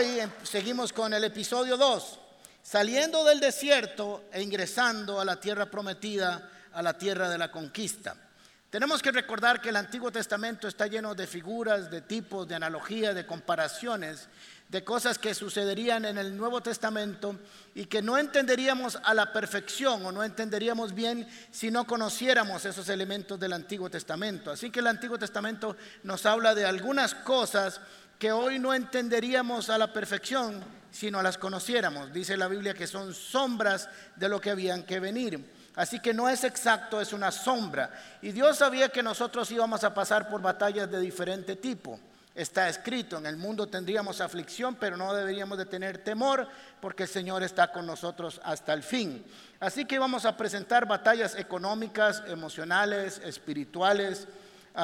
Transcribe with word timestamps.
hoy 0.00 0.18
em, 0.18 0.30
seguimos 0.44 0.94
con 0.94 1.12
el 1.12 1.24
episodio 1.24 1.76
2, 1.76 2.18
saliendo 2.62 3.22
del 3.22 3.38
desierto 3.38 4.24
e 4.32 4.40
ingresando 4.40 5.20
a 5.20 5.26
la 5.26 5.38
tierra 5.38 5.66
prometida, 5.66 6.48
a 6.72 6.80
la 6.80 6.96
tierra 6.96 7.28
de 7.28 7.36
la 7.36 7.50
conquista. 7.50 8.16
Tenemos 8.70 9.02
que 9.02 9.12
recordar 9.12 9.60
que 9.60 9.68
el 9.68 9.76
Antiguo 9.76 10.10
Testamento 10.10 10.68
está 10.68 10.86
lleno 10.86 11.14
de 11.14 11.26
figuras, 11.26 11.90
de 11.90 12.00
tipos, 12.00 12.48
de 12.48 12.54
analogías, 12.54 13.14
de 13.14 13.26
comparaciones, 13.26 14.28
de 14.70 14.84
cosas 14.84 15.18
que 15.18 15.34
sucederían 15.34 16.06
en 16.06 16.16
el 16.16 16.34
Nuevo 16.34 16.62
Testamento 16.62 17.36
y 17.74 17.86
que 17.86 18.00
no 18.00 18.16
entenderíamos 18.16 18.96
a 19.02 19.12
la 19.12 19.32
perfección 19.32 20.06
o 20.06 20.12
no 20.12 20.22
entenderíamos 20.22 20.94
bien 20.94 21.28
si 21.50 21.70
no 21.70 21.84
conociéramos 21.86 22.64
esos 22.64 22.88
elementos 22.88 23.38
del 23.38 23.52
Antiguo 23.52 23.90
Testamento. 23.90 24.50
Así 24.50 24.70
que 24.70 24.78
el 24.78 24.86
Antiguo 24.86 25.18
Testamento 25.18 25.76
nos 26.04 26.24
habla 26.24 26.54
de 26.54 26.64
algunas 26.64 27.14
cosas 27.16 27.80
que 28.20 28.30
hoy 28.32 28.58
no 28.58 28.74
entenderíamos 28.74 29.70
a 29.70 29.78
la 29.78 29.94
perfección 29.94 30.62
si 30.90 31.10
no 31.10 31.22
las 31.22 31.38
conociéramos. 31.38 32.12
Dice 32.12 32.36
la 32.36 32.48
Biblia 32.48 32.74
que 32.74 32.86
son 32.86 33.14
sombras 33.14 33.88
de 34.14 34.28
lo 34.28 34.38
que 34.42 34.50
habían 34.50 34.82
que 34.82 35.00
venir. 35.00 35.42
Así 35.74 36.00
que 36.00 36.12
no 36.12 36.28
es 36.28 36.44
exacto, 36.44 37.00
es 37.00 37.14
una 37.14 37.30
sombra. 37.30 37.90
Y 38.20 38.32
Dios 38.32 38.58
sabía 38.58 38.90
que 38.90 39.02
nosotros 39.02 39.50
íbamos 39.50 39.84
a 39.84 39.94
pasar 39.94 40.28
por 40.28 40.42
batallas 40.42 40.90
de 40.90 41.00
diferente 41.00 41.56
tipo. 41.56 41.98
Está 42.34 42.68
escrito, 42.68 43.16
en 43.16 43.24
el 43.24 43.38
mundo 43.38 43.68
tendríamos 43.68 44.20
aflicción, 44.20 44.74
pero 44.74 44.98
no 44.98 45.14
deberíamos 45.14 45.56
de 45.56 45.64
tener 45.64 46.04
temor 46.04 46.46
porque 46.82 47.04
el 47.04 47.08
Señor 47.08 47.42
está 47.42 47.72
con 47.72 47.86
nosotros 47.86 48.38
hasta 48.44 48.74
el 48.74 48.82
fin. 48.82 49.24
Así 49.60 49.86
que 49.86 49.98
vamos 49.98 50.26
a 50.26 50.36
presentar 50.36 50.86
batallas 50.86 51.34
económicas, 51.36 52.22
emocionales, 52.26 53.18
espirituales, 53.24 54.28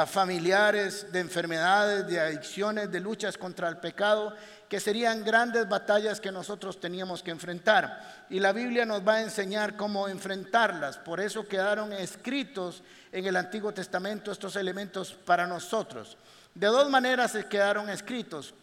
familiares, 0.06 1.12
de 1.12 1.20
enfermedades, 1.20 2.06
de 2.06 2.20
adicciones, 2.20 2.91
de 2.91 3.01
luchas 3.01 3.39
contra 3.39 3.69
el 3.69 3.79
pecado 3.79 4.34
que 4.69 4.81
serían 4.81 5.25
grandes 5.25 5.69
batallas 5.69 6.20
que 6.20 6.33
nosotros 6.33 6.81
teníamos 6.81 7.23
que 7.23 7.31
enfrentar. 7.31 8.27
Y 8.29 8.41
la 8.41 8.53
Biblia 8.53 8.84
nos 8.84 9.07
va 9.07 9.14
a 9.14 9.23
enseñar 9.23 9.77
cómo 9.77 10.09
enfrentarlas. 10.09 10.98
Por 10.98 11.20
eso 11.20 11.47
quedaron 11.47 11.92
escritos 11.92 12.83
en 13.12 13.27
el 13.27 13.37
Antiguo 13.37 13.73
Testamento 13.73 14.33
estos 14.33 14.57
elementos 14.57 15.12
para 15.12 15.47
nosotros. 15.47 16.17
De 16.55 16.67
dos 16.67 16.91
maneras 16.91 17.33
se 17.33 17.47
quedaron 17.47 17.89
escritos, 17.89 18.55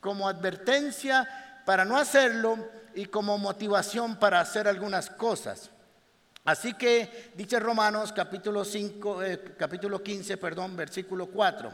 como 0.00 0.28
advertencia 0.28 1.62
para 1.64 1.84
no 1.84 1.96
hacerlo 1.96 2.58
y 2.94 3.06
como 3.06 3.38
motivación 3.38 4.16
para 4.16 4.40
hacer 4.40 4.66
algunas 4.66 5.10
cosas. 5.10 5.70
Así 6.46 6.74
que 6.74 7.32
dice 7.34 7.58
Romanos 7.58 8.12
capítulo 8.12 8.64
5 8.64 9.22
eh, 9.24 9.40
capítulo 9.58 10.00
15, 10.00 10.36
perdón, 10.36 10.76
versículo 10.76 11.26
4. 11.26 11.72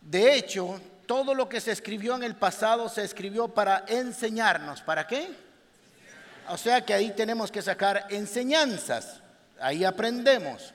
De 0.00 0.34
hecho, 0.34 0.80
todo 1.06 1.34
lo 1.34 1.46
que 1.46 1.60
se 1.60 1.72
escribió 1.72 2.16
en 2.16 2.22
el 2.22 2.36
pasado 2.36 2.88
se 2.88 3.04
escribió 3.04 3.48
para 3.48 3.84
enseñarnos. 3.86 4.80
¿Para 4.80 5.06
qué? 5.06 5.28
O 6.48 6.56
sea 6.56 6.84
que 6.86 6.94
ahí 6.94 7.10
tenemos 7.10 7.50
que 7.50 7.60
sacar 7.60 8.06
enseñanzas, 8.08 9.20
ahí 9.60 9.84
aprendemos, 9.84 10.72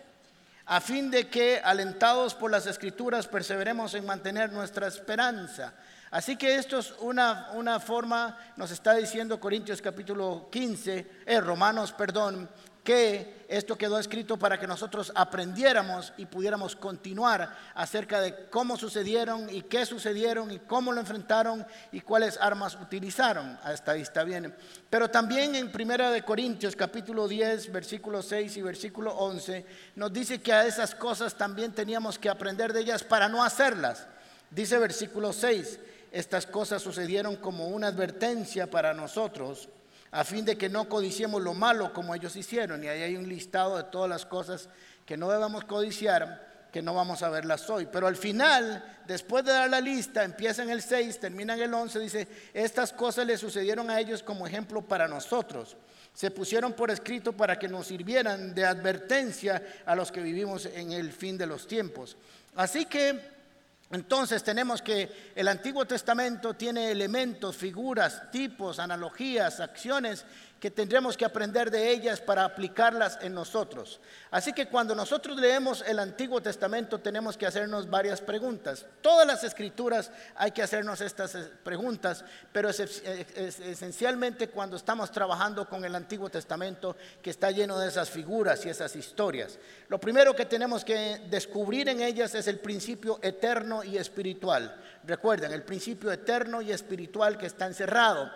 a 0.65 0.79
fin 0.79 1.09
de 1.09 1.27
que, 1.27 1.59
alentados 1.63 2.35
por 2.35 2.51
las 2.51 2.67
escrituras, 2.67 3.27
perseveremos 3.27 3.95
en 3.95 4.05
mantener 4.05 4.51
nuestra 4.51 4.87
esperanza. 4.87 5.73
Así 6.11 6.35
que 6.35 6.55
esto 6.55 6.79
es 6.79 6.93
una, 7.01 7.51
una 7.53 7.79
forma, 7.79 8.37
nos 8.57 8.71
está 8.71 8.95
diciendo 8.95 9.39
Corintios 9.39 9.81
capítulo 9.81 10.47
15, 10.51 11.07
eh, 11.25 11.39
Romanos, 11.39 11.91
perdón, 11.91 12.49
que 12.83 13.45
esto 13.47 13.77
quedó 13.77 13.99
escrito 13.99 14.37
para 14.37 14.59
que 14.59 14.65
nosotros 14.65 15.11
aprendiéramos 15.13 16.11
y 16.17 16.25
pudiéramos 16.25 16.75
continuar 16.75 17.55
acerca 17.75 18.19
de 18.21 18.47
cómo 18.49 18.77
sucedieron 18.77 19.47
y 19.49 19.61
qué 19.61 19.85
sucedieron 19.85 20.49
y 20.49 20.57
cómo 20.57 20.91
lo 20.91 20.99
enfrentaron 20.99 21.67
y 21.91 22.01
cuáles 22.01 22.37
armas 22.41 22.75
utilizaron. 22.81 23.59
Hasta 23.63 23.91
ahí 23.91 24.01
está 24.01 24.23
bien. 24.23 24.55
Pero 24.89 25.09
también 25.09 25.53
en 25.53 25.71
Primera 25.71 26.09
de 26.09 26.23
Corintios 26.23 26.75
capítulo 26.75 27.27
10, 27.27 27.71
versículo 27.71 28.23
6 28.23 28.57
y 28.57 28.61
versículo 28.63 29.11
11 29.15 29.65
nos 29.95 30.11
dice 30.11 30.41
que 30.41 30.53
a 30.53 30.65
esas 30.65 30.95
cosas 30.95 31.35
también 31.35 31.73
teníamos 31.73 32.17
que 32.17 32.29
aprender 32.29 32.73
de 32.73 32.81
ellas 32.81 33.03
para 33.03 33.29
no 33.29 33.43
hacerlas. 33.43 34.07
Dice 34.49 34.79
versículo 34.79 35.31
6, 35.31 35.79
estas 36.11 36.45
cosas 36.45 36.81
sucedieron 36.81 37.35
como 37.35 37.67
una 37.67 37.87
advertencia 37.87 38.69
para 38.69 38.93
nosotros 38.93 39.69
a 40.11 40.23
fin 40.23 40.43
de 40.43 40.57
que 40.57 40.69
no 40.69 40.89
codiciemos 40.89 41.41
lo 41.41 41.53
malo 41.53 41.93
como 41.93 42.15
ellos 42.15 42.35
hicieron. 42.35 42.83
Y 42.83 42.87
ahí 42.87 43.03
hay 43.03 43.15
un 43.15 43.29
listado 43.29 43.77
de 43.77 43.83
todas 43.83 44.09
las 44.09 44.25
cosas 44.25 44.69
que 45.05 45.17
no 45.17 45.29
debemos 45.29 45.65
codiciar, 45.65 46.67
que 46.71 46.81
no 46.81 46.93
vamos 46.93 47.21
a 47.21 47.29
verlas 47.29 47.69
hoy. 47.69 47.87
Pero 47.91 48.07
al 48.07 48.15
final, 48.15 49.01
después 49.05 49.45
de 49.45 49.51
dar 49.51 49.69
la 49.69 49.81
lista, 49.81 50.23
empieza 50.23 50.63
en 50.63 50.71
el 50.71 50.81
6, 50.81 51.19
termina 51.19 51.53
en 51.53 51.61
el 51.61 51.73
11, 51.73 51.99
dice, 51.99 52.27
estas 52.53 52.91
cosas 52.91 53.25
le 53.25 53.37
sucedieron 53.37 53.89
a 53.89 53.99
ellos 53.99 54.23
como 54.23 54.47
ejemplo 54.47 54.81
para 54.81 55.07
nosotros. 55.07 55.77
Se 56.13 56.31
pusieron 56.31 56.73
por 56.73 56.89
escrito 56.89 57.33
para 57.33 57.59
que 57.59 57.67
nos 57.67 57.87
sirvieran 57.87 58.53
de 58.55 58.65
advertencia 58.65 59.61
a 59.85 59.95
los 59.95 60.11
que 60.11 60.21
vivimos 60.21 60.65
en 60.65 60.91
el 60.91 61.11
fin 61.11 61.37
de 61.37 61.45
los 61.45 61.67
tiempos. 61.67 62.17
Así 62.55 62.85
que 62.85 63.38
entonces 63.91 64.43
tenemos 64.43 64.83
que 64.83 65.31
el 65.35 65.47
Antiguo 65.47 65.85
Testamento 65.85 66.53
tiene 66.53 66.91
elementos, 66.91 67.55
figuras, 67.55 68.29
tipos, 68.31 68.77
analogías, 68.77 69.59
acciones 69.59 70.25
que 70.59 70.69
tendremos 70.69 71.15
que 71.15 71.23
aprender 71.23 71.71
de 71.71 71.89
ellas 71.89 72.19
para 72.19 72.43
aplicarlas 72.43 73.17
en 73.21 73.33
nosotros. 73.33 74.01
Así 74.29 74.51
que 74.51 74.67
cuando 74.67 74.93
nosotros 74.93 75.37
leemos 75.37 75.83
el 75.87 75.99
Antiguo 75.99 76.41
Testamento 76.41 76.99
tenemos 76.99 77.37
que 77.37 77.45
hacernos 77.45 77.89
varias 77.89 78.19
preguntas. 78.19 78.85
Todas 79.01 79.25
las 79.25 79.43
escrituras 79.43 80.11
hay 80.35 80.51
que 80.51 80.61
hacernos 80.61 80.99
estas 80.99 81.35
eh, 81.35 81.49
preguntas, 81.63 82.25
pero 82.51 82.69
es, 82.69 82.79
esencialmente 82.79 84.49
cuando 84.49 84.75
estamos 84.75 85.11
trabajando 85.11 85.67
con 85.67 85.85
el 85.85 85.95
Antiguo 85.95 86.29
Testamento 86.29 86.97
que 87.21 87.29
está 87.29 87.51
lleno 87.51 87.79
de 87.79 87.87
esas 87.87 88.09
figuras 88.09 88.65
y 88.65 88.69
esas 88.69 88.95
historias. 88.97 89.57
Lo 89.87 89.99
primero 89.99 90.35
que 90.35 90.45
tenemos 90.45 90.83
que 90.83 91.21
descubrir 91.29 91.87
en 91.87 92.01
ellas 92.01 92.35
es 92.35 92.47
el 92.47 92.59
principio 92.59 93.19
eterno 93.21 93.83
y 93.83 93.97
espiritual. 93.97 94.75
Recuerden, 95.05 95.53
el 95.53 95.63
principio 95.63 96.11
eterno 96.11 96.61
y 96.61 96.71
espiritual 96.71 97.37
que 97.37 97.45
está 97.45 97.65
encerrado 97.65 98.29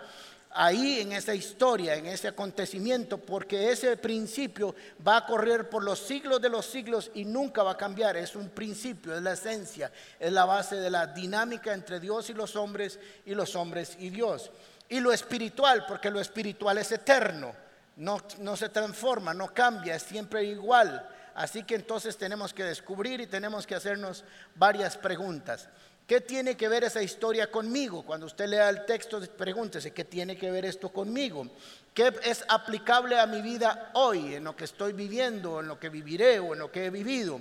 ahí 0.54 1.00
en 1.00 1.12
esa 1.12 1.34
historia, 1.34 1.96
en 1.96 2.06
ese 2.06 2.28
acontecimiento, 2.28 3.18
porque 3.18 3.70
ese 3.70 3.96
principio 3.96 4.74
va 5.06 5.18
a 5.18 5.26
correr 5.26 5.68
por 5.68 5.82
los 5.82 5.98
siglos 5.98 6.40
de 6.40 6.48
los 6.48 6.64
siglos 6.64 7.10
y 7.14 7.24
nunca 7.24 7.62
va 7.62 7.72
a 7.72 7.76
cambiar. 7.76 8.16
Es 8.16 8.36
un 8.36 8.48
principio, 8.48 9.14
es 9.14 9.22
la 9.22 9.32
esencia, 9.32 9.90
es 10.18 10.32
la 10.32 10.44
base 10.44 10.76
de 10.76 10.90
la 10.90 11.08
dinámica 11.08 11.74
entre 11.74 11.98
Dios 11.98 12.30
y 12.30 12.34
los 12.34 12.54
hombres 12.54 12.98
y 13.26 13.34
los 13.34 13.56
hombres 13.56 13.96
y 13.98 14.10
Dios. 14.10 14.50
Y 14.88 15.00
lo 15.00 15.12
espiritual, 15.12 15.84
porque 15.86 16.10
lo 16.10 16.20
espiritual 16.20 16.78
es 16.78 16.92
eterno, 16.92 17.52
no, 17.96 18.22
no 18.38 18.56
se 18.56 18.68
transforma, 18.68 19.34
no 19.34 19.52
cambia, 19.52 19.96
es 19.96 20.02
siempre 20.02 20.44
igual. 20.44 21.08
Así 21.34 21.64
que 21.64 21.74
entonces 21.74 22.16
tenemos 22.16 22.54
que 22.54 22.62
descubrir 22.62 23.20
y 23.20 23.26
tenemos 23.26 23.66
que 23.66 23.74
hacernos 23.74 24.24
varias 24.54 24.96
preguntas. 24.96 25.68
¿Qué 26.06 26.20
tiene 26.20 26.54
que 26.54 26.68
ver 26.68 26.84
esa 26.84 27.02
historia 27.02 27.50
conmigo? 27.50 28.04
Cuando 28.04 28.26
usted 28.26 28.46
lea 28.46 28.68
el 28.68 28.84
texto, 28.84 29.22
pregúntese, 29.38 29.92
¿qué 29.92 30.04
tiene 30.04 30.36
que 30.36 30.50
ver 30.50 30.66
esto 30.66 30.90
conmigo? 30.90 31.48
¿Qué 31.94 32.12
es 32.24 32.44
aplicable 32.48 33.18
a 33.18 33.26
mi 33.26 33.40
vida 33.40 33.90
hoy, 33.94 34.34
en 34.34 34.44
lo 34.44 34.54
que 34.54 34.64
estoy 34.64 34.92
viviendo, 34.92 35.60
en 35.60 35.68
lo 35.68 35.80
que 35.80 35.88
viviré 35.88 36.38
o 36.40 36.52
en 36.52 36.58
lo 36.58 36.70
que 36.70 36.84
he 36.84 36.90
vivido? 36.90 37.40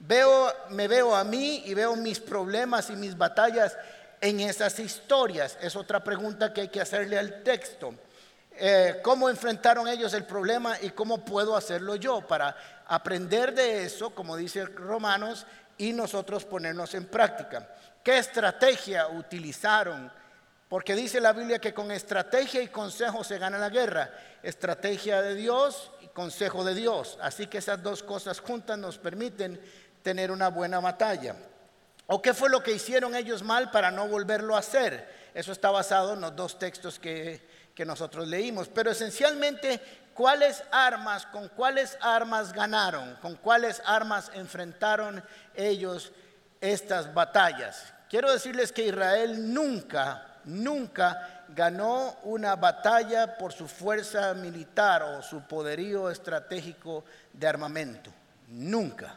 Veo, 0.00 0.52
me 0.68 0.86
veo 0.86 1.16
a 1.16 1.24
mí 1.24 1.62
y 1.64 1.72
veo 1.72 1.96
mis 1.96 2.20
problemas 2.20 2.90
y 2.90 2.96
mis 2.96 3.16
batallas 3.16 3.74
en 4.20 4.40
esas 4.40 4.78
historias. 4.80 5.56
Es 5.62 5.74
otra 5.74 6.04
pregunta 6.04 6.52
que 6.52 6.62
hay 6.62 6.68
que 6.68 6.82
hacerle 6.82 7.18
al 7.18 7.42
texto. 7.42 7.94
Eh, 8.56 9.00
¿Cómo 9.02 9.30
enfrentaron 9.30 9.88
ellos 9.88 10.12
el 10.12 10.24
problema 10.26 10.76
y 10.82 10.90
cómo 10.90 11.24
puedo 11.24 11.56
hacerlo 11.56 11.96
yo 11.96 12.20
para 12.20 12.54
aprender 12.86 13.54
de 13.54 13.84
eso, 13.84 14.10
como 14.10 14.36
dice 14.36 14.66
Romanos, 14.66 15.46
y 15.78 15.94
nosotros 15.94 16.44
ponernos 16.44 16.92
en 16.92 17.06
práctica? 17.06 17.66
¿Qué 18.04 18.18
estrategia 18.18 19.08
utilizaron? 19.08 20.12
Porque 20.68 20.94
dice 20.94 21.22
la 21.22 21.32
Biblia 21.32 21.58
que 21.58 21.72
con 21.72 21.90
estrategia 21.90 22.60
y 22.60 22.68
consejo 22.68 23.24
se 23.24 23.38
gana 23.38 23.56
la 23.56 23.70
guerra. 23.70 24.12
Estrategia 24.42 25.22
de 25.22 25.34
Dios 25.34 25.90
y 26.02 26.08
consejo 26.08 26.64
de 26.64 26.74
Dios. 26.74 27.16
Así 27.22 27.46
que 27.46 27.58
esas 27.58 27.82
dos 27.82 28.02
cosas 28.02 28.40
juntas 28.40 28.76
nos 28.76 28.98
permiten 28.98 29.58
tener 30.02 30.30
una 30.30 30.48
buena 30.48 30.80
batalla. 30.80 31.34
¿O 32.06 32.20
qué 32.20 32.34
fue 32.34 32.50
lo 32.50 32.62
que 32.62 32.72
hicieron 32.72 33.16
ellos 33.16 33.42
mal 33.42 33.70
para 33.70 33.90
no 33.90 34.06
volverlo 34.06 34.54
a 34.54 34.58
hacer? 34.58 35.30
Eso 35.32 35.52
está 35.52 35.70
basado 35.70 36.12
en 36.12 36.20
los 36.20 36.36
dos 36.36 36.58
textos 36.58 36.98
que, 36.98 37.40
que 37.74 37.86
nosotros 37.86 38.28
leímos. 38.28 38.68
Pero 38.68 38.90
esencialmente, 38.90 39.80
¿cuáles 40.12 40.62
armas, 40.70 41.24
con 41.24 41.48
cuáles 41.48 41.96
armas 42.02 42.52
ganaron? 42.52 43.16
¿Con 43.22 43.36
cuáles 43.36 43.80
armas 43.86 44.30
enfrentaron 44.34 45.24
ellos 45.54 46.12
estas 46.60 47.14
batallas? 47.14 47.93
Quiero 48.14 48.30
decirles 48.30 48.70
que 48.70 48.86
Israel 48.86 49.52
nunca, 49.52 50.38
nunca 50.44 51.46
ganó 51.48 52.16
una 52.22 52.54
batalla 52.54 53.36
por 53.36 53.52
su 53.52 53.66
fuerza 53.66 54.32
militar 54.34 55.02
o 55.02 55.20
su 55.20 55.42
poderío 55.48 56.08
estratégico 56.08 57.04
de 57.32 57.48
armamento. 57.48 58.12
Nunca. 58.50 59.16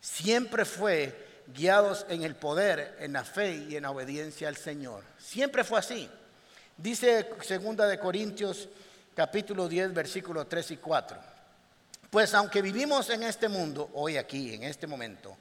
Siempre 0.00 0.64
fue 0.64 1.42
guiados 1.48 2.06
en 2.08 2.22
el 2.22 2.34
poder, 2.34 2.96
en 3.00 3.12
la 3.12 3.22
fe 3.22 3.66
y 3.68 3.76
en 3.76 3.82
la 3.82 3.90
obediencia 3.90 4.48
al 4.48 4.56
Señor. 4.56 5.04
Siempre 5.18 5.62
fue 5.62 5.78
así. 5.78 6.08
Dice 6.78 7.28
segunda 7.42 7.86
de 7.86 7.98
Corintios 7.98 8.66
capítulo 9.14 9.68
10 9.68 9.92
versículos 9.92 10.48
3 10.48 10.70
y 10.70 10.76
4. 10.78 11.18
Pues 12.08 12.32
aunque 12.32 12.62
vivimos 12.62 13.10
en 13.10 13.24
este 13.24 13.50
mundo, 13.50 13.90
hoy 13.92 14.16
aquí, 14.16 14.54
en 14.54 14.62
este 14.62 14.86
momento, 14.86 15.36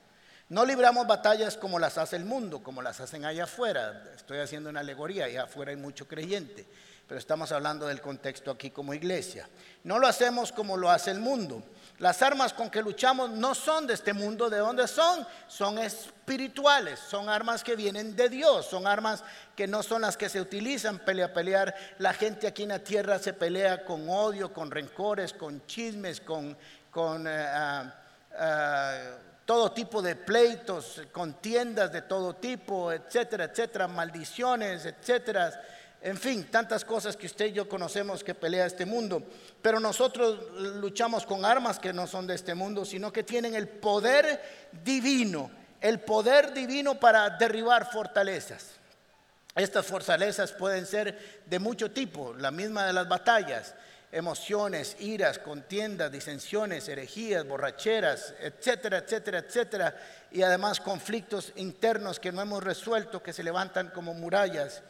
no 0.52 0.66
libramos 0.66 1.08
batallas 1.08 1.56
como 1.56 1.80
las 1.80 1.98
hace 1.98 2.18
el 2.18 2.26
mundo, 2.26 2.62
como 2.62 2.82
las 2.82 3.00
hacen 3.00 3.24
allá 3.24 3.46
afuera. 3.46 4.04
Estoy 4.14 4.40
haciendo 4.40 4.70
una 4.70 4.82
alegoría, 4.82 5.24
allá 5.24 5.44
afuera 5.44 5.72
hay 5.72 5.78
mucho 5.78 6.10
creyente, 6.10 6.68
pero 7.08 7.18
estamos 7.18 7.54
hablando 7.54 7.88
del 7.88 8.02
contexto 8.02 8.52
aquí 8.52 8.70
como 8.70 8.94
iglesia. 8.94 9.48
No 9.86 9.98
lo 9.98 10.08
hacemos 10.08 10.52
como 10.52 10.76
lo 10.76 10.92
hace 10.92 11.10
el 11.12 11.22
mundo. 11.22 11.64
Las 12.00 12.22
armas 12.22 12.52
con 12.52 12.70
que 12.70 12.82
luchamos 12.82 13.30
no 13.30 13.56
son 13.56 13.88
de 13.88 13.94
este 13.94 14.12
mundo, 14.12 14.50
¿de 14.50 14.58
dónde 14.58 14.90
son? 14.90 15.26
Son 15.48 15.80
espirituales, 15.80 17.00
son 17.00 17.30
armas 17.30 17.64
que 17.64 17.78
vienen 17.78 18.14
de 18.18 18.28
Dios, 18.28 18.66
son 18.66 18.88
armas 18.88 19.24
que 19.56 19.68
no 19.68 19.82
son 19.82 20.02
las 20.02 20.18
que 20.18 20.28
se 20.28 20.42
utilizan 20.42 21.00
pelea 21.00 21.34
pelear. 21.34 21.74
La 21.98 22.12
gente 22.12 22.46
aquí 22.46 22.64
en 22.64 22.70
la 22.70 22.80
tierra 22.80 23.20
se 23.20 23.32
pelea 23.32 23.86
con 23.86 24.10
odio, 24.10 24.52
con 24.52 24.70
rencores, 24.70 25.32
con 25.32 25.66
chismes, 25.66 26.20
con, 26.20 26.58
con 26.92 27.26
eh, 27.26 27.46
ah, 27.48 27.96
ah, 28.38 29.31
todo 29.52 29.74
tipo 29.74 30.02
de 30.02 30.16
pleitos, 30.16 31.02
contiendas 31.12 31.92
de 31.92 32.04
todo 32.04 32.38
tipo, 32.38 32.90
etcétera, 32.90 33.44
etcétera, 33.44 33.86
maldiciones, 33.86 34.86
etcétera. 34.86 35.62
En 36.02 36.18
fin, 36.18 36.46
tantas 36.50 36.86
cosas 36.86 37.18
que 37.18 37.26
usted 37.26 37.48
y 37.48 37.52
yo 37.52 37.68
conocemos 37.68 38.24
que 38.24 38.34
pelea 38.34 38.66
este 38.66 38.86
mundo. 38.86 39.22
Pero 39.62 39.82
nosotros 39.82 40.58
luchamos 40.80 41.26
con 41.26 41.44
armas 41.44 41.80
que 41.80 41.92
no 41.92 42.08
son 42.08 42.28
de 42.28 42.36
este 42.36 42.56
mundo, 42.56 42.86
sino 42.86 43.12
que 43.12 43.24
tienen 43.24 43.54
el 43.54 43.68
poder 43.68 44.70
divino, 44.86 45.52
el 45.82 46.00
poder 46.00 46.54
divino 46.54 46.98
para 46.98 47.32
derribar 47.32 47.92
fortalezas. 47.92 48.68
Estas 49.54 49.86
fortalezas 49.86 50.54
pueden 50.54 50.86
ser 50.86 51.42
de 51.46 51.60
mucho 51.60 51.92
tipo, 51.92 52.34
la 52.36 52.52
misma 52.52 52.86
de 52.86 52.94
las 52.94 53.10
batallas, 53.10 53.76
emociones, 54.12 54.98
iras, 55.00 55.40
contiendas, 55.40 56.12
disensiones, 56.12 56.88
herejías, 56.90 57.48
borracheras, 57.48 58.34
etcétera, 58.42 59.00
etcétera, 59.00 59.40
etcétera, 59.40 59.96
y 60.32 60.42
además 60.42 60.80
conflictos 60.80 61.54
internos 61.56 62.20
que 62.20 62.32
no 62.32 62.42
hemos 62.42 62.64
resuelto, 62.64 63.24
que 63.24 63.34
se 63.34 63.44
levantan 63.44 63.90
como 63.90 64.14
murallas 64.14 64.84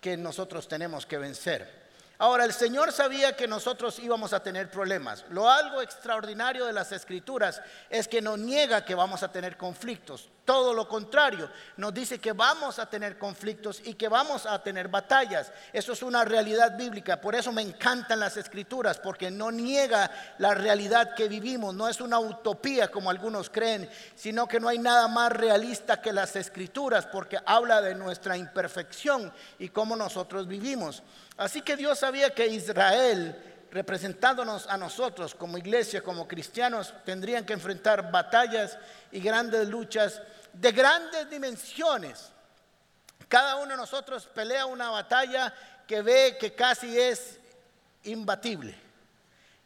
que 0.00 0.16
nosotros 0.16 0.68
tenemos 0.68 1.06
que 1.06 1.18
vencer. 1.18 1.87
Ahora, 2.20 2.44
el 2.44 2.52
Señor 2.52 2.90
sabía 2.90 3.36
que 3.36 3.46
nosotros 3.46 4.00
íbamos 4.00 4.32
a 4.32 4.42
tener 4.42 4.68
problemas. 4.68 5.24
Lo 5.30 5.48
algo 5.48 5.80
extraordinario 5.80 6.66
de 6.66 6.72
las 6.72 6.90
escrituras 6.90 7.62
es 7.88 8.08
que 8.08 8.20
no 8.20 8.36
niega 8.36 8.84
que 8.84 8.96
vamos 8.96 9.22
a 9.22 9.30
tener 9.30 9.56
conflictos. 9.56 10.28
Todo 10.44 10.74
lo 10.74 10.88
contrario, 10.88 11.48
nos 11.76 11.94
dice 11.94 12.18
que 12.18 12.32
vamos 12.32 12.80
a 12.80 12.86
tener 12.86 13.18
conflictos 13.18 13.80
y 13.84 13.94
que 13.94 14.08
vamos 14.08 14.46
a 14.46 14.60
tener 14.60 14.88
batallas. 14.88 15.52
Eso 15.72 15.92
es 15.92 16.02
una 16.02 16.24
realidad 16.24 16.76
bíblica. 16.76 17.20
Por 17.20 17.36
eso 17.36 17.52
me 17.52 17.62
encantan 17.62 18.18
las 18.18 18.36
escrituras, 18.36 18.98
porque 18.98 19.30
no 19.30 19.52
niega 19.52 20.10
la 20.38 20.54
realidad 20.54 21.14
que 21.14 21.28
vivimos. 21.28 21.72
No 21.72 21.86
es 21.86 22.00
una 22.00 22.18
utopía 22.18 22.90
como 22.90 23.10
algunos 23.10 23.48
creen, 23.48 23.88
sino 24.16 24.48
que 24.48 24.58
no 24.58 24.68
hay 24.68 24.80
nada 24.80 25.06
más 25.06 25.30
realista 25.30 26.00
que 26.00 26.12
las 26.12 26.34
escrituras, 26.34 27.06
porque 27.06 27.38
habla 27.46 27.80
de 27.80 27.94
nuestra 27.94 28.36
imperfección 28.36 29.32
y 29.60 29.68
cómo 29.68 29.94
nosotros 29.94 30.48
vivimos. 30.48 31.04
Así 31.38 31.62
que 31.62 31.76
Dios 31.76 32.00
sabía 32.00 32.34
que 32.34 32.46
Israel, 32.48 33.34
representándonos 33.70 34.66
a 34.66 34.76
nosotros 34.76 35.34
como 35.34 35.56
iglesia, 35.56 36.02
como 36.02 36.26
cristianos, 36.26 36.92
tendrían 37.04 37.46
que 37.46 37.52
enfrentar 37.52 38.10
batallas 38.10 38.76
y 39.12 39.20
grandes 39.20 39.68
luchas 39.68 40.20
de 40.52 40.72
grandes 40.72 41.30
dimensiones. 41.30 42.30
Cada 43.28 43.56
uno 43.56 43.70
de 43.70 43.76
nosotros 43.76 44.26
pelea 44.26 44.66
una 44.66 44.90
batalla 44.90 45.54
que 45.86 46.02
ve 46.02 46.36
que 46.40 46.54
casi 46.54 46.98
es 46.98 47.38
imbatible. 48.02 48.74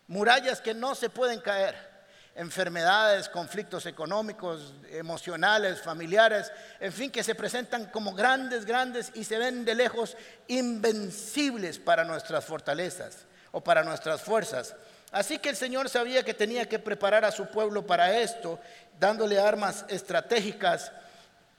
Murallas 0.08 0.60
que 0.60 0.74
no 0.74 0.94
se 0.94 1.08
pueden 1.08 1.40
caer 1.40 1.91
enfermedades, 2.34 3.28
conflictos 3.28 3.84
económicos, 3.86 4.72
emocionales, 4.90 5.82
familiares, 5.82 6.50
en 6.80 6.92
fin, 6.92 7.10
que 7.10 7.22
se 7.22 7.34
presentan 7.34 7.86
como 7.86 8.14
grandes, 8.14 8.64
grandes 8.64 9.12
y 9.14 9.24
se 9.24 9.38
ven 9.38 9.64
de 9.64 9.74
lejos 9.74 10.16
invencibles 10.48 11.78
para 11.78 12.04
nuestras 12.04 12.44
fortalezas 12.44 13.26
o 13.50 13.60
para 13.60 13.84
nuestras 13.84 14.22
fuerzas. 14.22 14.74
Así 15.10 15.38
que 15.38 15.50
el 15.50 15.56
Señor 15.56 15.90
sabía 15.90 16.24
que 16.24 16.32
tenía 16.32 16.66
que 16.66 16.78
preparar 16.78 17.24
a 17.24 17.32
su 17.32 17.46
pueblo 17.46 17.86
para 17.86 18.16
esto, 18.18 18.58
dándole 18.98 19.38
armas 19.38 19.84
estratégicas 19.88 20.90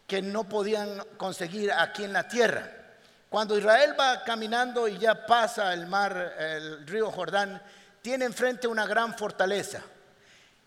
que 0.08 0.24
no 0.24 0.50
podían 0.50 1.04
conseguir 1.18 1.72
aquí 1.72 2.04
en 2.04 2.14
la 2.14 2.28
tierra. 2.28 2.68
Cuando 3.30 3.58
Israel 3.58 3.96
va 4.00 4.24
caminando 4.24 4.88
y 4.88 4.98
ya 4.98 5.26
pasa 5.28 5.72
el 5.74 5.86
mar, 5.86 6.36
el 6.40 6.88
río 6.88 7.12
Jordán, 7.12 7.62
tiene 8.02 8.26
enfrente 8.26 8.68
una 8.68 8.88
gran 8.88 9.16
fortaleza 9.16 9.84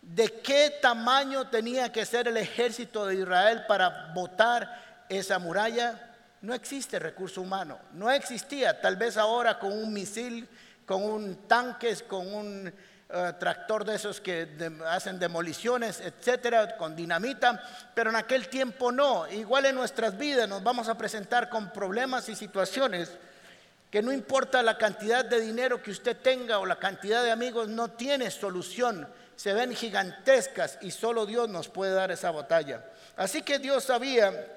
de 0.06 0.28
qué 0.40 0.78
tamaño 0.80 1.48
tenía 1.48 1.90
que 1.90 2.06
ser 2.06 2.28
el 2.28 2.36
ejército 2.36 3.06
de 3.06 3.16
Israel 3.16 3.64
para 3.66 4.12
botar 4.14 5.04
esa 5.08 5.40
muralla, 5.40 6.14
no 6.42 6.54
existe 6.54 7.00
recurso 7.00 7.42
humano, 7.42 7.78
no 7.92 8.10
existía. 8.10 8.80
Tal 8.80 8.94
vez 8.94 9.16
ahora 9.16 9.58
con 9.58 9.72
un 9.72 9.92
misil, 9.92 10.48
con 10.84 11.02
un 11.02 11.48
tanque, 11.48 11.96
con 12.06 12.32
un 12.32 12.72
eh, 13.08 13.32
tractor 13.40 13.84
de 13.84 13.96
esos 13.96 14.20
que 14.20 14.48
hacen 14.86 15.18
demoliciones, 15.18 16.00
etcétera, 16.00 16.76
con 16.76 16.94
dinamita, 16.94 17.60
pero 17.92 18.10
en 18.10 18.16
aquel 18.16 18.46
tiempo 18.46 18.92
no. 18.92 19.26
Igual 19.26 19.66
en 19.66 19.74
nuestras 19.74 20.16
vidas 20.16 20.48
nos 20.48 20.62
vamos 20.62 20.88
a 20.88 20.96
presentar 20.96 21.48
con 21.48 21.72
problemas 21.72 22.28
y 22.28 22.36
situaciones 22.36 23.10
que 23.90 24.02
no 24.02 24.12
importa 24.12 24.62
la 24.62 24.78
cantidad 24.78 25.24
de 25.24 25.40
dinero 25.40 25.82
que 25.82 25.90
usted 25.90 26.16
tenga 26.16 26.58
o 26.60 26.66
la 26.66 26.76
cantidad 26.76 27.24
de 27.24 27.32
amigos, 27.32 27.68
no 27.68 27.88
tiene 27.88 28.30
solución 28.30 29.08
se 29.36 29.52
ven 29.52 29.74
gigantescas 29.74 30.78
y 30.80 30.90
solo 30.90 31.26
Dios 31.26 31.48
nos 31.48 31.68
puede 31.68 31.92
dar 31.92 32.10
esa 32.10 32.30
batalla. 32.30 32.84
Así 33.16 33.42
que 33.42 33.58
Dios 33.58 33.84
sabía 33.84 34.56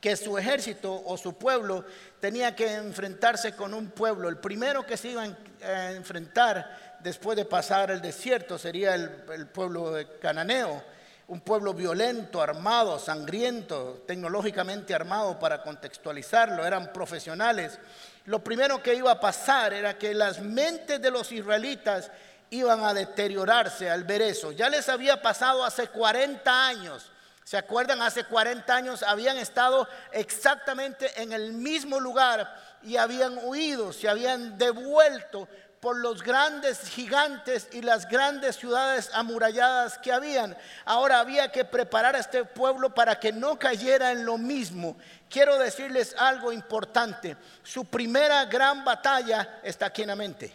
que 0.00 0.16
su 0.16 0.38
ejército 0.38 1.02
o 1.04 1.16
su 1.16 1.34
pueblo 1.34 1.84
tenía 2.20 2.54
que 2.54 2.74
enfrentarse 2.74 3.54
con 3.54 3.74
un 3.74 3.90
pueblo. 3.90 4.28
El 4.28 4.38
primero 4.38 4.84
que 4.86 4.96
se 4.96 5.08
iba 5.08 5.22
a 5.22 5.92
enfrentar 5.92 6.98
después 7.00 7.36
de 7.36 7.44
pasar 7.44 7.90
el 7.90 8.00
desierto 8.00 8.58
sería 8.58 8.94
el, 8.94 9.46
pueblo 9.48 9.94
cananeo, 10.20 10.82
un 11.28 11.40
pueblo 11.40 11.74
violento, 11.74 12.40
armado, 12.40 12.98
sangriento, 12.98 14.02
tecnológicamente 14.06 14.94
armado 14.94 15.38
para 15.38 15.62
contextualizarlo, 15.62 16.66
eran 16.66 16.92
profesionales. 16.92 17.78
Lo 18.24 18.42
primero 18.42 18.82
que 18.82 18.94
iba 18.94 19.10
a 19.10 19.20
pasar 19.20 19.72
era 19.72 19.98
que 19.98 20.14
las 20.14 20.40
mentes 20.40 21.00
de 21.00 21.10
los 21.10 21.30
israelitas 21.32 22.10
iban 22.50 22.84
a 22.84 22.94
deteriorarse 22.94 23.90
al 23.90 24.04
ver 24.04 24.22
eso. 24.22 24.52
Ya 24.52 24.68
les 24.68 24.88
había 24.88 25.20
pasado 25.20 25.64
hace 25.64 25.88
40 25.88 26.66
años. 26.66 27.10
¿Se 27.44 27.56
acuerdan? 27.56 28.02
Hace 28.02 28.24
40 28.24 28.74
años 28.74 29.02
habían 29.02 29.38
estado 29.38 29.88
exactamente 30.12 31.10
en 31.20 31.32
el 31.32 31.54
mismo 31.54 31.98
lugar 31.98 32.54
y 32.82 32.96
habían 32.96 33.38
huido, 33.42 33.92
se 33.92 34.08
habían 34.08 34.58
devuelto 34.58 35.48
por 35.80 35.96
los 35.96 36.22
grandes 36.22 36.80
gigantes 36.90 37.68
y 37.72 37.82
las 37.82 38.08
grandes 38.08 38.56
ciudades 38.56 39.10
amuralladas 39.14 39.96
que 39.96 40.12
habían. 40.12 40.56
Ahora 40.84 41.20
había 41.20 41.50
que 41.50 41.64
preparar 41.64 42.16
a 42.16 42.18
este 42.18 42.44
pueblo 42.44 42.92
para 42.92 43.18
que 43.18 43.32
no 43.32 43.58
cayera 43.58 44.10
en 44.12 44.26
lo 44.26 44.36
mismo. 44.36 44.98
Quiero 45.30 45.56
decirles 45.58 46.14
algo 46.18 46.52
importante. 46.52 47.36
Su 47.62 47.84
primera 47.84 48.44
gran 48.44 48.84
batalla 48.84 49.60
está 49.62 49.86
aquí 49.86 50.02
en 50.02 50.08
la 50.08 50.16
mente. 50.16 50.54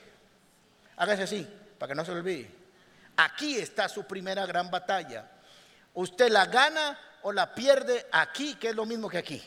Hágase 0.97 1.23
así 1.23 1.62
para 1.83 1.91
que 1.91 1.95
no 1.95 2.05
se 2.05 2.13
olvide. 2.13 2.49
Aquí 3.17 3.57
está 3.57 3.89
su 3.89 4.05
primera 4.05 4.45
gran 4.45 4.71
batalla. 4.71 5.29
Usted 5.95 6.31
la 6.31 6.45
gana 6.45 6.97
o 7.23 7.33
la 7.33 7.53
pierde 7.53 8.07
aquí, 8.09 8.55
que 8.55 8.69
es 8.69 8.75
lo 8.77 8.85
mismo 8.85 9.09
que 9.09 9.17
aquí. 9.17 9.43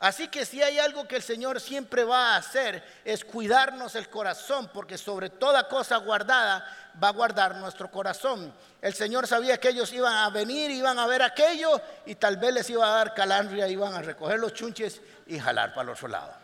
Así 0.00 0.26
que 0.26 0.44
si 0.44 0.60
hay 0.60 0.80
algo 0.80 1.06
que 1.06 1.14
el 1.14 1.22
Señor 1.22 1.60
siempre 1.60 2.02
va 2.02 2.34
a 2.34 2.38
hacer 2.38 2.82
es 3.04 3.24
cuidarnos 3.24 3.94
el 3.94 4.08
corazón, 4.08 4.68
porque 4.74 4.98
sobre 4.98 5.30
toda 5.30 5.68
cosa 5.68 5.98
guardada 5.98 6.66
va 7.00 7.10
a 7.10 7.12
guardar 7.12 7.54
nuestro 7.54 7.88
corazón. 7.88 8.52
El 8.82 8.92
Señor 8.92 9.28
sabía 9.28 9.60
que 9.60 9.68
ellos 9.68 9.92
iban 9.92 10.12
a 10.12 10.30
venir, 10.30 10.72
iban 10.72 10.98
a 10.98 11.06
ver 11.06 11.22
aquello 11.22 11.80
y 12.04 12.16
tal 12.16 12.36
vez 12.36 12.52
les 12.52 12.68
iba 12.68 12.84
a 12.84 12.96
dar 12.96 13.14
calandria, 13.14 13.68
iban 13.68 13.94
a 13.94 14.02
recoger 14.02 14.40
los 14.40 14.54
chunches 14.54 15.00
y 15.28 15.38
jalar 15.38 15.72
para 15.72 15.84
el 15.84 15.90
otro 15.90 16.08
lado. 16.08 16.34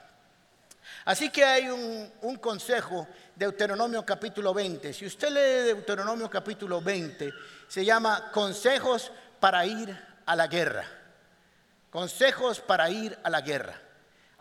Así 1.05 1.31
que 1.31 1.45
hay 1.45 1.69
un, 1.69 2.13
un 2.21 2.37
consejo 2.37 3.09
Deuteronomio 3.35 4.05
capítulo 4.05 4.53
20. 4.53 4.93
Si 4.93 5.07
usted 5.07 5.31
lee 5.31 5.75
Deuteronomio 5.75 6.29
capítulo 6.29 6.81
20, 6.81 7.33
se 7.67 7.85
llama 7.85 8.31
Consejos 8.31 9.11
para 9.41 9.65
ir 9.65 9.97
a 10.27 10.37
la 10.37 10.47
guerra. 10.47 10.85
Consejos 11.91 12.61
para 12.61 12.91
ir 12.91 13.19
a 13.23 13.31
la 13.31 13.41
guerra. 13.41 13.81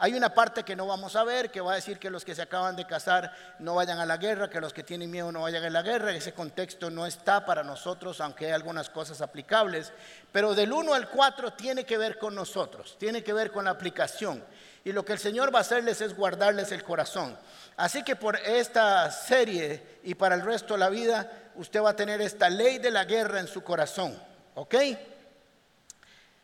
Hay 0.04 0.16
una 0.16 0.34
parte 0.34 0.64
que 0.64 0.76
no 0.76 0.88
vamos 0.88 1.16
a 1.16 1.24
ver, 1.24 1.52
que 1.52 1.62
va 1.62 1.74
a 1.74 1.76
decir 1.76 2.00
que 2.00 2.10
los 2.10 2.26
que 2.26 2.34
se 2.34 2.42
acaban 2.42 2.76
de 2.76 2.88
casar 2.88 3.32
no 3.60 3.76
vayan 3.76 4.00
a 4.00 4.06
la 4.06 4.18
guerra, 4.18 4.50
que 4.50 4.60
los 4.60 4.74
que 4.74 4.84
tienen 4.84 5.12
miedo 5.12 5.32
no 5.32 5.44
vayan 5.44 5.64
a 5.64 5.70
la 5.70 5.84
guerra. 5.84 6.12
Ese 6.12 6.34
contexto 6.34 6.90
no 6.90 7.06
está 7.06 7.46
para 7.46 7.64
nosotros, 7.64 8.20
aunque 8.20 8.48
hay 8.48 8.52
algunas 8.52 8.90
cosas 8.90 9.22
aplicables. 9.22 9.94
Pero 10.32 10.56
del 10.56 10.74
1 10.74 10.96
al 10.96 11.08
4 11.08 11.54
tiene 11.54 11.86
que 11.86 12.00
ver 12.00 12.18
con 12.18 12.34
nosotros, 12.34 12.98
tiene 12.98 13.24
que 13.24 13.32
ver 13.32 13.52
con 13.52 13.66
la 13.66 13.72
aplicación. 13.72 14.44
Y 14.84 14.92
lo 14.92 15.06
que 15.06 15.14
el 15.14 15.20
Señor 15.20 15.54
va 15.54 15.60
a 15.60 15.62
hacerles 15.62 16.02
es 16.02 16.16
guardarles 16.16 16.72
el 16.72 16.84
corazón. 16.84 17.38
Así 17.78 18.04
que 18.04 18.16
por 18.16 18.38
esta 18.38 19.12
serie 19.12 20.00
y 20.04 20.16
para 20.16 20.36
el 20.36 20.42
resto 20.42 20.74
de 20.74 20.80
la 20.80 20.90
vida, 20.90 21.32
usted 21.56 21.82
va 21.82 21.92
a 21.92 21.96
tener 21.96 22.22
esta 22.22 22.50
ley 22.50 22.80
de 22.80 22.92
la 22.92 23.06
guerra 23.06 23.40
en 23.40 23.48
su 23.48 23.64
corazón. 23.64 24.20
¿Ok? 24.56 24.76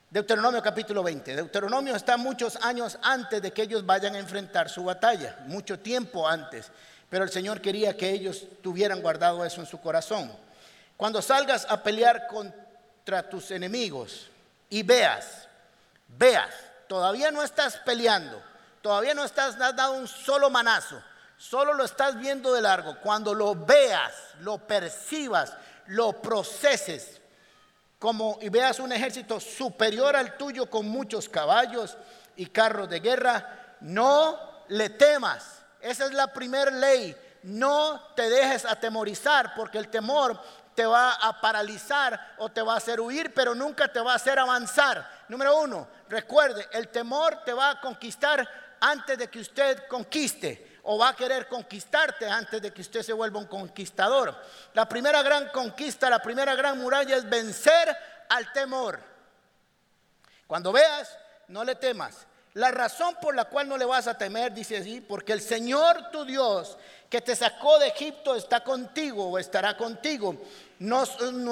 Deuteronomio 0.10 0.62
capítulo 0.62 1.04
20. 1.04 1.36
Deuteronomio 1.36 1.96
está 1.96 2.16
muchos 2.16 2.56
años 2.58 2.98
antes 3.02 3.42
de 3.42 3.52
que 3.52 3.64
ellos 3.64 3.86
vayan 3.86 4.16
a 4.16 4.20
enfrentar 4.20 4.70
su 4.70 4.84
batalla, 4.84 5.38
mucho 5.48 5.80
tiempo 5.80 6.28
antes. 6.28 6.72
Pero 7.10 7.24
el 7.24 7.30
Señor 7.30 7.60
quería 7.60 7.98
que 7.98 8.10
ellos 8.10 8.46
tuvieran 8.62 9.02
guardado 9.02 9.44
eso 9.44 9.60
en 9.60 9.68
su 9.68 9.82
corazón. 9.82 10.32
Cuando 10.96 11.22
salgas 11.22 11.66
a 11.70 11.84
pelear 11.84 12.28
contra 12.28 13.30
tus 13.30 13.52
enemigos 13.52 14.30
y 14.70 14.82
veas, 14.84 15.48
veas, 16.08 16.54
todavía 16.88 17.32
no 17.32 17.44
estás 17.44 17.78
peleando, 17.78 18.42
todavía 18.82 19.14
no 19.14 19.24
estás 19.24 19.58
dando 19.58 19.92
un 19.92 20.08
solo 20.08 20.50
manazo, 20.50 21.02
solo 21.38 21.74
lo 21.74 21.84
estás 21.84 22.20
viendo 22.20 22.54
de 22.54 22.62
largo. 22.62 23.00
Cuando 23.02 23.34
lo 23.34 23.56
veas, 23.56 24.14
lo 24.40 24.58
percibas, 24.58 25.54
lo 25.88 26.22
proceses, 26.22 27.22
como 28.00 28.38
y 28.42 28.50
veas 28.50 28.80
un 28.80 28.92
ejército 28.92 29.40
superior 29.40 30.16
al 30.16 30.38
tuyo 30.38 30.70
con 30.70 30.88
muchos 30.88 31.28
caballos 31.28 31.98
y 32.36 32.46
carros 32.48 32.90
de 32.90 33.00
guerra, 33.00 33.76
no 33.82 34.40
le 34.70 34.90
temas. 34.90 35.62
Esa 35.82 36.06
es 36.06 36.14
la 36.14 36.32
primera 36.34 36.72
ley. 36.72 37.16
No 37.44 38.14
te 38.16 38.30
dejes 38.30 38.66
atemorizar 38.66 39.54
porque 39.56 39.78
el 39.78 39.90
temor 39.90 40.40
te 40.78 40.86
va 40.86 41.14
a 41.14 41.42
paralizar 41.42 42.36
o 42.38 42.50
te 42.50 42.62
va 42.62 42.76
a 42.76 42.78
hacer 42.78 43.02
huir, 43.02 43.34
pero 43.34 43.56
nunca 43.56 43.88
te 43.88 44.00
va 44.00 44.14
a 44.14 44.18
hacer 44.18 44.38
avanzar. 44.38 45.24
Número 45.28 45.58
uno, 45.58 45.88
recuerde, 46.08 46.68
el 46.72 46.90
temor 46.90 47.44
te 47.44 47.52
va 47.52 47.72
a 47.72 47.82
conquistar 47.82 48.48
antes 48.80 49.18
de 49.18 49.28
que 49.28 49.40
usted 49.40 49.88
conquiste 49.88 50.80
o 50.84 51.00
va 51.00 51.10
a 51.10 51.16
querer 51.16 51.48
conquistarte 51.48 52.30
antes 52.30 52.62
de 52.62 52.72
que 52.72 52.82
usted 52.82 53.02
se 53.02 53.12
vuelva 53.12 53.40
un 53.40 53.48
conquistador. 53.48 54.40
La 54.76 54.88
primera 54.88 55.24
gran 55.24 55.50
conquista, 55.50 56.12
la 56.12 56.22
primera 56.22 56.54
gran 56.54 56.78
muralla 56.78 57.16
es 57.16 57.28
vencer 57.28 57.98
al 58.30 58.54
temor. 58.54 59.00
Cuando 60.46 60.72
veas, 60.72 61.18
no 61.48 61.64
le 61.64 61.74
temas. 61.74 62.28
La 62.54 62.70
razón 62.70 63.18
por 63.20 63.36
la 63.36 63.46
cual 63.46 63.68
no 63.68 63.78
le 63.78 63.86
vas 63.86 64.06
a 64.06 64.16
temer, 64.16 64.54
dice 64.54 64.78
así, 64.78 65.02
porque 65.02 65.34
el 65.34 65.42
Señor 65.42 66.12
tu 66.12 66.24
Dios 66.24 66.78
que 67.10 67.22
te 67.22 67.36
sacó 67.36 67.80
de 67.80 67.88
Egipto 67.88 68.36
está 68.36 68.64
contigo 68.64 69.28
o 69.30 69.38
estará 69.38 69.78
contigo. 69.78 70.36
No, 70.80 71.02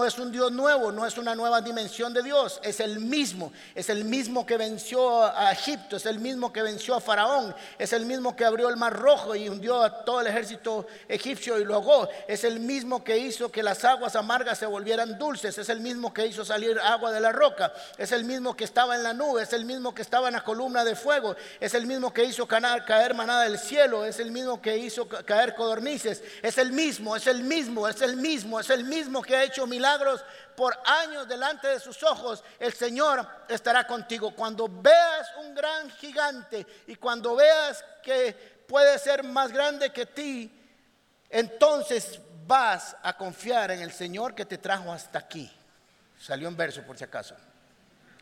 es 0.05 0.19
un 0.19 0.31
Dios 0.31 0.51
nuevo, 0.51 0.91
no 0.91 1.03
es 1.03 1.17
una 1.17 1.33
nueva 1.33 1.59
dimensión 1.59 2.13
de 2.13 2.21
Dios, 2.21 2.59
es 2.61 2.79
el 2.79 2.99
mismo, 2.99 3.51
es 3.73 3.89
el 3.89 4.05
mismo 4.05 4.45
que 4.45 4.55
venció 4.55 5.23
a 5.23 5.51
Egipto, 5.51 5.95
es 5.95 6.05
el 6.05 6.19
mismo 6.19 6.53
que 6.53 6.61
venció 6.61 6.93
a 6.93 7.01
Faraón, 7.01 7.55
es 7.79 7.91
el 7.93 8.05
mismo 8.05 8.35
que 8.35 8.45
abrió 8.45 8.69
el 8.69 8.77
mar 8.77 8.93
rojo 8.93 9.35
y 9.35 9.49
hundió 9.49 9.81
a 9.81 10.05
todo 10.05 10.21
el 10.21 10.27
ejército 10.27 10.85
egipcio 11.07 11.59
y 11.59 11.65
lo 11.65 11.73
ahogó, 11.73 12.07
es 12.27 12.43
el 12.43 12.59
mismo 12.59 13.03
que 13.03 13.17
hizo 13.17 13.51
que 13.51 13.63
las 13.63 13.83
aguas 13.83 14.15
amargas 14.15 14.59
se 14.59 14.67
volvieran 14.67 15.17
dulces, 15.17 15.57
es 15.57 15.69
el 15.69 15.79
mismo 15.79 16.13
que 16.13 16.27
hizo 16.27 16.45
salir 16.45 16.77
agua 16.79 17.11
de 17.11 17.19
la 17.19 17.31
roca, 17.31 17.73
es 17.97 18.11
el 18.11 18.25
mismo 18.25 18.55
que 18.55 18.65
estaba 18.65 18.95
en 18.95 19.01
la 19.01 19.15
nube, 19.15 19.41
es 19.41 19.53
el 19.53 19.65
mismo 19.65 19.95
que 19.95 20.03
estaba 20.03 20.27
en 20.27 20.35
la 20.35 20.43
columna 20.43 20.85
de 20.85 20.95
fuego, 20.95 21.35
es 21.59 21.73
el 21.73 21.87
mismo 21.87 22.13
que 22.13 22.25
hizo 22.25 22.47
caer 22.47 23.15
manada 23.15 23.45
del 23.45 23.57
cielo, 23.57 24.05
es 24.05 24.19
el 24.19 24.31
mismo 24.31 24.61
que 24.61 24.77
hizo 24.77 25.07
caer 25.07 25.44
es 26.41 26.57
el 26.57 26.71
mismo, 26.71 27.15
es 27.15 27.27
el 27.27 27.43
mismo, 27.43 27.87
es 27.87 28.01
el 28.01 28.15
mismo, 28.15 28.59
es 28.59 28.69
el 28.69 28.83
mismo 28.83 29.21
que 29.21 29.35
ha 29.35 29.43
hecho 29.43 29.67
milagros 29.67 30.23
por 30.55 30.77
años 30.85 31.27
delante 31.27 31.67
de 31.67 31.79
sus 31.79 32.01
ojos, 32.03 32.43
el 32.59 32.73
Señor 32.73 33.27
estará 33.49 33.85
contigo. 33.85 34.31
Cuando 34.31 34.67
veas 34.69 35.27
un 35.43 35.53
gran 35.53 35.89
gigante 35.91 36.65
y 36.87 36.95
cuando 36.95 37.35
veas 37.35 37.83
que 38.01 38.33
puede 38.67 38.97
ser 38.99 39.23
más 39.23 39.51
grande 39.51 39.91
que 39.91 40.05
ti, 40.05 40.51
entonces 41.29 42.19
vas 42.47 42.95
a 43.03 43.17
confiar 43.17 43.71
en 43.71 43.81
el 43.81 43.91
Señor 43.91 44.33
que 44.33 44.45
te 44.45 44.57
trajo 44.57 44.91
hasta 44.91 45.19
aquí. 45.19 45.51
Salió 46.19 46.47
en 46.47 46.55
verso 46.55 46.81
por 46.83 46.97
si 46.97 47.03
acaso. 47.03 47.35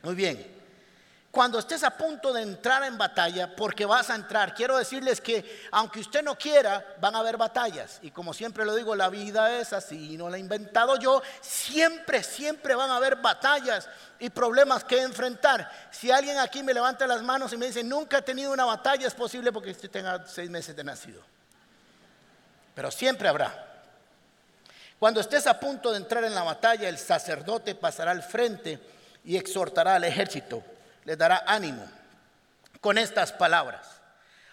Muy 0.02 0.16
bien 0.16 0.63
cuando 1.34 1.58
estés 1.58 1.84
a 1.84 1.90
punto 1.90 2.32
de 2.32 2.44
entrar 2.44 2.84
en 2.84 2.96
batalla, 2.96 3.56
porque 3.56 3.88
vas 3.88 4.12
a 4.12 4.16
entrar, 4.16 4.54
quiero 4.54 4.78
decirles 4.78 5.20
que 5.20 5.64
aunque 5.72 6.00
usted 6.00 6.22
no 6.22 6.38
quiera, 6.38 6.94
van 7.02 7.16
a 7.16 7.20
haber 7.22 7.38
batallas. 7.38 7.98
Y 8.04 8.12
como 8.12 8.36
siempre 8.36 8.64
lo 8.64 8.76
digo, 8.76 8.96
la 8.96 9.10
vida 9.10 9.60
es 9.60 9.74
así, 9.74 10.16
no 10.16 10.30
la 10.30 10.38
he 10.38 10.40
inventado 10.40 10.96
yo. 11.00 11.24
Siempre, 11.42 12.22
siempre 12.22 12.76
van 12.76 12.92
a 12.92 12.98
haber 12.98 13.16
batallas 13.16 13.90
y 14.20 14.30
problemas 14.30 14.84
que 14.84 15.02
enfrentar. 15.02 15.68
Si 15.90 16.12
alguien 16.12 16.38
aquí 16.38 16.62
me 16.62 16.72
levanta 16.72 17.08
las 17.08 17.24
manos 17.24 17.52
y 17.52 17.58
me 17.58 17.66
dice, 17.66 17.84
nunca 17.84 18.20
he 18.20 18.22
tenido 18.22 18.54
una 18.54 18.66
batalla, 18.66 19.08
es 19.08 19.16
posible 19.16 19.52
porque 19.52 19.72
usted 19.72 19.90
tenga 19.90 20.28
seis 20.28 20.52
meses 20.52 20.76
de 20.76 20.84
nacido. 20.84 21.24
Pero 22.76 22.92
siempre 22.92 23.28
habrá. 23.28 23.82
Cuando 25.00 25.20
estés 25.20 25.48
a 25.48 25.60
punto 25.60 25.92
de 25.92 25.98
entrar 25.98 26.24
en 26.26 26.36
la 26.36 26.44
batalla, 26.44 26.88
el 26.88 27.00
sacerdote 27.00 27.74
pasará 27.74 28.12
al 28.12 28.22
frente 28.22 28.80
y 29.26 29.36
exhortará 29.36 29.96
al 29.96 30.04
ejército 30.04 30.64
les 31.06 31.18
dará 31.18 31.44
ánimo 31.48 31.86
con 32.82 32.98
estas 32.98 33.32
palabras. 33.32 34.02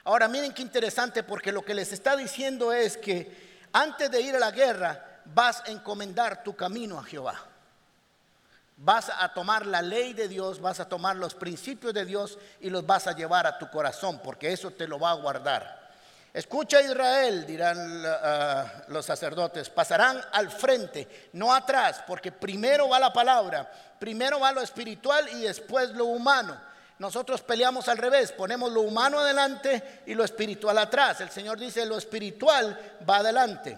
Ahora 0.05 0.29
miren 0.29 0.53
qué 0.53 0.63
interesante 0.63 1.23
porque 1.23 1.53
lo 1.53 1.65
que 1.65 1.75
les 1.75 1.93
está 1.93 2.17
diciendo 2.17 2.73
es 2.73 2.97
que 2.97 3.61
antes 3.73 4.11
de 4.11 4.21
ir 4.21 4.35
a 4.35 4.39
la 4.39 4.51
guerra 4.51 5.21
vas 5.27 5.63
a 5.67 5.71
encomendar 5.71 6.43
tu 6.43 6.57
camino 6.57 6.99
a 6.99 7.05
Jehová. 7.05 7.35
Vas 8.77 9.11
a 9.11 9.35
tomar 9.35 9.67
la 9.67 9.83
ley 9.83 10.15
de 10.15 10.27
Dios, 10.27 10.61
vas 10.61 10.81
a 10.81 10.89
tomar 10.89 11.17
los 11.17 11.35
principios 11.35 11.93
de 11.93 12.07
Dios 12.07 12.39
y 12.61 12.71
los 12.71 12.87
vas 12.87 13.07
a 13.07 13.15
llevar 13.15 13.47
a 13.47 13.59
tu 13.59 13.69
corazón 13.71 14.21
porque 14.25 14.53
eso 14.53 14.71
te 14.71 14.89
lo 14.89 14.99
va 14.99 15.11
a 15.11 15.15
guardar. 15.15 15.80
Escucha 16.33 16.81
Israel, 16.81 17.45
dirán 17.45 18.05
ah, 18.07 18.85
los 18.89 19.05
sacerdotes, 19.05 19.69
pasarán 19.69 20.21
al 20.33 20.51
frente, 20.51 21.29
no 21.33 21.53
atrás, 21.53 22.05
porque 22.07 22.31
primero 22.31 22.89
va 22.89 23.01
la 23.01 23.13
palabra, 23.13 23.69
primero 23.99 24.39
va 24.39 24.53
lo 24.53 24.61
espiritual 24.61 25.29
y 25.33 25.43
después 25.43 25.91
lo 25.91 26.05
humano. 26.07 26.61
Nosotros 27.01 27.41
peleamos 27.41 27.89
al 27.89 27.99
revés, 27.99 28.31
ponemos 28.31 28.71
lo 28.71 28.83
humano 28.83 29.19
adelante 29.19 30.03
y 30.07 30.15
lo 30.15 30.23
espiritual 30.23 30.77
atrás. 30.79 31.21
El 31.21 31.31
Señor 31.31 31.59
dice, 31.59 31.87
lo 31.87 31.97
espiritual 31.97 32.79
va 33.09 33.17
adelante. 33.17 33.77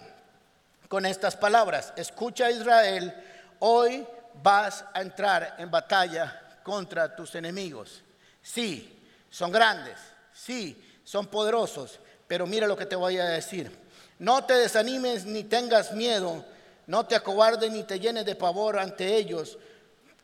Con 0.89 1.05
estas 1.05 1.35
palabras, 1.35 1.93
escucha 1.95 2.51
Israel, 2.51 3.13
hoy 3.59 4.05
vas 4.43 4.85
a 4.93 5.01
entrar 5.01 5.55
en 5.57 5.71
batalla 5.71 6.59
contra 6.63 7.15
tus 7.15 7.33
enemigos. 7.33 8.03
Sí, 8.41 9.01
son 9.29 9.51
grandes, 9.51 9.97
sí, 10.33 10.99
son 11.03 11.27
poderosos, 11.27 11.99
pero 12.27 12.47
mira 12.47 12.67
lo 12.67 12.77
que 12.77 12.85
te 12.85 12.95
voy 12.95 13.17
a 13.17 13.25
decir. 13.25 13.71
No 14.19 14.45
te 14.45 14.53
desanimes 14.53 15.25
ni 15.25 15.43
tengas 15.43 15.91
miedo, 15.93 16.45
no 16.87 17.05
te 17.05 17.15
acobardes 17.15 17.71
ni 17.71 17.83
te 17.83 17.99
llenes 17.99 18.25
de 18.25 18.35
pavor 18.35 18.79
ante 18.79 19.15
ellos. 19.15 19.57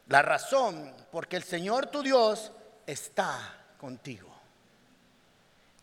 La 0.07 0.21
razón, 0.21 0.93
porque 1.11 1.35
el 1.35 1.43
Señor 1.43 1.87
tu 1.87 2.01
Dios 2.01 2.51
está 2.85 3.37
contigo. 3.77 4.29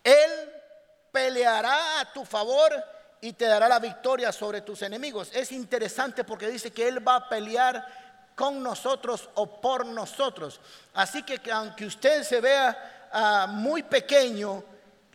Él 0.02 0.30
peleará 1.12 2.00
a 2.00 2.12
tu 2.12 2.24
favor 2.24 2.72
y 3.20 3.32
te 3.32 3.46
dará 3.46 3.68
la 3.68 3.78
victoria 3.78 4.32
sobre 4.32 4.60
tus 4.60 4.82
enemigos. 4.82 5.30
Es 5.32 5.50
interesante 5.52 6.24
porque 6.24 6.48
dice 6.48 6.72
que 6.72 6.86
Él 6.86 7.06
va 7.06 7.16
a 7.16 7.28
pelear 7.28 8.32
con 8.34 8.62
nosotros 8.62 9.28
o 9.34 9.60
por 9.60 9.86
nosotros. 9.86 10.60
Así 10.94 11.22
que 11.22 11.40
aunque 11.50 11.86
usted 11.86 12.22
se 12.22 12.40
vea 12.40 13.08
ah, 13.10 13.46
muy 13.48 13.82
pequeño, 13.82 14.62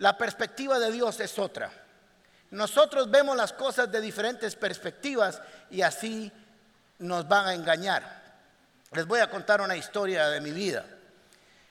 la 0.01 0.17
perspectiva 0.17 0.79
de 0.79 0.91
Dios 0.91 1.19
es 1.19 1.37
otra. 1.37 1.71
Nosotros 2.49 3.11
vemos 3.11 3.37
las 3.37 3.53
cosas 3.53 3.91
de 3.91 4.01
diferentes 4.01 4.55
perspectivas 4.55 5.39
y 5.69 5.83
así 5.83 6.31
nos 6.97 7.27
van 7.27 7.45
a 7.45 7.53
engañar. 7.53 8.23
Les 8.93 9.05
voy 9.05 9.19
a 9.19 9.29
contar 9.29 9.61
una 9.61 9.77
historia 9.77 10.27
de 10.29 10.41
mi 10.41 10.49
vida. 10.49 10.83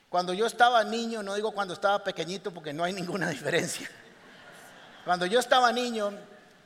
Cuando 0.07 0.33
yo 0.33 0.45
estaba 0.45 0.81
niño, 0.85 1.21
no 1.21 1.35
digo 1.35 1.51
cuando 1.51 1.73
estaba 1.73 2.01
pequeñito 2.05 2.51
porque 2.53 2.71
no 2.71 2.85
hay 2.85 2.93
ninguna 2.99 3.29
diferencia. 3.29 3.89
Cuando 5.03 5.25
yo 5.25 5.37
estaba 5.37 5.69
niño, 5.73 6.13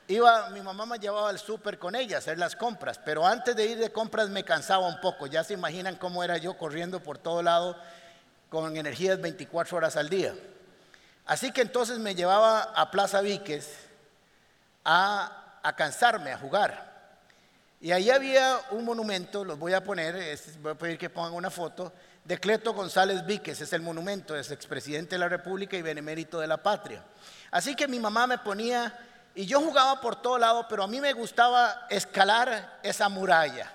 iba, 0.06 0.50
mi 0.50 0.60
mamá 0.60 0.86
me 0.86 1.00
llevaba 1.00 1.30
al 1.30 1.40
súper 1.40 1.80
con 1.80 1.96
ella 1.96 2.14
a 2.14 2.18
hacer 2.20 2.38
las 2.38 2.54
compras, 2.54 3.00
pero 3.04 3.26
antes 3.26 3.56
de 3.56 3.66
ir 3.66 3.78
de 3.78 3.90
compras 3.90 4.28
me 4.28 4.44
cansaba 4.44 4.86
un 4.86 5.00
poco. 5.00 5.26
Ya 5.26 5.42
se 5.42 5.54
imaginan 5.54 5.96
cómo 5.96 6.22
era 6.22 6.36
yo 6.36 6.56
corriendo 6.56 7.00
por 7.00 7.18
todo 7.18 7.42
lado 7.42 7.76
con 8.50 8.76
energías 8.76 9.20
24 9.20 9.76
horas 9.78 9.96
al 9.96 10.08
día. 10.08 10.32
Así 11.26 11.50
que 11.50 11.62
entonces 11.62 11.98
me 11.98 12.14
llevaba 12.14 12.62
a 12.62 12.90
Plaza 12.90 13.20
Víquez 13.20 13.86
a, 14.84 15.72
cansarme, 15.76 16.32
a 16.32 16.38
jugar. 16.38 16.94
Y 17.80 17.90
ahí 17.90 18.10
había 18.10 18.60
un 18.70 18.84
monumento, 18.84 19.44
los 19.44 19.58
voy 19.58 19.74
a 19.74 19.82
poner, 19.82 20.38
voy 20.60 20.72
a 20.72 20.74
pedir 20.76 20.96
que 20.96 21.10
pongan 21.10 21.34
una 21.34 21.50
foto, 21.50 21.92
de 22.24 22.38
Cleto 22.38 22.72
González 22.72 23.26
Víquez, 23.26 23.60
es 23.60 23.72
el 23.72 23.82
monumento, 23.82 24.36
es 24.36 24.50
expresidente 24.50 25.16
de 25.16 25.18
la 25.18 25.28
República 25.28 25.76
y 25.76 25.82
benemérito 25.82 26.40
de 26.40 26.46
la 26.46 26.62
patria. 26.62 27.02
Así 27.50 27.74
que 27.74 27.88
mi 27.88 27.98
mamá 27.98 28.26
me 28.26 28.38
ponía, 28.38 28.96
y 29.34 29.46
yo 29.46 29.60
jugaba 29.60 30.00
por 30.00 30.22
todo 30.22 30.38
lado, 30.38 30.66
pero 30.68 30.84
a 30.84 30.88
mí 30.88 31.00
me 31.00 31.12
gustaba 31.12 31.86
escalar 31.90 32.78
esa 32.82 33.08
muralla. 33.08 33.72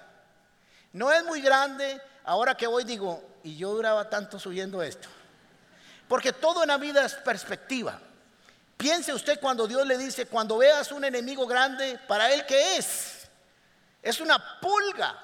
No 0.94 1.12
es 1.12 1.24
muy 1.26 1.42
grande, 1.42 2.02
ahora 2.24 2.56
que 2.56 2.68
voy 2.68 2.84
digo, 2.86 3.22
y 3.44 3.58
yo 3.58 3.74
duraba 3.74 4.10
tanto 4.10 4.40
subiendo 4.40 4.82
esto. 4.82 5.08
Porque 6.12 6.34
todo 6.34 6.64
en 6.64 6.68
la 6.68 6.78
vida 6.78 7.06
es 7.06 7.14
perspectiva. 7.14 7.98
Piense 8.76 9.14
usted 9.14 9.40
cuando 9.40 9.66
Dios 9.66 9.88
le 9.88 9.98
dice, 9.98 10.26
cuando 10.26 10.58
veas 10.58 10.92
un 10.92 11.06
enemigo 11.06 11.48
grande, 11.48 11.98
para 12.06 12.34
él 12.34 12.46
qué 12.46 12.76
es? 12.76 13.30
Es 14.02 14.20
una 14.20 14.60
pulga. 14.60 15.18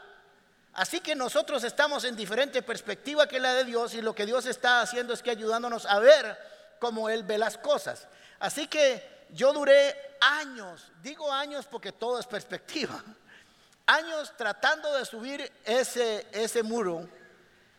Así 0.72 1.02
que 1.02 1.14
nosotros 1.14 1.66
estamos 1.66 2.06
en 2.06 2.16
diferente 2.16 2.62
perspectiva 2.62 3.28
que 3.28 3.38
la 3.38 3.54
de 3.56 3.66
Dios 3.66 3.96
y 3.96 4.02
lo 4.02 4.16
que 4.16 4.26
Dios 4.26 4.46
está 4.46 4.80
haciendo 4.80 5.14
es 5.14 5.22
que 5.22 5.32
ayudándonos 5.32 5.86
a 5.86 6.00
ver 6.00 6.40
cómo 6.80 7.10
Él 7.10 7.24
ve 7.24 7.38
las 7.38 7.58
cosas. 7.58 8.08
Así 8.40 8.68
que 8.68 9.26
yo 9.32 9.52
duré 9.52 9.94
años, 10.22 10.90
digo 11.04 11.30
años 11.34 11.66
porque 11.70 11.92
todo 11.92 12.18
es 12.18 12.26
perspectiva, 12.26 13.04
años 13.88 14.32
tratando 14.38 14.94
de 14.94 15.04
subir 15.04 15.52
ese, 15.66 16.28
ese 16.32 16.64
muro. 16.64 17.10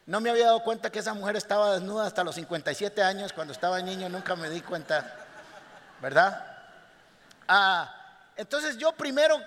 No 0.08 0.22
me 0.22 0.30
había 0.30 0.46
dado 0.46 0.62
cuenta 0.62 0.88
que 0.88 1.00
esa 1.00 1.12
mujer 1.12 1.36
estaba 1.36 1.74
desnuda 1.74 2.06
hasta 2.06 2.24
los 2.24 2.34
57 2.34 3.02
años, 3.02 3.34
cuando 3.34 3.52
estaba 3.52 3.78
niño 3.82 4.08
nunca 4.08 4.34
me 4.36 4.48
di 4.48 4.62
cuenta, 4.62 5.14
¿verdad? 6.00 6.46
Ah, 7.46 7.94
entonces 8.34 8.78
yo 8.78 8.92
primero 8.92 9.38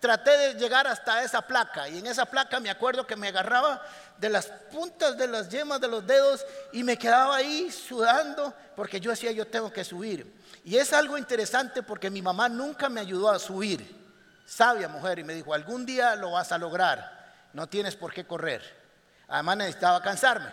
traté 0.00 0.36
de 0.36 0.54
llegar 0.56 0.86
hasta 0.86 1.24
esa 1.24 1.40
placa 1.40 1.88
y 1.88 1.96
en 1.96 2.06
esa 2.06 2.26
placa 2.26 2.60
me 2.60 2.68
acuerdo 2.68 3.06
que 3.06 3.16
me 3.16 3.28
agarraba 3.28 3.80
de 4.18 4.28
las 4.28 4.48
puntas 4.70 5.16
de 5.16 5.28
las 5.28 5.48
yemas 5.48 5.80
de 5.80 5.88
los 5.88 6.06
dedos 6.06 6.44
y 6.74 6.84
me 6.84 6.98
quedaba 6.98 7.36
ahí 7.36 7.70
sudando 7.70 8.52
porque 8.76 9.00
yo 9.00 9.12
decía 9.12 9.32
yo 9.32 9.46
tengo 9.46 9.72
que 9.72 9.82
subir. 9.82 10.30
Y 10.62 10.76
es 10.76 10.92
algo 10.92 11.16
interesante 11.16 11.82
porque 11.82 12.10
mi 12.10 12.20
mamá 12.20 12.50
nunca 12.50 12.90
me 12.90 13.00
ayudó 13.00 13.30
a 13.30 13.38
subir. 13.38 13.98
Sabia 14.44 14.88
mujer 14.88 15.20
y 15.20 15.24
me 15.24 15.32
dijo, 15.32 15.54
algún 15.54 15.86
día 15.86 16.16
lo 16.16 16.32
vas 16.32 16.52
a 16.52 16.58
lograr, 16.58 17.32
no 17.54 17.66
tienes 17.66 17.96
por 17.96 18.12
qué 18.12 18.26
correr. 18.26 18.81
Además 19.32 19.56
necesitaba 19.56 20.02
cansarme. 20.02 20.52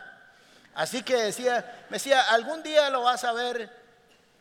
Así 0.74 1.04
que 1.04 1.18
decía, 1.18 1.86
me 1.90 1.98
decía, 1.98 2.22
algún 2.32 2.64
día 2.64 2.90
lo 2.90 3.02
vas 3.02 3.26
a 3.26 3.34
ver 3.34 3.70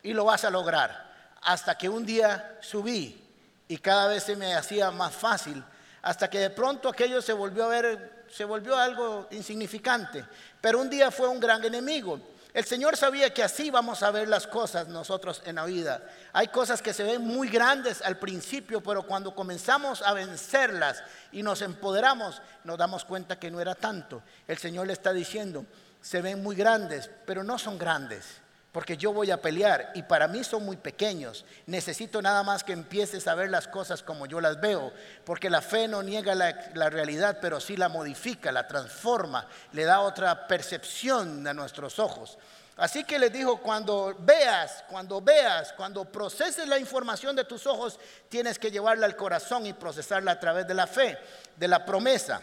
y 0.01 0.13
lo 0.13 0.23
vas 0.23 0.45
a 0.45 0.49
lograr. 0.49 1.09
Hasta 1.41 1.77
que 1.77 1.89
un 1.89 2.05
día 2.05 2.57
subí 2.61 3.21
y 3.67 3.77
cada 3.79 4.07
vez 4.07 4.23
se 4.23 4.37
me 4.37 4.55
hacía 4.55 4.91
más 4.91 5.13
fácil, 5.13 5.61
hasta 6.01 6.29
que 6.29 6.39
de 6.39 6.49
pronto 6.51 6.87
aquello 6.87 7.21
se 7.21 7.33
volvió 7.33 7.65
a 7.65 7.67
ver, 7.67 8.25
se 8.31 8.45
volvió 8.45 8.77
algo 8.77 9.27
insignificante. 9.31 10.23
Pero 10.61 10.79
un 10.79 10.89
día 10.89 11.11
fue 11.11 11.27
un 11.27 11.41
gran 11.41 11.61
enemigo. 11.65 12.17
El 12.53 12.65
Señor 12.65 12.97
sabía 12.97 13.31
que 13.33 13.43
así 13.43 13.69
vamos 13.69 14.01
a 14.01 14.09
ver 14.09 14.27
las 14.27 14.47
cosas 14.47 14.87
nosotros 14.87 15.41
en 15.45 15.55
la 15.55 15.65
vida. 15.65 16.01
Hay 16.33 16.47
cosas 16.47 16.81
que 16.81 16.93
se 16.93 17.03
ven 17.03 17.21
muy 17.21 17.47
grandes 17.47 18.01
al 18.01 18.17
principio, 18.17 18.81
pero 18.81 19.03
cuando 19.03 19.35
comenzamos 19.35 20.01
a 20.01 20.13
vencerlas 20.13 21.03
y 21.31 21.43
nos 21.43 21.61
empoderamos, 21.61 22.41
nos 22.63 22.77
damos 22.77 23.05
cuenta 23.05 23.37
que 23.37 23.51
no 23.51 23.61
era 23.61 23.75
tanto. 23.75 24.23
El 24.47 24.57
Señor 24.57 24.87
le 24.87 24.93
está 24.93 25.13
diciendo, 25.13 25.65
se 26.01 26.21
ven 26.21 26.41
muy 26.41 26.55
grandes, 26.55 27.09
pero 27.25 27.43
no 27.43 27.59
son 27.59 27.77
grandes 27.77 28.41
porque 28.71 28.97
yo 28.97 29.11
voy 29.11 29.31
a 29.31 29.41
pelear 29.41 29.91
y 29.95 30.03
para 30.03 30.27
mí 30.27 30.43
son 30.43 30.63
muy 30.63 30.77
pequeños. 30.77 31.43
Necesito 31.65 32.21
nada 32.21 32.43
más 32.43 32.63
que 32.63 32.73
empieces 32.73 33.27
a 33.27 33.33
ver 33.33 33.49
las 33.49 33.67
cosas 33.67 34.03
como 34.03 34.27
yo 34.27 34.39
las 34.39 34.61
veo, 34.61 34.93
porque 35.25 35.49
la 35.49 35.61
fe 35.61 35.87
no 35.87 36.03
niega 36.03 36.35
la, 36.35 36.89
realidad, 36.89 37.39
pero 37.41 37.59
sí 37.59 37.75
la 37.75 37.89
modifica, 37.89 38.51
la 38.51 38.67
transforma, 38.67 39.47
le 39.71 39.85
da 39.85 40.01
otra 40.01 40.47
percepción 40.47 41.47
a 41.47 41.53
nuestros 41.53 41.97
ojos. 41.97 42.37
Así 42.77 43.03
que 43.03 43.19
les 43.19 43.33
dijo, 43.33 43.57
cuando 43.57 44.15
veas, 44.19 44.85
cuando 44.87 45.19
veas, 45.19 45.73
cuando 45.73 46.05
proceses 46.05 46.67
la 46.67 46.77
información 46.77 47.35
de 47.35 47.43
tus 47.43 47.67
ojos, 47.67 47.99
tienes 48.29 48.57
que 48.57 48.71
llevarla 48.71 49.05
al 49.05 49.17
corazón 49.17 49.65
y 49.65 49.73
procesarla 49.73 50.31
a 50.31 50.39
través 50.39 50.65
de 50.65 50.75
la 50.75 50.87
fe, 50.87 51.17
de 51.57 51.67
la 51.67 51.85
promesa. 51.85 52.41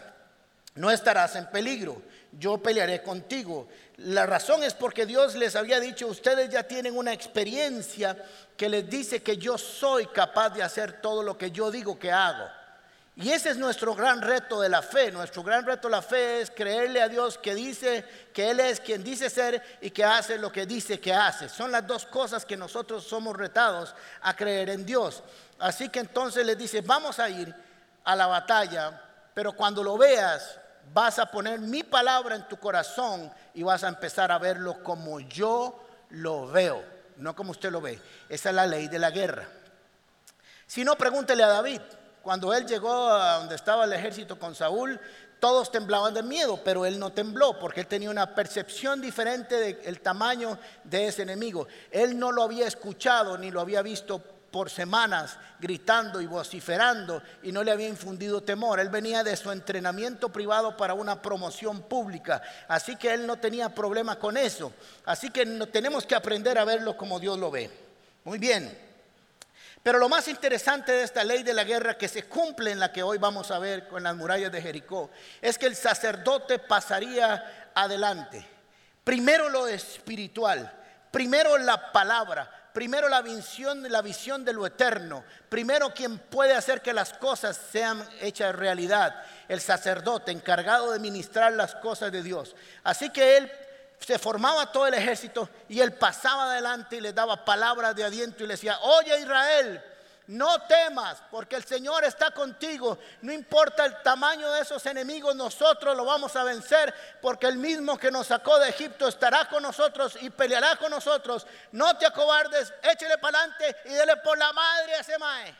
No 0.75 0.91
estarás 0.91 1.35
en 1.37 1.47
peligro 1.47 1.99
yo 2.39 2.57
pelearé 2.57 3.01
contigo. 3.01 3.67
La 3.97 4.27
razón 4.27 4.63
es 4.63 4.75
porque 4.75 5.07
Dios 5.07 5.33
les 5.35 5.55
había 5.55 5.79
dicho, 5.79 6.05
ustedes 6.07 6.49
ya 6.49 6.63
tienen 6.63 6.95
una 6.95 7.13
experiencia 7.13 8.15
que 8.55 8.69
les 8.69 8.87
dice 8.87 9.23
que 9.23 9.37
yo 9.37 9.57
soy 9.57 10.05
capaz 10.07 10.51
de 10.51 10.61
hacer 10.61 11.01
todo 11.01 11.23
lo 11.23 11.35
que 11.35 11.49
yo 11.49 11.71
digo 11.71 11.97
que 11.97 12.11
hago. 12.11 12.47
Y 13.15 13.31
ese 13.31 13.49
es 13.49 13.57
nuestro 13.57 13.95
gran 13.95 14.21
reto 14.21 14.61
de 14.61 14.69
la 14.69 14.83
fe. 14.83 15.11
Nuestro 15.11 15.41
gran 15.41 15.65
reto 15.65 15.87
de 15.87 15.93
la 15.93 16.03
fe 16.03 16.41
es 16.41 16.51
creerle 16.51 17.01
a 17.01 17.09
Dios 17.09 17.39
que 17.39 17.55
dice 17.55 18.05
que 18.31 18.51
Él 18.51 18.59
es 18.59 18.79
quien 18.79 19.03
dice 19.03 19.31
ser 19.31 19.79
y 19.81 19.89
que 19.89 20.03
hace 20.03 20.37
lo 20.37 20.51
que 20.51 20.67
dice 20.67 20.99
que 20.99 21.11
hace. 21.11 21.49
Son 21.49 21.71
las 21.71 21.87
dos 21.87 22.05
cosas 22.05 22.45
que 22.45 22.55
nosotros 22.55 23.03
somos 23.03 23.35
retados 23.35 23.95
a 24.21 24.35
creer 24.35 24.69
en 24.69 24.85
Dios. 24.85 25.23
Así 25.57 25.89
que 25.89 25.99
entonces 25.99 26.45
les 26.45 26.55
dice, 26.59 26.81
vamos 26.81 27.17
a 27.17 27.27
ir 27.27 27.51
a 28.03 28.15
la 28.15 28.27
batalla, 28.27 29.01
pero 29.33 29.53
cuando 29.53 29.81
lo 29.81 29.97
veas, 29.97 30.59
vas 30.93 31.19
a 31.19 31.25
poner 31.25 31.59
mi 31.59 31.83
palabra 31.83 32.35
en 32.35 32.47
tu 32.47 32.57
corazón 32.57 33.31
y 33.53 33.63
vas 33.63 33.83
a 33.83 33.87
empezar 33.87 34.31
a 34.31 34.37
verlo 34.37 34.83
como 34.83 35.19
yo 35.19 35.83
lo 36.09 36.47
veo, 36.47 36.83
no 37.17 37.35
como 37.35 37.51
usted 37.51 37.71
lo 37.71 37.81
ve. 37.81 37.99
Esa 38.29 38.49
es 38.49 38.55
la 38.55 38.65
ley 38.65 38.87
de 38.87 38.99
la 38.99 39.11
guerra. 39.11 39.47
Si 40.65 40.83
no, 40.83 40.95
pregúntele 40.95 41.43
a 41.43 41.47
David. 41.47 41.81
Cuando 42.21 42.53
él 42.53 42.65
llegó 42.65 43.09
a 43.09 43.37
donde 43.37 43.55
estaba 43.55 43.85
el 43.85 43.93
ejército 43.93 44.37
con 44.37 44.53
Saúl, 44.53 44.99
todos 45.39 45.71
temblaban 45.71 46.13
de 46.13 46.23
miedo, 46.23 46.59
pero 46.63 46.85
él 46.85 46.99
no 46.99 47.11
tembló 47.11 47.57
porque 47.59 47.81
él 47.81 47.87
tenía 47.87 48.09
una 48.09 48.33
percepción 48.33 48.99
diferente 48.99 49.75
del 49.75 50.01
tamaño 50.01 50.57
de 50.83 51.07
ese 51.07 51.21
enemigo. 51.21 51.67
Él 51.91 52.17
no 52.17 52.31
lo 52.31 52.43
había 52.43 52.67
escuchado 52.67 53.37
ni 53.37 53.51
lo 53.51 53.61
había 53.61 53.81
visto 53.81 54.21
por 54.51 54.69
semanas 54.69 55.37
gritando 55.59 56.21
y 56.21 56.25
vociferando 56.25 57.21
y 57.43 57.51
no 57.51 57.63
le 57.63 57.71
había 57.71 57.87
infundido 57.87 58.41
temor. 58.41 58.79
Él 58.79 58.89
venía 58.89 59.23
de 59.23 59.35
su 59.35 59.51
entrenamiento 59.51 60.29
privado 60.29 60.77
para 60.77 60.93
una 60.93 61.21
promoción 61.21 61.81
pública, 61.81 62.41
así 62.67 62.95
que 62.95 63.13
él 63.13 63.27
no 63.27 63.37
tenía 63.37 63.69
problema 63.69 64.17
con 64.17 64.37
eso. 64.37 64.73
Así 65.05 65.29
que 65.29 65.45
tenemos 65.71 66.05
que 66.05 66.15
aprender 66.15 66.57
a 66.57 66.65
verlo 66.65 66.95
como 66.95 67.19
Dios 67.19 67.37
lo 67.37 67.51
ve. 67.51 67.69
Muy 68.23 68.39
bien. 68.39 68.87
Pero 69.83 69.99
lo 69.99 70.09
más 70.09 70.27
interesante 70.27 70.91
de 70.91 71.03
esta 71.03 71.23
ley 71.23 71.43
de 71.43 71.53
la 71.53 71.63
guerra 71.63 71.97
que 71.97 72.09
se 72.09 72.23
cumple 72.23 72.71
en 72.71 72.79
la 72.79 72.91
que 72.91 73.03
hoy 73.03 73.17
vamos 73.17 73.51
a 73.51 73.59
ver 73.59 73.87
con 73.87 74.03
las 74.03 74.15
murallas 74.15 74.51
de 74.51 74.61
Jericó 74.61 75.09
es 75.41 75.57
que 75.57 75.65
el 75.65 75.75
sacerdote 75.75 76.59
pasaría 76.59 77.71
adelante. 77.73 78.45
Primero 79.03 79.47
lo 79.47 79.65
espiritual, 79.67 80.69
primero 81.09 81.57
la 81.57 81.93
palabra, 81.93 82.66
Primero 82.77 83.09
la 83.09 83.23
visión, 83.23 83.91
la 83.91 84.03
visión 84.03 84.45
de 84.45 84.53
lo 84.53 84.63
eterno. 84.63 85.23
Primero 85.49 85.95
quien 85.95 86.19
puede 86.19 86.53
hacer 86.53 86.83
que 86.83 86.93
las 86.93 87.11
cosas 87.11 87.59
sean 87.71 88.07
hechas 88.21 88.55
realidad. 88.55 89.15
El 89.47 89.61
sacerdote 89.61 90.31
encargado 90.31 90.91
de 90.91 90.99
ministrar 90.99 91.53
las 91.53 91.73
cosas 91.73 92.11
de 92.11 92.21
Dios. 92.21 92.55
Así 92.83 93.09
que 93.09 93.37
él 93.37 93.51
se 93.99 94.19
formaba 94.19 94.71
todo 94.71 94.85
el 94.85 94.93
ejército 94.93 95.49
y 95.67 95.79
él 95.79 95.93
pasaba 95.93 96.51
adelante 96.51 96.97
y 96.97 97.01
le 97.01 97.13
daba 97.13 97.43
palabras 97.43 97.95
de 97.95 98.03
aliento 98.03 98.43
y 98.43 98.47
le 98.47 98.53
decía, 98.53 98.77
oye 98.81 99.21
Israel, 99.21 99.83
no 100.27 100.61
temas, 100.63 101.21
porque 101.31 101.55
el 101.55 101.63
Señor 101.63 102.03
está 102.03 102.31
contigo. 102.31 102.99
No 103.21 103.31
importa 103.31 103.85
el 103.85 104.01
tamaño 104.01 104.51
de 104.51 104.61
esos 104.61 104.85
enemigos, 104.85 105.35
nosotros 105.35 105.95
lo 105.95 106.03
vamos 106.03 106.35
a 106.35 106.43
vencer, 106.43 106.93
porque 107.21 107.47
el 107.47 107.57
mismo 107.57 107.97
que 107.97 108.11
nos 108.11 108.27
sacó 108.27 108.59
de 108.59 108.69
Egipto 108.69 109.07
estará 109.07 109.47
con 109.47 109.63
nosotros 109.63 110.17
y 110.21 110.29
peleará 110.29 110.75
con 110.75 110.91
nosotros. 110.91 111.47
No 111.71 111.97
te 111.97 112.05
acobardes, 112.05 112.73
échele 112.83 113.17
para 113.19 113.39
adelante 113.39 113.75
y 113.85 113.93
dele 113.93 114.17
por 114.17 114.37
la 114.37 114.51
madre 114.51 114.95
a 114.95 114.99
ese 114.99 115.17
mae. 115.17 115.55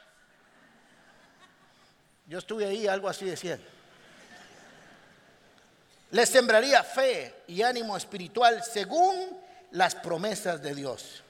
Yo 2.26 2.40
estuve 2.40 2.66
ahí, 2.66 2.88
algo 2.88 3.08
así 3.08 3.24
decía. 3.24 3.58
Le 6.12 6.26
sembraría 6.26 6.84
fe 6.84 7.44
y 7.48 7.62
ánimo 7.62 7.96
espiritual 7.96 8.64
según 8.64 9.42
las 9.72 9.96
promesas 9.96 10.62
de 10.62 10.76
Dios. 10.76 11.24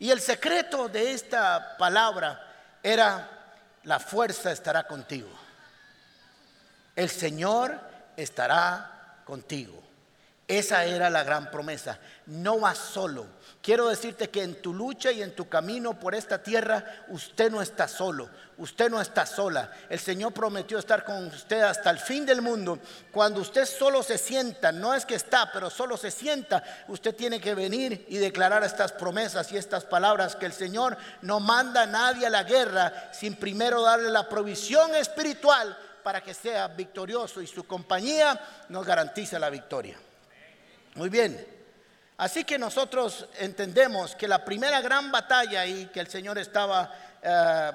Y 0.00 0.10
el 0.10 0.20
secreto 0.20 0.88
de 0.88 1.12
esta 1.12 1.76
palabra 1.76 2.47
era, 2.82 3.28
la 3.84 3.98
fuerza 3.98 4.52
estará 4.52 4.86
contigo. 4.86 5.30
El 6.94 7.08
Señor 7.08 7.78
estará 8.16 9.20
contigo. 9.24 9.87
Esa 10.48 10.86
era 10.86 11.10
la 11.10 11.24
gran 11.24 11.50
promesa. 11.50 11.98
No 12.24 12.58
vas 12.58 12.78
solo. 12.78 13.26
Quiero 13.60 13.88
decirte 13.88 14.30
que 14.30 14.42
en 14.42 14.62
tu 14.62 14.72
lucha 14.72 15.12
y 15.12 15.22
en 15.22 15.36
tu 15.36 15.46
camino 15.46 16.00
por 16.00 16.14
esta 16.14 16.42
tierra, 16.42 17.04
usted 17.08 17.50
no 17.50 17.60
está 17.60 17.86
solo, 17.86 18.30
usted 18.56 18.88
no 18.88 18.98
está 18.98 19.26
sola. 19.26 19.70
El 19.90 19.98
Señor 19.98 20.32
prometió 20.32 20.78
estar 20.78 21.04
con 21.04 21.26
usted 21.26 21.60
hasta 21.60 21.90
el 21.90 21.98
fin 21.98 22.24
del 22.24 22.40
mundo. 22.40 22.78
Cuando 23.12 23.42
usted 23.42 23.66
solo 23.66 24.02
se 24.02 24.16
sienta, 24.16 24.72
no 24.72 24.94
es 24.94 25.04
que 25.04 25.16
está, 25.16 25.52
pero 25.52 25.68
solo 25.68 25.98
se 25.98 26.10
sienta, 26.10 26.62
usted 26.88 27.14
tiene 27.14 27.42
que 27.42 27.54
venir 27.54 28.06
y 28.08 28.16
declarar 28.16 28.64
estas 28.64 28.92
promesas 28.92 29.52
y 29.52 29.58
estas 29.58 29.84
palabras 29.84 30.34
que 30.34 30.46
el 30.46 30.54
Señor 30.54 30.96
no 31.20 31.40
manda 31.40 31.82
a 31.82 31.86
nadie 31.86 32.26
a 32.26 32.30
la 32.30 32.44
guerra 32.44 33.10
sin 33.12 33.36
primero 33.36 33.82
darle 33.82 34.08
la 34.08 34.26
provisión 34.26 34.94
espiritual 34.94 35.76
para 36.02 36.22
que 36.22 36.32
sea 36.32 36.68
victorioso 36.68 37.42
y 37.42 37.46
su 37.46 37.66
compañía 37.66 38.40
nos 38.70 38.86
garantiza 38.86 39.38
la 39.38 39.50
victoria. 39.50 39.98
Muy 40.98 41.10
bien. 41.10 41.46
Así 42.16 42.42
que 42.42 42.58
nosotros 42.58 43.28
entendemos 43.38 44.16
que 44.16 44.26
la 44.26 44.44
primera 44.44 44.80
gran 44.80 45.12
batalla 45.12 45.64
y 45.64 45.86
que 45.86 46.00
el 46.00 46.08
Señor 46.08 46.38
estaba 46.38 46.92
eh, 47.22 47.70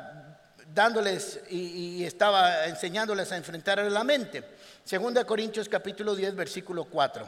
dándoles 0.73 1.39
y, 1.49 2.03
estaba 2.03 2.65
enseñándoles 2.65 3.31
a 3.31 3.37
enfrentar 3.37 3.79
la 3.79 4.03
mente. 4.03 4.43
Segunda 4.83 5.23
Corintios 5.23 5.69
capítulo 5.69 6.15
10, 6.15 6.35
versículo 6.35 6.83
4. 6.83 7.25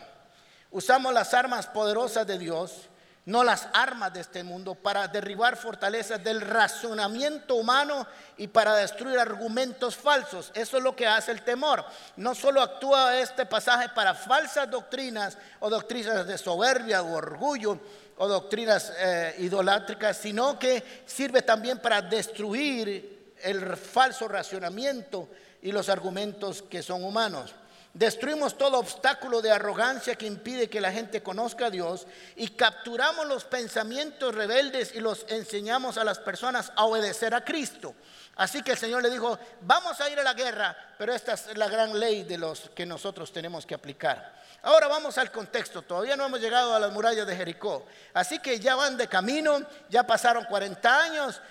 Usamos 0.71 1.13
las 1.13 1.33
armas 1.33 1.65
poderosas 1.67 2.27
de 2.27 2.39
Dios 2.39 2.89
no 3.25 3.43
las 3.43 3.67
armas 3.73 4.13
de 4.13 4.21
este 4.21 4.43
mundo, 4.43 4.75
para 4.75 5.07
derribar 5.07 5.57
fortalezas 5.57 6.23
del 6.23 6.41
razonamiento 6.41 7.55
humano 7.55 8.05
y 8.37 8.47
para 8.47 8.75
destruir 8.75 9.17
argumentos 9.17 9.95
falsos. 9.95 10.51
Eso 10.53 10.77
es 10.77 10.83
lo 10.83 10.95
que 10.95 11.07
hace 11.07 11.31
el 11.31 11.41
temor. 11.41 11.83
No 12.17 12.35
solo 12.35 12.61
actúa 12.61 13.19
este 13.19 13.45
pasaje 13.47 13.89
para 13.89 14.13
falsas 14.13 14.69
doctrinas 14.69 15.37
o 15.59 15.69
doctrinas 15.69 16.27
de 16.27 16.37
soberbia 16.37 17.01
o 17.01 17.13
orgullo 17.13 17.79
o 18.17 18.27
doctrinas 18.27 18.93
eh, 18.97 19.35
idolátricas, 19.39 20.17
sino 20.17 20.59
que 20.59 21.03
sirve 21.05 21.41
también 21.41 21.79
para 21.79 22.01
destruir 22.01 23.33
el 23.41 23.75
falso 23.75 24.27
racionamiento 24.27 25.27
y 25.63 25.71
los 25.71 25.89
argumentos 25.89 26.61
que 26.61 26.83
son 26.83 27.03
humanos. 27.03 27.55
Destruimos 27.95 28.57
todo 28.57 28.77
obstáculo 28.77 29.41
de 29.41 29.53
arrogancia 29.53 30.15
que 30.15 30.25
impide 30.25 30.69
que 30.69 30.81
la 30.81 30.91
gente 30.91 31.23
conozca 31.23 31.67
a 31.67 31.69
Dios 31.69 32.05
y 32.35 32.49
capturamos 32.49 33.25
los 33.25 33.45
pensamientos 33.45 34.35
rebeldes 34.35 34.93
y 34.93 34.99
los 34.99 35.25
enseñamos 35.29 35.97
a 35.97 36.03
las 36.03 36.19
personas 36.19 36.73
a 36.75 36.83
obedecer 36.83 37.33
a 37.33 37.45
Cristo. 37.45 37.95
Así 38.35 38.61
que 38.61 38.73
el 38.73 38.77
Señor 38.77 39.01
le 39.01 39.09
dijo, 39.09 39.39
vamos 39.61 40.01
a 40.01 40.09
ir 40.09 40.19
a 40.19 40.23
la 40.23 40.33
guerra, 40.33 40.75
pero 40.97 41.13
esta 41.13 41.35
es 41.35 41.55
la 41.55 41.69
gran 41.69 41.97
ley 41.97 42.23
de 42.25 42.37
los 42.37 42.69
que 42.75 42.85
nosotros 42.85 43.31
tenemos 43.31 43.65
que 43.65 43.75
aplicar. 43.75 44.43
Ahora 44.63 44.89
vamos 44.89 45.17
al 45.17 45.31
contexto, 45.31 45.81
todavía 45.81 46.17
no 46.17 46.25
hemos 46.25 46.41
llegado 46.41 46.75
a 46.75 46.79
las 46.81 46.91
murallas 46.91 47.25
de 47.25 47.37
Jericó, 47.37 47.85
así 48.13 48.39
que 48.39 48.59
ya 48.59 48.75
van 48.75 48.97
de 48.97 49.07
camino, 49.07 49.61
ya 49.87 50.05
pasaron 50.05 50.43
40 50.43 51.01
años, 51.01 51.41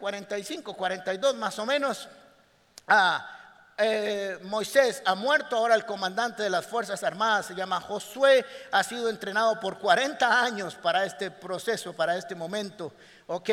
45, 0.00 0.74
42 0.74 1.36
más 1.36 1.56
o 1.60 1.64
menos. 1.64 2.08
Ah, 2.88 3.41
eh, 3.78 4.38
Moisés 4.42 5.02
ha 5.06 5.14
muerto, 5.14 5.56
ahora 5.56 5.74
el 5.74 5.86
comandante 5.86 6.42
de 6.42 6.50
las 6.50 6.66
Fuerzas 6.66 7.02
Armadas 7.02 7.46
se 7.46 7.54
llama 7.54 7.80
Josué, 7.80 8.44
ha 8.70 8.82
sido 8.82 9.08
entrenado 9.08 9.58
por 9.60 9.78
40 9.78 10.42
años 10.42 10.74
para 10.74 11.04
este 11.04 11.30
proceso, 11.30 11.92
para 11.94 12.16
este 12.16 12.34
momento, 12.34 12.92
¿ok? 13.26 13.50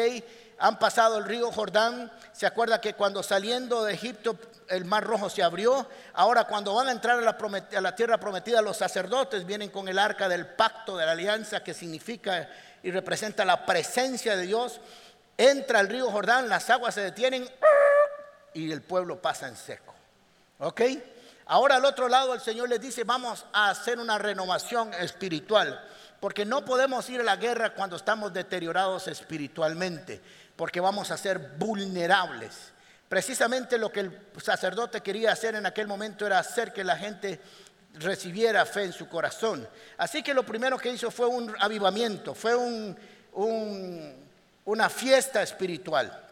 Han 0.59 0.77
pasado 0.77 1.17
el 1.17 1.25
río 1.25 1.51
Jordán, 1.51 2.11
se 2.33 2.45
acuerda 2.45 2.81
que 2.81 2.95
cuando 2.95 3.23
saliendo 3.23 3.85
de 3.85 3.93
Egipto 3.93 4.37
el 4.67 4.85
mar 4.85 5.05
rojo 5.05 5.29
se 5.29 5.41
abrió, 5.41 5.87
ahora 6.13 6.43
cuando 6.43 6.73
van 6.73 6.89
a 6.89 6.91
entrar 6.91 7.17
a 7.17 7.21
la, 7.21 7.37
a 7.77 7.81
la 7.81 7.95
tierra 7.95 8.19
prometida 8.19 8.61
los 8.61 8.77
sacerdotes 8.77 9.45
vienen 9.45 9.69
con 9.69 9.87
el 9.87 9.97
arca 9.97 10.27
del 10.27 10.47
pacto, 10.47 10.97
de 10.97 11.05
la 11.05 11.13
alianza 11.13 11.63
que 11.63 11.73
significa 11.73 12.49
y 12.83 12.91
representa 12.91 13.45
la 13.45 13.65
presencia 13.65 14.35
de 14.35 14.45
Dios, 14.45 14.81
entra 15.37 15.79
el 15.79 15.87
río 15.87 16.11
Jordán, 16.11 16.49
las 16.49 16.69
aguas 16.69 16.93
se 16.93 17.01
detienen 17.01 17.49
y 18.53 18.71
el 18.71 18.81
pueblo 18.81 19.21
pasa 19.21 19.47
en 19.47 19.55
seco. 19.55 19.98
¿Ok? 20.59 20.81
Ahora 21.45 21.77
al 21.77 21.85
otro 21.85 22.07
lado 22.07 22.33
el 22.33 22.41
Señor 22.41 22.69
les 22.69 22.79
dice, 22.79 23.03
vamos 23.03 23.45
a 23.53 23.71
hacer 23.71 23.97
una 23.97 24.17
renovación 24.17 24.93
espiritual, 24.93 25.83
porque 26.19 26.45
no 26.45 26.63
podemos 26.63 27.09
ir 27.09 27.21
a 27.21 27.23
la 27.23 27.37
guerra 27.37 27.73
cuando 27.73 27.95
estamos 27.95 28.31
deteriorados 28.31 29.07
espiritualmente, 29.07 30.21
porque 30.55 30.79
vamos 30.79 31.09
a 31.11 31.17
ser 31.17 31.39
vulnerables. 31.57 32.73
Precisamente 33.07 33.79
lo 33.79 33.91
que 33.91 34.01
el 34.01 34.19
sacerdote 34.39 35.01
quería 35.01 35.31
hacer 35.31 35.55
en 35.55 35.65
aquel 35.65 35.87
momento 35.87 36.27
era 36.27 36.37
hacer 36.37 36.71
que 36.71 36.83
la 36.83 36.97
gente 36.97 37.41
recibiera 37.95 38.65
fe 38.65 38.83
en 38.83 38.93
su 38.93 39.09
corazón. 39.09 39.67
Así 39.97 40.21
que 40.21 40.35
lo 40.35 40.45
primero 40.45 40.77
que 40.77 40.91
hizo 40.91 41.09
fue 41.09 41.25
un 41.25 41.55
avivamiento, 41.59 42.35
fue 42.35 42.55
una 44.65 44.89
fiesta 44.89 45.41
espiritual. 45.41 46.27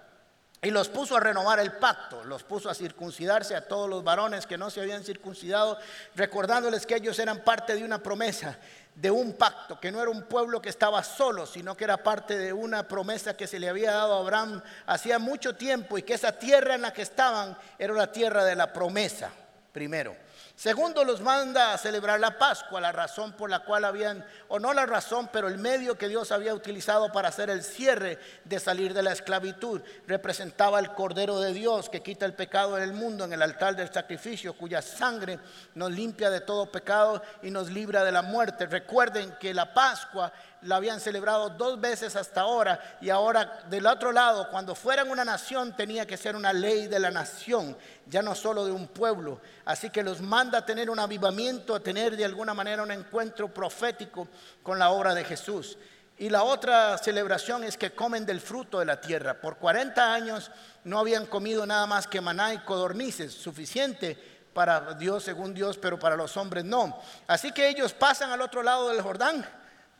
Y 0.67 0.69
los 0.69 0.89
puso 0.89 1.15
a 1.15 1.21
renovar 1.21 1.61
el 1.61 1.71
pacto, 1.71 2.25
los 2.25 2.43
puso 2.43 2.69
a 2.69 2.75
circuncidarse 2.75 3.55
a 3.55 3.65
todos 3.65 3.89
los 3.89 4.03
varones 4.03 4.45
que 4.45 4.57
no 4.57 4.69
se 4.69 4.81
habían 4.81 5.01
circuncidado, 5.01 5.77
recordándoles 6.13 6.85
que 6.85 6.97
ellos 6.97 7.17
eran 7.19 7.39
parte 7.39 7.73
de 7.73 7.85
una 7.85 8.03
promesa, 8.03 8.57
de 8.93 9.09
un 9.09 9.31
pacto, 9.31 9.79
que 9.79 9.93
no 9.93 10.01
era 10.01 10.11
un 10.11 10.23
pueblo 10.23 10.61
que 10.61 10.67
estaba 10.67 11.01
solo, 11.05 11.45
sino 11.45 11.77
que 11.77 11.85
era 11.85 12.03
parte 12.03 12.37
de 12.37 12.51
una 12.51 12.85
promesa 12.85 13.37
que 13.37 13.47
se 13.47 13.61
le 13.61 13.69
había 13.69 13.93
dado 13.93 14.15
a 14.15 14.19
Abraham 14.19 14.61
hacía 14.87 15.19
mucho 15.19 15.55
tiempo 15.55 15.97
y 15.97 16.03
que 16.03 16.15
esa 16.15 16.33
tierra 16.33 16.75
en 16.75 16.81
la 16.81 16.91
que 16.91 17.03
estaban 17.03 17.57
era 17.79 17.93
la 17.93 18.11
tierra 18.11 18.43
de 18.43 18.57
la 18.57 18.73
promesa, 18.73 19.31
primero. 19.71 20.17
Segundo, 20.57 21.03
los 21.03 21.21
manda 21.21 21.71
a 21.71 21.77
celebrar 21.77 22.19
la 22.19 22.39
Pascua, 22.39 22.81
la 22.81 22.91
razón 22.91 23.33
por 23.33 23.47
la 23.47 23.59
cual 23.59 23.85
habían, 23.85 24.25
o 24.47 24.57
no 24.57 24.73
la 24.73 24.87
razón, 24.87 25.29
pero 25.31 25.47
el 25.47 25.59
medio 25.59 25.99
que 25.99 26.09
Dios 26.09 26.31
había 26.31 26.55
utilizado 26.55 27.11
para 27.11 27.27
hacer 27.27 27.51
el 27.51 27.61
cierre 27.61 28.17
de 28.43 28.59
salir 28.59 28.95
de 28.95 29.03
la 29.03 29.11
esclavitud. 29.11 29.83
Representaba 30.07 30.79
el 30.79 30.93
Cordero 30.93 31.39
de 31.39 31.53
Dios 31.53 31.89
que 31.89 32.01
quita 32.01 32.25
el 32.25 32.33
pecado 32.33 32.75
en 32.75 32.81
el 32.81 32.93
mundo 32.93 33.23
en 33.23 33.33
el 33.33 33.43
altar 33.43 33.75
del 33.75 33.93
sacrificio, 33.93 34.57
cuya 34.57 34.81
sangre 34.81 35.37
nos 35.75 35.91
limpia 35.91 36.31
de 36.31 36.41
todo 36.41 36.71
pecado 36.71 37.21
y 37.43 37.51
nos 37.51 37.69
libra 37.69 38.03
de 38.03 38.11
la 38.11 38.23
muerte. 38.23 38.65
Recuerden 38.65 39.35
que 39.39 39.53
la 39.53 39.75
Pascua 39.75 40.33
la 40.67 40.75
habían 40.75 40.99
celebrado 40.99 41.49
dos 41.49 41.79
veces 41.79 42.15
hasta 42.17 42.41
ahora 42.41 42.97
y 42.99 43.09
ahora 43.09 43.63
del 43.69 43.85
otro 43.87 44.11
lado, 44.11 44.49
cuando 44.51 44.75
fueran 44.75 45.09
una 45.09 45.23
nación, 45.23 45.75
tenía 45.75 46.05
que 46.05 46.17
ser 46.17 46.35
una 46.35 46.51
ley 46.51 46.87
de 46.87 46.99
la 46.99 47.09
nación, 47.09 47.77
ya 48.05 48.21
no 48.21 48.35
solo 48.35 48.65
de 48.65 48.73
un 48.73 48.87
pueblo. 48.87 49.39
Así 49.63 49.89
que 49.89 50.03
los 50.03 50.19
manda 50.19 50.59
a 50.59 50.65
tener 50.65 50.89
un 50.89 50.99
avivamiento, 50.99 51.73
a 51.73 51.79
tener 51.79 52.17
de 52.17 52.25
alguna 52.25 52.53
manera 52.53 52.83
un 52.83 52.91
encuentro 52.91 53.47
profético 53.47 54.27
con 54.61 54.77
la 54.77 54.89
obra 54.89 55.15
de 55.15 55.23
Jesús. 55.23 55.77
Y 56.17 56.29
la 56.29 56.43
otra 56.43 56.97
celebración 56.97 57.63
es 57.63 57.77
que 57.77 57.91
comen 57.91 58.25
del 58.25 58.41
fruto 58.41 58.79
de 58.79 58.85
la 58.85 58.99
tierra. 58.99 59.39
Por 59.39 59.57
40 59.57 60.13
años 60.13 60.51
no 60.83 60.99
habían 60.99 61.27
comido 61.27 61.65
nada 61.65 61.85
más 61.85 62.07
que 62.07 62.19
maná 62.19 62.53
y 62.53 62.59
codornices, 62.59 63.31
suficiente 63.33 64.17
para 64.53 64.95
Dios 64.95 65.23
según 65.23 65.53
Dios, 65.53 65.77
pero 65.77 65.97
para 65.97 66.17
los 66.17 66.35
hombres 66.35 66.65
no. 66.65 66.99
Así 67.25 67.53
que 67.53 67.69
ellos 67.69 67.93
pasan 67.93 68.31
al 68.31 68.41
otro 68.41 68.63
lado 68.63 68.89
del 68.89 69.01
Jordán 69.01 69.45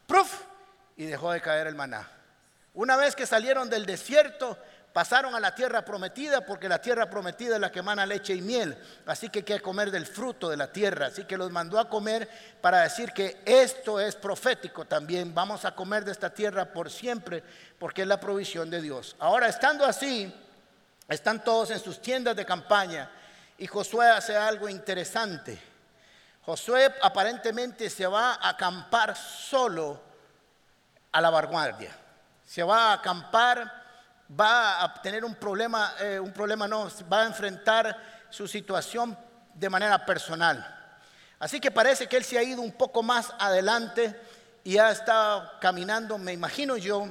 ¡Pruf! 0.08 0.42
Y 0.98 1.06
dejó 1.06 1.32
de 1.32 1.40
caer 1.40 1.68
el 1.68 1.76
maná. 1.76 2.12
Una 2.74 2.98
vez 2.98 3.16
que 3.16 3.26
salieron 3.26 3.70
del 3.70 3.86
desierto, 3.86 4.58
pasaron 4.94 5.36
a 5.36 5.40
la 5.40 5.56
tierra 5.56 5.86
prometida, 5.86 6.46
porque 6.46 6.68
la 6.68 6.82
tierra 6.82 7.10
prometida 7.10 7.56
es 7.56 7.62
la 7.62 7.72
que 7.72 7.80
emana 7.80 8.06
leche 8.06 8.34
y 8.34 8.42
miel. 8.42 8.78
Así 9.06 9.30
que 9.30 9.40
hay 9.40 9.46
que 9.46 9.60
comer 9.60 9.92
del 9.92 10.06
fruto 10.06 10.50
de 10.50 10.58
la 10.58 10.72
tierra. 10.72 11.08
Así 11.08 11.26
que 11.26 11.38
los 11.38 11.52
mandó 11.52 11.80
a 11.80 11.88
comer 11.88 12.28
para 12.62 12.82
decir 12.82 13.12
que 13.14 13.42
esto 13.46 14.00
es 14.00 14.16
profético 14.16 14.86
también. 14.86 15.34
Vamos 15.34 15.66
a 15.66 15.76
comer 15.76 16.04
de 16.04 16.12
esta 16.12 16.32
tierra 16.32 16.66
por 16.66 16.90
siempre, 16.90 17.44
porque 17.80 18.02
es 18.02 18.08
la 18.08 18.20
provisión 18.20 18.70
de 18.70 18.82
Dios. 18.82 19.16
Ahora, 19.20 19.48
estando 19.48 19.86
así, 19.86 20.34
están 21.08 21.44
todos 21.44 21.72
en 21.72 21.80
sus 21.80 22.02
tiendas 22.02 22.36
de 22.36 22.46
campaña 22.46 23.10
y 23.58 23.66
Josué 23.66 24.08
hace 24.08 24.36
algo 24.36 24.70
interesante. 24.70 25.60
Josué 26.46 26.94
aparentemente 27.02 27.90
se 27.90 28.06
va 28.08 28.34
a 28.34 28.50
acampar 28.50 29.16
solo 29.16 30.07
a 31.18 31.22
la 31.22 31.30
vanguardia. 31.30 31.92
Se 32.46 32.62
va 32.62 32.92
a 32.92 32.94
acampar, 32.94 33.72
va 34.40 34.84
a 34.84 35.02
tener 35.02 35.26
un 35.26 35.34
problema, 35.36 35.94
eh, 36.00 36.20
un 36.20 36.32
problema 36.32 36.68
no, 36.68 36.90
va 37.12 37.24
a 37.24 37.26
enfrentar 37.26 37.98
su 38.30 38.48
situación 38.48 39.18
de 39.54 39.70
manera 39.70 40.06
personal. 40.06 40.76
Así 41.40 41.60
que 41.60 41.72
parece 41.72 42.08
que 42.08 42.18
él 42.18 42.24
se 42.24 42.38
ha 42.38 42.44
ido 42.44 42.62
un 42.62 42.72
poco 42.72 43.02
más 43.02 43.34
adelante 43.40 44.20
y 44.64 44.78
ha 44.78 44.92
estado 44.92 45.50
caminando, 45.60 46.20
me 46.20 46.34
imagino 46.34 46.78
yo, 46.78 47.08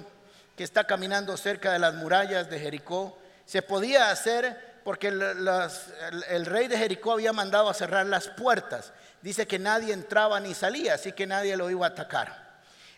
que 0.56 0.62
está 0.62 0.84
caminando 0.84 1.36
cerca 1.36 1.72
de 1.72 1.80
las 1.80 1.94
murallas 1.94 2.48
de 2.48 2.60
Jericó. 2.60 3.18
Se 3.44 3.62
podía 3.62 4.10
hacer 4.10 4.76
porque 4.84 5.08
el 5.08 6.46
rey 6.46 6.68
de 6.68 6.78
Jericó 6.78 7.12
había 7.12 7.32
mandado 7.32 7.68
a 7.68 7.74
cerrar 7.74 8.06
las 8.06 8.28
puertas 8.28 8.92
dice 9.26 9.44
que 9.44 9.58
nadie 9.58 9.92
entraba 9.92 10.38
ni 10.38 10.54
salía, 10.54 10.94
así 10.94 11.10
que 11.10 11.26
nadie 11.26 11.56
lo 11.56 11.68
iba 11.68 11.84
a 11.84 11.90
atacar. 11.90 12.45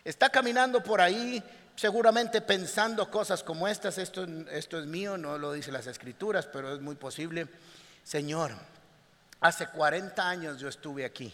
Está 0.09 0.27
caminando 0.31 0.81
por 0.81 1.01
ahí, 1.01 1.43
seguramente 1.75 2.41
pensando 2.41 3.11
cosas 3.11 3.43
como 3.43 3.67
estas, 3.67 3.99
esto, 3.99 4.25
esto 4.49 4.79
es 4.79 4.87
mío, 4.87 5.19
no 5.19 5.37
lo 5.37 5.53
dicen 5.53 5.71
las 5.71 5.85
escrituras, 5.85 6.47
pero 6.47 6.73
es 6.73 6.81
muy 6.81 6.95
posible. 6.95 7.47
Señor, 8.03 8.53
hace 9.39 9.67
40 9.67 10.27
años 10.27 10.59
yo 10.59 10.67
estuve 10.67 11.05
aquí, 11.05 11.31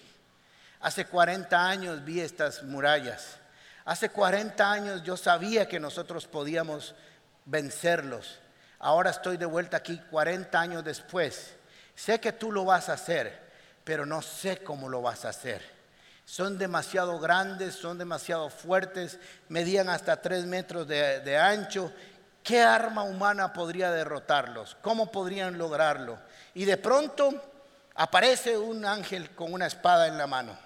hace 0.81 1.05
40 1.05 1.65
años 1.65 2.03
vi 2.03 2.19
estas 2.19 2.63
murallas, 2.63 3.37
hace 3.85 4.09
40 4.09 4.69
años 4.69 5.03
yo 5.03 5.15
sabía 5.15 5.69
que 5.69 5.79
nosotros 5.79 6.27
podíamos 6.27 6.95
vencerlos. 7.45 8.39
Ahora 8.79 9.11
estoy 9.11 9.37
de 9.37 9.45
vuelta 9.45 9.77
aquí 9.77 10.01
40 10.11 10.59
años 10.59 10.83
después. 10.83 11.53
Sé 11.95 12.19
que 12.19 12.33
tú 12.33 12.51
lo 12.51 12.65
vas 12.65 12.89
a 12.89 12.93
hacer 12.95 13.45
pero 13.85 14.05
no 14.05 14.21
sé 14.21 14.57
cómo 14.57 14.89
lo 14.89 15.01
vas 15.01 15.23
a 15.23 15.29
hacer. 15.29 15.74
Son 16.25 16.57
demasiado 16.57 17.19
grandes, 17.19 17.75
son 17.75 17.99
demasiado 17.99 18.49
fuertes, 18.49 19.19
medían 19.47 19.89
hasta 19.89 20.21
tres 20.21 20.45
metros 20.45 20.87
de, 20.87 21.37
ancho. 21.37 21.91
¿Qué 22.43 22.61
arma 22.61 23.03
humana 23.03 23.53
podría 23.53 23.91
derrotarlos? 23.91 24.75
¿Cómo 24.81 25.11
podrían 25.11 25.57
lograrlo? 25.57 26.17
Y 26.55 26.65
de 26.65 26.77
pronto 26.77 27.31
aparece 27.93 28.57
un 28.57 28.85
ángel 28.85 29.31
con 29.35 29.53
una 29.53 29.67
espada 29.67 30.07
en 30.07 30.17
la 30.17 30.25
mano. 30.25 30.57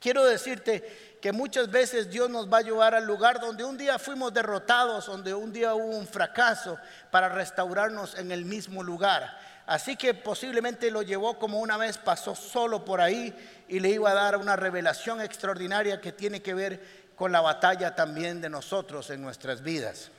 Quiero 0.00 0.24
decirte 0.24 1.18
que 1.20 1.32
muchas 1.32 1.70
veces 1.70 2.08
Dios 2.08 2.30
nos 2.30 2.52
va 2.52 2.58
a 2.58 2.62
llevar 2.62 2.94
al 2.94 3.04
lugar 3.04 3.40
donde 3.40 3.64
un 3.64 3.76
día 3.76 3.98
fuimos 3.98 4.32
derrotados, 4.32 5.06
donde 5.06 5.34
un 5.34 5.52
día 5.52 5.74
hubo 5.74 5.96
un 5.96 6.06
fracaso, 6.06 6.78
para 7.10 7.28
restaurarnos 7.28 8.16
en 8.16 8.30
el 8.30 8.44
mismo 8.44 8.84
lugar. 8.84 9.36
Así 9.68 9.96
que 9.96 10.14
posiblemente 10.14 10.90
lo 10.90 11.02
llevó 11.02 11.38
como 11.38 11.60
una 11.60 11.76
vez 11.76 11.98
pasó 11.98 12.34
solo 12.34 12.86
por 12.86 13.02
ahí 13.02 13.34
y 13.68 13.80
le 13.80 13.90
iba 13.90 14.10
a 14.10 14.14
dar 14.14 14.38
una 14.38 14.56
revelación 14.56 15.20
extraordinaria 15.20 16.00
que 16.00 16.10
tiene 16.10 16.40
que 16.40 16.54
ver 16.54 16.80
con 17.14 17.32
la 17.32 17.42
batalla 17.42 17.94
también 17.94 18.40
de 18.40 18.48
nosotros 18.48 19.10
en 19.10 19.20
nuestras 19.20 19.62
vidas. 19.62 20.10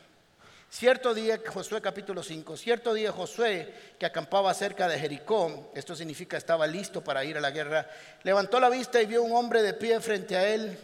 Cierto 0.69 1.15
día, 1.15 1.39
Josué 1.47 1.81
capítulo 1.81 2.21
5, 2.21 2.57
cierto 2.57 2.93
día 2.93 3.11
Josué, 3.11 3.73
que 3.97 4.05
acampaba 4.05 4.53
cerca 4.53 4.87
de 4.87 4.99
Jericó, 4.99 5.71
esto 5.73 5.95
significa 5.95 6.37
estaba 6.37 6.67
listo 6.67 7.03
para 7.03 7.25
ir 7.25 7.35
a 7.35 7.41
la 7.41 7.49
guerra, 7.49 7.89
levantó 8.21 8.59
la 8.59 8.69
vista 8.69 9.01
y 9.01 9.07
vio 9.07 9.23
un 9.23 9.35
hombre 9.35 9.63
de 9.63 9.73
pie 9.73 9.99
frente 9.99 10.37
a 10.37 10.47
él, 10.47 10.77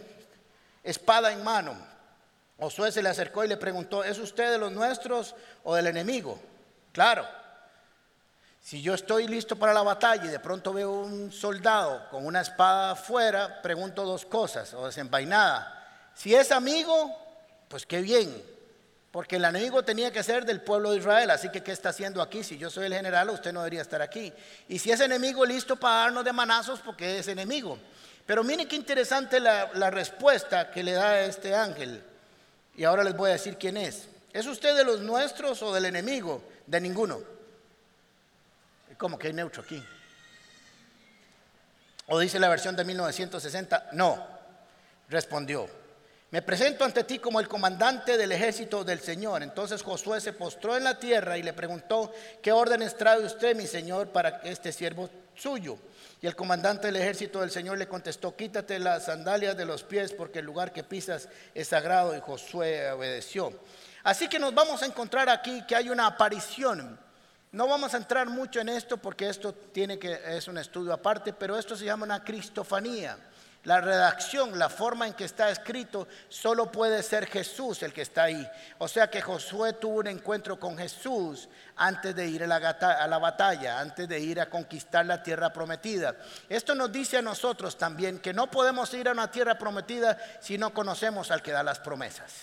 espada 0.82 1.32
en 1.32 1.44
mano. 1.44 1.76
Josué 2.58 2.90
se 2.90 3.00
le 3.00 3.10
acercó 3.10 3.44
y 3.44 3.48
le 3.48 3.58
preguntó, 3.58 4.02
¿es 4.02 4.18
usted 4.18 4.50
de 4.50 4.58
los 4.58 4.72
nuestros 4.72 5.36
o 5.62 5.76
del 5.76 5.86
enemigo? 5.86 6.40
Claro, 6.90 7.24
si 8.66 8.82
yo 8.82 8.94
estoy 8.94 9.28
listo 9.28 9.54
para 9.54 9.72
la 9.72 9.84
batalla 9.84 10.24
y 10.24 10.28
de 10.28 10.40
pronto 10.40 10.72
veo 10.72 10.90
un 10.90 11.30
soldado 11.30 12.08
con 12.10 12.26
una 12.26 12.40
espada 12.40 12.90
afuera, 12.90 13.62
pregunto 13.62 14.04
dos 14.04 14.26
cosas, 14.26 14.74
o 14.74 14.86
desenvainada. 14.86 16.10
Si 16.16 16.34
es 16.34 16.50
amigo, 16.50 17.16
pues 17.68 17.86
qué 17.86 18.00
bien, 18.00 18.42
porque 19.12 19.36
el 19.36 19.44
enemigo 19.44 19.84
tenía 19.84 20.10
que 20.10 20.24
ser 20.24 20.44
del 20.44 20.62
pueblo 20.62 20.90
de 20.90 20.98
Israel, 20.98 21.30
así 21.30 21.48
que 21.50 21.62
¿qué 21.62 21.70
está 21.70 21.90
haciendo 21.90 22.20
aquí? 22.20 22.42
Si 22.42 22.58
yo 22.58 22.68
soy 22.68 22.86
el 22.86 22.94
general, 22.94 23.30
usted 23.30 23.52
no 23.52 23.60
debería 23.60 23.82
estar 23.82 24.02
aquí. 24.02 24.32
Y 24.68 24.80
si 24.80 24.90
es 24.90 24.98
enemigo, 24.98 25.46
listo 25.46 25.76
para 25.76 26.00
darnos 26.00 26.24
de 26.24 26.32
manazos 26.32 26.80
porque 26.80 27.20
es 27.20 27.28
enemigo. 27.28 27.78
Pero 28.26 28.42
mire 28.42 28.66
qué 28.66 28.74
interesante 28.74 29.38
la, 29.38 29.70
la 29.74 29.92
respuesta 29.92 30.72
que 30.72 30.82
le 30.82 30.94
da 30.94 31.20
este 31.20 31.54
ángel. 31.54 32.02
Y 32.74 32.82
ahora 32.82 33.04
les 33.04 33.16
voy 33.16 33.30
a 33.30 33.34
decir 33.34 33.58
quién 33.58 33.76
es. 33.76 34.08
¿Es 34.32 34.44
usted 34.44 34.74
de 34.74 34.82
los 34.82 35.02
nuestros 35.02 35.62
o 35.62 35.72
del 35.72 35.84
enemigo? 35.84 36.42
De 36.66 36.80
ninguno. 36.80 37.35
¿Cómo 38.98 39.18
que 39.18 39.28
hay 39.28 39.32
neutro 39.32 39.62
aquí? 39.62 39.82
¿O 42.08 42.18
dice 42.18 42.38
la 42.38 42.48
versión 42.48 42.76
de 42.76 42.84
1960? 42.84 43.90
No, 43.92 44.26
respondió. 45.08 45.68
Me 46.30 46.42
presento 46.42 46.84
ante 46.84 47.04
ti 47.04 47.18
como 47.18 47.40
el 47.40 47.48
comandante 47.48 48.16
del 48.16 48.32
ejército 48.32 48.84
del 48.84 49.00
Señor. 49.00 49.42
Entonces 49.42 49.82
Josué 49.82 50.20
se 50.20 50.32
postró 50.32 50.76
en 50.76 50.84
la 50.84 50.98
tierra 50.98 51.38
y 51.38 51.42
le 51.42 51.52
preguntó, 51.52 52.12
¿qué 52.42 52.52
órdenes 52.52 52.96
trae 52.96 53.24
usted, 53.24 53.56
mi 53.56 53.66
Señor, 53.66 54.08
para 54.08 54.40
este 54.42 54.72
siervo 54.72 55.08
suyo? 55.34 55.78
Y 56.20 56.26
el 56.26 56.34
comandante 56.34 56.88
del 56.88 56.96
ejército 56.96 57.40
del 57.40 57.50
Señor 57.50 57.78
le 57.78 57.86
contestó, 57.86 58.34
quítate 58.34 58.78
las 58.78 59.04
sandalias 59.04 59.56
de 59.56 59.66
los 59.66 59.82
pies 59.82 60.12
porque 60.12 60.40
el 60.40 60.46
lugar 60.46 60.72
que 60.72 60.82
pisas 60.82 61.28
es 61.54 61.68
sagrado. 61.68 62.16
Y 62.16 62.20
Josué 62.20 62.90
obedeció. 62.90 63.52
Así 64.02 64.28
que 64.28 64.38
nos 64.38 64.54
vamos 64.54 64.82
a 64.82 64.86
encontrar 64.86 65.28
aquí 65.28 65.64
que 65.66 65.76
hay 65.76 65.90
una 65.90 66.06
aparición. 66.06 66.98
No 67.56 67.66
vamos 67.66 67.94
a 67.94 67.96
entrar 67.96 68.28
mucho 68.28 68.60
en 68.60 68.68
esto 68.68 68.98
porque 68.98 69.30
esto 69.30 69.54
tiene 69.54 69.98
que 69.98 70.20
es 70.36 70.46
un 70.46 70.58
estudio 70.58 70.92
aparte, 70.92 71.32
pero 71.32 71.58
esto 71.58 71.74
se 71.74 71.86
llama 71.86 72.04
una 72.04 72.22
cristofanía. 72.22 73.16
La 73.64 73.80
redacción, 73.80 74.58
la 74.58 74.68
forma 74.68 75.06
en 75.06 75.14
que 75.14 75.24
está 75.24 75.48
escrito, 75.48 76.06
solo 76.28 76.70
puede 76.70 77.02
ser 77.02 77.24
Jesús 77.24 77.82
el 77.82 77.94
que 77.94 78.02
está 78.02 78.24
ahí. 78.24 78.46
O 78.76 78.86
sea 78.86 79.08
que 79.08 79.22
Josué 79.22 79.72
tuvo 79.72 80.00
un 80.00 80.06
encuentro 80.08 80.60
con 80.60 80.76
Jesús 80.76 81.48
antes 81.76 82.14
de 82.14 82.26
ir 82.28 82.44
a 82.44 82.46
la, 82.46 82.56
a 82.56 83.06
la, 83.06 83.16
batalla, 83.16 83.80
antes 83.80 84.06
de 84.06 84.20
ir 84.20 84.38
a 84.38 84.50
conquistar 84.50 85.06
la 85.06 85.22
tierra 85.22 85.50
prometida. 85.50 86.14
Esto 86.50 86.74
nos 86.74 86.92
dice 86.92 87.16
a 87.16 87.22
nosotros 87.22 87.78
también 87.78 88.18
que 88.18 88.34
no 88.34 88.50
podemos 88.50 88.92
ir 88.92 89.08
a 89.08 89.12
una 89.12 89.30
tierra 89.30 89.56
prometida 89.56 90.18
si 90.42 90.58
no 90.58 90.74
conocemos 90.74 91.30
al 91.30 91.40
que 91.40 91.52
da 91.52 91.62
las 91.62 91.80
promesas. 91.80 92.34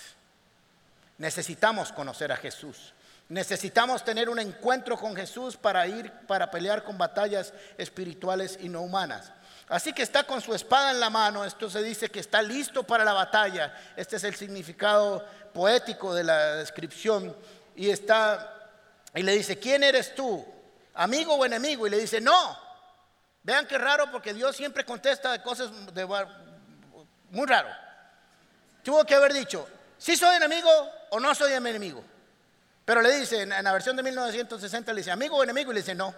Necesitamos 1.19 1.91
conocer 1.91 2.31
a 2.31 2.37
Jesús. 2.37 2.93
Necesitamos 3.33 4.05
tener 4.05 4.29
un 4.29 4.37
encuentro 4.37 4.95
con 4.95 5.15
Jesús 5.15 5.57
para 5.57 5.87
ir, 5.87 6.11
para 6.27 6.51
pelear 6.51 6.83
con 6.83 6.99
batallas 6.99 7.51
espirituales 7.79 8.59
y 8.61 8.69
no 8.69 8.81
humanas. 8.81 9.31
Así 9.69 9.91
que 9.91 10.03
está 10.03 10.23
con 10.23 10.39
su 10.39 10.53
espada 10.53 10.91
en 10.91 10.99
la 10.99 11.09
mano, 11.09 11.43
esto 11.43 11.67
se 11.67 11.81
dice 11.81 12.09
que 12.09 12.19
está 12.19 12.43
listo 12.43 12.83
para 12.83 13.03
la 13.03 13.13
batalla. 13.13 13.75
Este 13.95 14.17
es 14.17 14.23
el 14.23 14.35
significado 14.35 15.25
poético 15.51 16.13
de 16.13 16.23
la 16.23 16.57
descripción. 16.57 17.35
Y 17.75 17.89
está, 17.89 18.69
y 19.15 19.23
le 19.23 19.31
dice, 19.31 19.57
¿quién 19.57 19.83
eres 19.83 20.13
tú? 20.13 20.45
¿Amigo 20.93 21.33
o 21.33 21.43
enemigo? 21.43 21.87
Y 21.87 21.89
le 21.89 21.97
dice, 21.97 22.21
no. 22.21 22.55
Vean 23.41 23.65
qué 23.65 23.79
raro 23.79 24.11
porque 24.11 24.35
Dios 24.35 24.55
siempre 24.55 24.85
contesta 24.85 25.31
de 25.31 25.41
cosas 25.41 25.71
muy 27.31 27.47
raro. 27.47 27.69
Tuvo 28.83 29.03
que 29.05 29.15
haber 29.15 29.33
dicho, 29.33 29.67
si 29.97 30.15
soy 30.15 30.35
enemigo 30.35 30.69
o 31.09 31.19
no 31.19 31.33
soy 31.33 31.53
enemigo. 31.53 32.12
Pero 32.85 33.01
le 33.01 33.19
dice, 33.19 33.41
en, 33.41 33.49
la 33.49 33.71
versión 33.71 33.95
de 33.95 34.03
1960 34.03 34.93
le 34.93 35.01
dice, 35.01 35.11
amigo 35.11 35.37
o 35.37 35.43
enemigo, 35.43 35.71
y 35.71 35.75
le 35.75 35.81
dice, 35.81 35.95
no. 35.95 36.13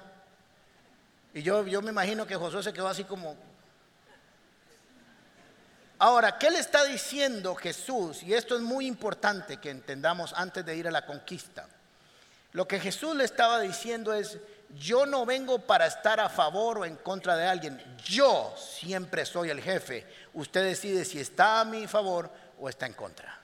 Y 1.34 1.44
yo, 1.44 1.66
yo 1.68 1.82
me 1.82 1.92
imagino 1.92 2.26
que 2.26 2.36
Josué 2.36 2.64
se 2.64 2.74
quedó 2.74 2.88
así 2.88 3.04
como... 3.04 3.36
Ahora, 5.98 6.38
¿qué 6.38 6.52
le 6.52 6.60
está 6.60 6.84
diciendo 6.84 7.56
Jesús? 7.56 8.22
Y 8.24 8.34
esto 8.34 8.56
es 8.56 8.62
muy 8.62 8.86
importante 8.86 9.58
que 9.58 9.70
entendamos 9.70 10.34
antes 10.34 10.66
de 10.66 10.76
ir 10.76 10.88
a 10.88 10.92
la 10.92 11.06
conquista. 11.06 11.68
Lo 12.52 12.68
que 12.68 12.80
Jesús 12.80 13.16
le 13.16 13.24
estaba 13.24 13.60
diciendo 13.60 14.14
es, 14.14 14.38
yo 14.78 15.06
no 15.06 15.26
vengo 15.26 15.60
para 15.60 15.86
estar 15.86 16.20
a 16.20 16.30
favor 16.30 16.80
o 16.80 16.86
en 16.86 16.96
contra 16.98 17.38
de 17.38 17.48
alguien, 17.48 17.82
yo 18.04 18.54
siempre 18.58 19.26
soy 19.26 19.50
el 19.50 19.62
jefe. 19.62 20.06
Usted 20.34 20.64
decide 20.64 21.06
si 21.06 21.20
está 21.20 21.62
a 21.62 21.66
mi 21.66 21.88
favor 21.88 22.30
o 22.60 22.68
está 22.68 22.86
en 22.86 22.94
contra. 22.94 23.40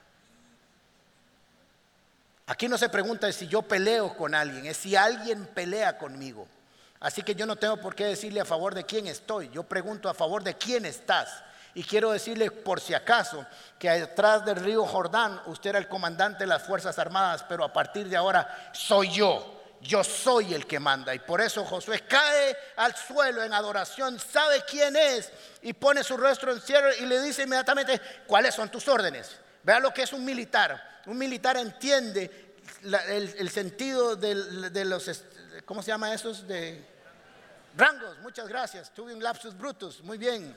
Aquí 2.48 2.68
no 2.68 2.78
se 2.78 2.90
pregunta 2.90 3.32
si 3.32 3.48
yo 3.48 3.62
peleo 3.62 4.16
con 4.16 4.36
alguien, 4.36 4.66
es 4.66 4.78
si 4.78 4.96
alguien 4.96 5.46
pelea 5.48 5.98
conmigo. 5.98 6.48
Así 7.00 7.24
que 7.24 7.34
yo 7.34 7.46
no 7.46 7.56
tengo 7.56 7.78
por 7.78 7.96
qué 7.96 8.06
decirle 8.06 8.42
a 8.42 8.46
favor 8.46 8.76
de 8.76 8.86
quién 8.86 9.08
estoy, 9.08 9.50
yo 9.50 9.64
pregunto 9.64 10.10
a 10.10 10.14
favor 10.14 10.44
de 10.44 10.56
quién 10.56 10.86
estás. 10.86 11.30
Y 11.74 11.84
quiero 11.84 12.12
decirle 12.12 12.52
por 12.52 12.82
si 12.82 12.94
acaso 12.94 13.46
que 13.80 13.90
detrás 13.90 14.44
del 14.44 14.58
río 14.58 14.86
Jordán 14.86 15.42
usted 15.46 15.70
era 15.70 15.80
el 15.80 15.88
comandante 15.88 16.44
de 16.44 16.48
las 16.48 16.64
Fuerzas 16.64 17.00
Armadas, 17.00 17.46
pero 17.48 17.64
a 17.64 17.72
partir 17.72 18.10
de 18.10 18.18
ahora 18.18 18.72
soy 18.74 19.10
yo. 19.10 19.58
Yo 19.80 20.04
soy 20.04 20.54
el 20.54 20.68
que 20.68 20.80
manda. 20.80 21.16
Y 21.16 21.20
por 21.20 21.42
eso 21.42 21.66
Josué 21.66 22.02
cae 22.02 22.56
al 22.76 22.96
suelo 22.96 23.44
en 23.44 23.54
adoración, 23.54 24.20
sabe 24.20 24.64
quién 24.70 24.96
es 24.96 25.32
y 25.64 25.74
pone 25.74 26.04
su 26.04 26.18
rostro 26.18 26.52
en 26.52 26.62
cielo 26.62 26.88
y 27.00 27.06
le 27.06 27.20
dice 27.22 27.44
inmediatamente, 27.44 28.00
¿cuáles 28.28 28.54
son 28.54 28.70
tus 28.70 28.88
órdenes? 28.88 29.38
Vea 29.64 29.80
lo 29.80 29.92
que 29.92 30.04
es 30.04 30.14
un 30.14 30.24
militar 30.24 30.91
un 31.06 31.18
militar 31.18 31.58
entiende 31.58 32.56
el, 32.84 33.50
sentido 33.50 34.16
de, 34.16 34.86
los, 34.86 35.24
¿cómo 35.66 35.82
se 35.82 35.88
llama 35.88 36.14
esos? 36.14 36.48
De 36.48 36.86
rangos, 37.76 38.20
muchas 38.20 38.48
gracias. 38.48 38.94
Tuve 38.94 39.14
un 39.14 39.24
lapsus 39.24 39.58
brutus, 39.58 40.02
muy 40.02 40.18
bien. 40.18 40.56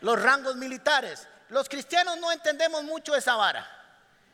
Los 0.00 0.20
rangos 0.20 0.56
militares. 0.56 1.26
Los 1.48 1.68
cristianos 1.68 2.18
no 2.18 2.32
entendemos 2.32 2.82
mucho 2.84 3.14
esa 3.14 3.36
vara. 3.36 3.83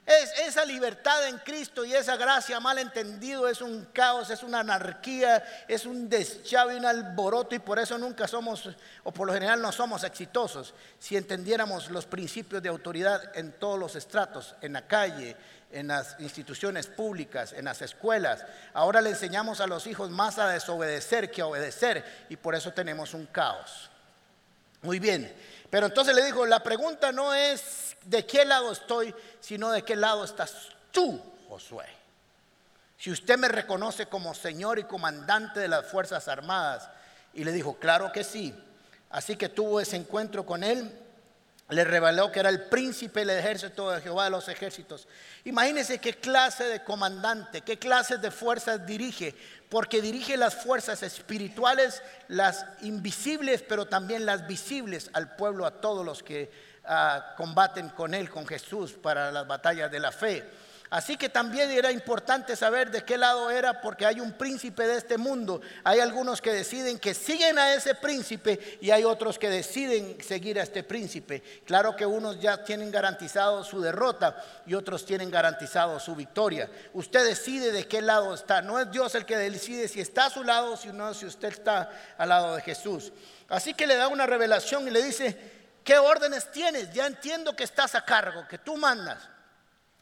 Es, 0.07 0.33
esa 0.41 0.65
libertad 0.65 1.29
en 1.29 1.39
Cristo 1.39 1.85
y 1.85 1.95
esa 1.95 2.17
gracia 2.17 2.59
mal 2.59 2.79
entendido 2.79 3.47
es 3.47 3.61
un 3.61 3.85
caos, 3.93 4.31
es 4.31 4.43
una 4.43 4.61
anarquía, 4.61 5.45
es 5.69 5.87
un 5.87 6.09
deschave, 6.09 6.77
un 6.77 6.85
alboroto 6.85 7.55
y 7.55 7.61
por 7.61 7.79
eso 7.79 7.97
nunca 7.97 8.27
somos, 8.27 8.69
o 9.05 9.13
por 9.13 9.27
lo 9.27 9.35
general 9.35 9.63
no 9.63 9.71
somos 9.71 10.03
exitosos, 10.03 10.75
si 10.99 11.17
entendiéramos 11.17 11.91
los 11.91 12.07
principios 12.07 12.63
de 12.63 12.71
autoridad 12.71 13.37
en 13.37 13.53
todos 13.53 13.79
los 13.79 13.95
estratos, 13.95 14.57
en 14.63 14.73
la 14.73 14.87
calle, 14.87 15.37
en 15.71 15.89
las 15.89 16.17
instituciones 16.19 16.87
públicas, 16.87 17.53
en 17.53 17.67
las 17.67 17.83
escuelas. 17.83 18.45
Ahora 18.73 19.01
le 19.01 19.11
enseñamos 19.11 19.61
a 19.61 19.67
los 19.67 19.87
hijos 19.87 20.11
más 20.11 20.39
a 20.39 20.49
desobedecer 20.49 21.31
que 21.31 21.43
a 21.43 21.47
obedecer 21.47 22.27
y 22.29 22.37
por 22.37 22.55
eso 22.55 22.73
tenemos 22.73 23.15
un 23.15 23.27
caos. 23.27 23.91
Muy 24.83 24.99
bien, 24.99 25.35
pero 25.69 25.87
entonces 25.87 26.15
le 26.15 26.25
dijo, 26.25 26.47
la 26.47 26.63
pregunta 26.63 27.13
no 27.13 27.35
es 27.35 27.97
de 28.05 28.25
qué 28.25 28.45
lado 28.45 28.73
estoy, 28.73 29.15
sino 29.41 29.71
de 29.71 29.83
qué 29.83 29.97
lado 29.97 30.25
estás 30.25 30.69
tú, 30.91 31.21
Josué. 31.49 31.87
Si 32.99 33.11
usted 33.11 33.39
me 33.39 33.49
reconoce 33.49 34.07
como 34.07 34.35
Señor 34.35 34.79
y 34.79 34.85
comandante 34.85 35.61
de 35.61 35.69
las 35.69 35.87
Fuerzas 35.87 36.29
Armadas, 36.29 36.89
y 37.33 37.45
le 37.45 37.53
dijo, 37.53 37.77
claro 37.77 38.11
que 38.13 38.25
sí. 38.25 38.55
Así 39.11 39.37
que 39.37 39.49
tuvo 39.49 39.81
ese 39.81 39.97
encuentro 39.97 40.45
con 40.45 40.63
él, 40.63 40.91
le 41.71 41.85
reveló 41.85 42.31
que 42.31 42.41
era 42.41 42.49
el 42.49 42.65
príncipe 42.65 43.21
del 43.21 43.39
ejército 43.39 43.91
de 43.91 44.01
Jehová 44.01 44.25
de 44.25 44.31
los 44.31 44.49
ejércitos. 44.49 45.07
Imagínense 45.45 45.99
qué 45.99 46.15
clase 46.15 46.65
de 46.65 46.83
comandante, 46.83 47.61
qué 47.61 47.79
clase 47.79 48.19
de 48.19 48.31
fuerzas 48.31 48.85
dirige, 48.87 49.35
porque 49.69 50.03
dirige 50.03 50.37
las 50.37 50.55
fuerzas 50.55 51.03
espirituales, 51.03 52.03
las 52.29 52.67
invisibles, 52.83 53.63
pero 53.63 53.87
también 53.87 54.27
las 54.27 54.47
visibles 54.47 55.11
al 55.13 55.37
pueblo, 55.37 55.67
a 55.67 55.81
todos 55.81 56.05
los 56.05 56.23
que 56.23 56.71
Ah, 56.85 57.35
combaten 57.37 57.91
con 57.91 58.15
Él, 58.15 58.31
con 58.31 58.47
Jesús, 58.47 58.95
para 58.95 59.31
las 59.31 59.47
batallas 59.47 59.91
de 59.91 60.01
la 60.01 60.11
fe. 60.11 60.45
Así 60.91 61.17
que 61.17 61.29
también 61.29 61.71
era 61.71 61.93
importante 61.93 62.57
saber 62.57 62.91
de 62.91 63.05
qué 63.05 63.17
lado 63.17 63.49
era 63.49 63.81
porque 63.81 64.05
hay 64.05 64.19
un 64.19 64.33
príncipe 64.33 64.89
de 64.89 64.99
este 64.99 65.19
mundo. 65.19 65.61
Hay 65.85 66.01
algunos 66.01 66.43
que 66.43 66.53
deciden 66.53 66.99
que 66.99 67.15
siguen 67.15 67.61
a 67.61 67.75
ese 67.75 67.95
príncipe 67.95 68.79
y 68.81 68.91
hay 68.91 69.05
otros 69.05 69.39
que 69.39 69.49
deciden 69.49 70.21
seguir 70.21 70.59
a 70.59 70.65
este 70.65 70.83
príncipe. 70.83 71.45
Claro 71.65 71.95
que 71.95 72.05
unos 72.05 72.41
ya 72.41 72.65
tienen 72.65 72.91
garantizado 72.91 73.63
su 73.63 73.81
derrota 73.81 74.45
y 74.67 74.75
otros 74.75 75.07
tienen 75.07 75.31
garantizado 75.31 76.01
su 76.01 76.17
victoria. 76.17 76.69
Usted 76.93 77.25
decide 77.25 77.71
de 77.71 77.87
qué 77.87 78.03
lado 78.03 78.35
está. 78.35 78.61
No 78.61 78.81
es 78.81 78.91
Dios 78.91 79.15
el 79.15 79.25
que 79.25 79.37
decide 79.37 79.87
si 79.87 80.01
está 80.01 80.27
a 80.27 80.31
su 80.31 80.43
lado 80.43 80.73
o 80.73 80.77
si 80.77 80.89
no, 80.89 81.15
si 81.15 81.25
usted 81.25 81.51
está 81.51 81.89
al 82.19 82.31
lado 82.31 82.57
de 82.57 82.63
Jesús. 82.63 83.13
Así 83.49 83.75
que 83.75 83.87
le 83.87 83.95
da 83.95 84.09
una 84.09 84.27
revelación 84.27 84.89
y 84.89 84.91
le 84.91 85.05
dice, 85.05 85.39
¿qué 85.85 85.99
órdenes 85.99 86.51
tienes? 86.51 86.93
Ya 86.93 87.07
entiendo 87.07 87.55
que 87.55 87.63
estás 87.63 87.95
a 87.95 88.05
cargo, 88.05 88.49
que 88.49 88.59
tú 88.59 88.77
mandas. 88.77 89.30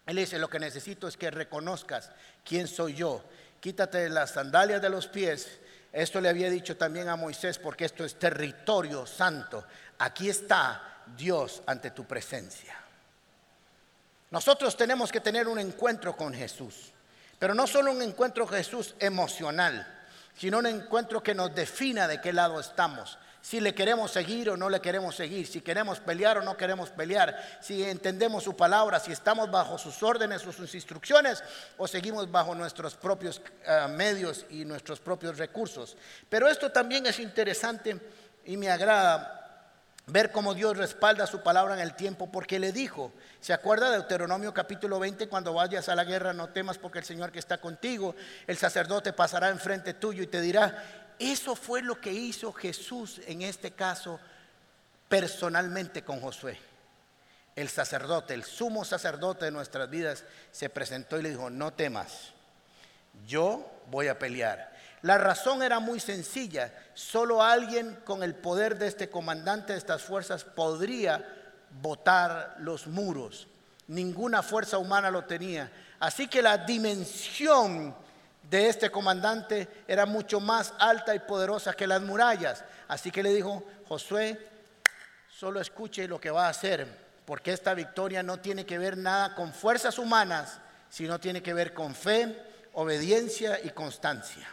Él 0.08 0.16
dice, 0.16 0.38
lo 0.38 0.48
que 0.48 0.58
necesito 0.58 1.06
es 1.06 1.18
que 1.18 1.30
reconozcas 1.30 2.10
quién 2.42 2.66
soy 2.66 2.94
yo. 2.94 3.22
Quítate 3.60 4.08
las 4.08 4.30
sandalias 4.30 4.80
de 4.80 4.88
los 4.88 5.06
pies. 5.06 5.58
Esto 5.92 6.18
le 6.22 6.30
había 6.30 6.48
dicho 6.48 6.78
también 6.78 7.10
a 7.10 7.16
Moisés 7.16 7.58
porque 7.58 7.84
esto 7.84 8.06
es 8.06 8.18
territorio 8.18 9.04
santo. 9.04 9.66
Aquí 9.98 10.30
está 10.30 11.02
Dios 11.14 11.62
ante 11.66 11.90
tu 11.90 12.06
presencia. 12.06 12.74
Nosotros 14.30 14.78
tenemos 14.78 15.12
que 15.12 15.20
tener 15.20 15.46
un 15.46 15.58
encuentro 15.58 16.16
con 16.16 16.32
Jesús, 16.32 16.90
pero 17.38 17.52
no 17.54 17.66
solo 17.66 17.92
un 17.92 18.00
encuentro 18.00 18.46
Jesús 18.46 18.94
emocional, 18.98 20.06
sino 20.34 20.56
un 20.60 20.66
encuentro 20.68 21.22
que 21.22 21.34
nos 21.34 21.54
defina 21.54 22.08
de 22.08 22.18
qué 22.18 22.32
lado 22.32 22.58
estamos 22.58 23.18
si 23.40 23.60
le 23.60 23.74
queremos 23.74 24.10
seguir 24.10 24.50
o 24.50 24.56
no 24.56 24.68
le 24.68 24.80
queremos 24.80 25.14
seguir, 25.14 25.46
si 25.46 25.60
queremos 25.60 26.00
pelear 26.00 26.38
o 26.38 26.42
no 26.42 26.56
queremos 26.56 26.90
pelear, 26.90 27.58
si 27.60 27.84
entendemos 27.84 28.44
su 28.44 28.56
palabra, 28.56 29.00
si 29.00 29.12
estamos 29.12 29.50
bajo 29.50 29.78
sus 29.78 30.02
órdenes 30.02 30.46
o 30.46 30.52
sus 30.52 30.74
instrucciones 30.74 31.42
o 31.76 31.86
seguimos 31.86 32.30
bajo 32.30 32.54
nuestros 32.54 32.94
propios 32.94 33.40
eh, 33.64 33.86
medios 33.88 34.44
y 34.50 34.64
nuestros 34.64 35.00
propios 35.00 35.38
recursos. 35.38 35.96
Pero 36.28 36.48
esto 36.48 36.70
también 36.70 37.06
es 37.06 37.20
interesante 37.20 37.98
y 38.44 38.56
me 38.56 38.70
agrada 38.70 39.34
ver 40.08 40.32
cómo 40.32 40.54
Dios 40.54 40.76
respalda 40.76 41.26
su 41.26 41.42
palabra 41.42 41.74
en 41.74 41.80
el 41.80 41.94
tiempo, 41.94 42.30
porque 42.32 42.58
le 42.58 42.72
dijo, 42.72 43.12
¿se 43.40 43.52
acuerda 43.52 43.90
de 43.90 43.98
Deuteronomio 43.98 44.54
capítulo 44.54 44.98
20? 44.98 45.28
Cuando 45.28 45.52
vayas 45.52 45.88
a 45.88 45.94
la 45.94 46.04
guerra 46.04 46.32
no 46.32 46.48
temas 46.48 46.78
porque 46.78 46.98
el 46.98 47.04
Señor 47.04 47.30
que 47.30 47.38
está 47.38 47.58
contigo, 47.58 48.14
el 48.46 48.56
sacerdote 48.56 49.12
pasará 49.12 49.50
enfrente 49.50 49.94
tuyo 49.94 50.22
y 50.22 50.26
te 50.26 50.40
dirá, 50.40 51.07
eso 51.18 51.56
fue 51.56 51.82
lo 51.82 52.00
que 52.00 52.12
hizo 52.12 52.52
Jesús 52.52 53.20
en 53.26 53.42
este 53.42 53.72
caso 53.72 54.20
personalmente 55.08 56.02
con 56.02 56.20
Josué. 56.20 56.58
El 57.56 57.68
sacerdote, 57.68 58.34
el 58.34 58.44
sumo 58.44 58.84
sacerdote 58.84 59.46
de 59.46 59.50
nuestras 59.50 59.90
vidas, 59.90 60.24
se 60.52 60.68
presentó 60.68 61.18
y 61.18 61.22
le 61.22 61.30
dijo, 61.30 61.50
no 61.50 61.72
temas, 61.72 62.32
yo 63.26 63.68
voy 63.90 64.08
a 64.08 64.18
pelear. 64.18 64.76
La 65.02 65.18
razón 65.18 65.62
era 65.62 65.80
muy 65.80 66.00
sencilla, 66.00 66.72
solo 66.94 67.42
alguien 67.42 67.98
con 68.04 68.22
el 68.22 68.34
poder 68.34 68.78
de 68.78 68.88
este 68.88 69.08
comandante 69.08 69.72
de 69.72 69.78
estas 69.78 70.02
fuerzas 70.02 70.44
podría 70.44 71.24
botar 71.82 72.56
los 72.58 72.86
muros. 72.86 73.48
Ninguna 73.86 74.42
fuerza 74.42 74.78
humana 74.78 75.10
lo 75.10 75.24
tenía. 75.24 75.70
Así 75.98 76.28
que 76.28 76.42
la 76.42 76.58
dimensión 76.58 77.94
de 78.48 78.68
este 78.68 78.90
comandante 78.90 79.68
era 79.86 80.06
mucho 80.06 80.40
más 80.40 80.72
alta 80.78 81.14
y 81.14 81.18
poderosa 81.18 81.74
que 81.74 81.86
las 81.86 82.00
murallas. 82.00 82.64
Así 82.86 83.10
que 83.10 83.22
le 83.22 83.34
dijo, 83.34 83.62
Josué, 83.86 84.48
solo 85.30 85.60
escuche 85.60 86.08
lo 86.08 86.20
que 86.20 86.30
va 86.30 86.46
a 86.46 86.50
hacer, 86.50 86.86
porque 87.26 87.52
esta 87.52 87.74
victoria 87.74 88.22
no 88.22 88.38
tiene 88.38 88.64
que 88.64 88.78
ver 88.78 88.96
nada 88.96 89.34
con 89.34 89.52
fuerzas 89.52 89.98
humanas, 89.98 90.60
sino 90.88 91.20
tiene 91.20 91.42
que 91.42 91.52
ver 91.52 91.74
con 91.74 91.94
fe, 91.94 92.42
obediencia 92.72 93.60
y 93.62 93.70
constancia. 93.70 94.48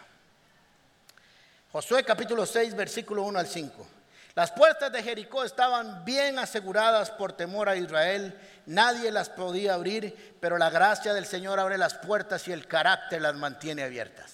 Josué 1.71 2.03
capítulo 2.03 2.45
6, 2.45 2.75
versículo 2.75 3.23
1 3.23 3.39
al 3.39 3.47
5. 3.47 3.87
Las 4.35 4.51
puertas 4.51 4.91
de 4.91 5.01
Jericó 5.01 5.45
estaban 5.45 6.03
bien 6.03 6.37
aseguradas 6.39 7.09
por 7.09 7.31
temor 7.31 7.69
a 7.69 7.77
Israel. 7.77 8.37
Nadie 8.65 9.09
las 9.09 9.29
podía 9.29 9.75
abrir, 9.75 10.35
pero 10.41 10.57
la 10.57 10.69
gracia 10.69 11.13
del 11.13 11.25
Señor 11.25 11.57
abre 11.57 11.77
las 11.77 11.93
puertas 11.93 12.45
y 12.49 12.51
el 12.51 12.67
carácter 12.67 13.21
las 13.21 13.35
mantiene 13.35 13.83
abiertas. 13.83 14.33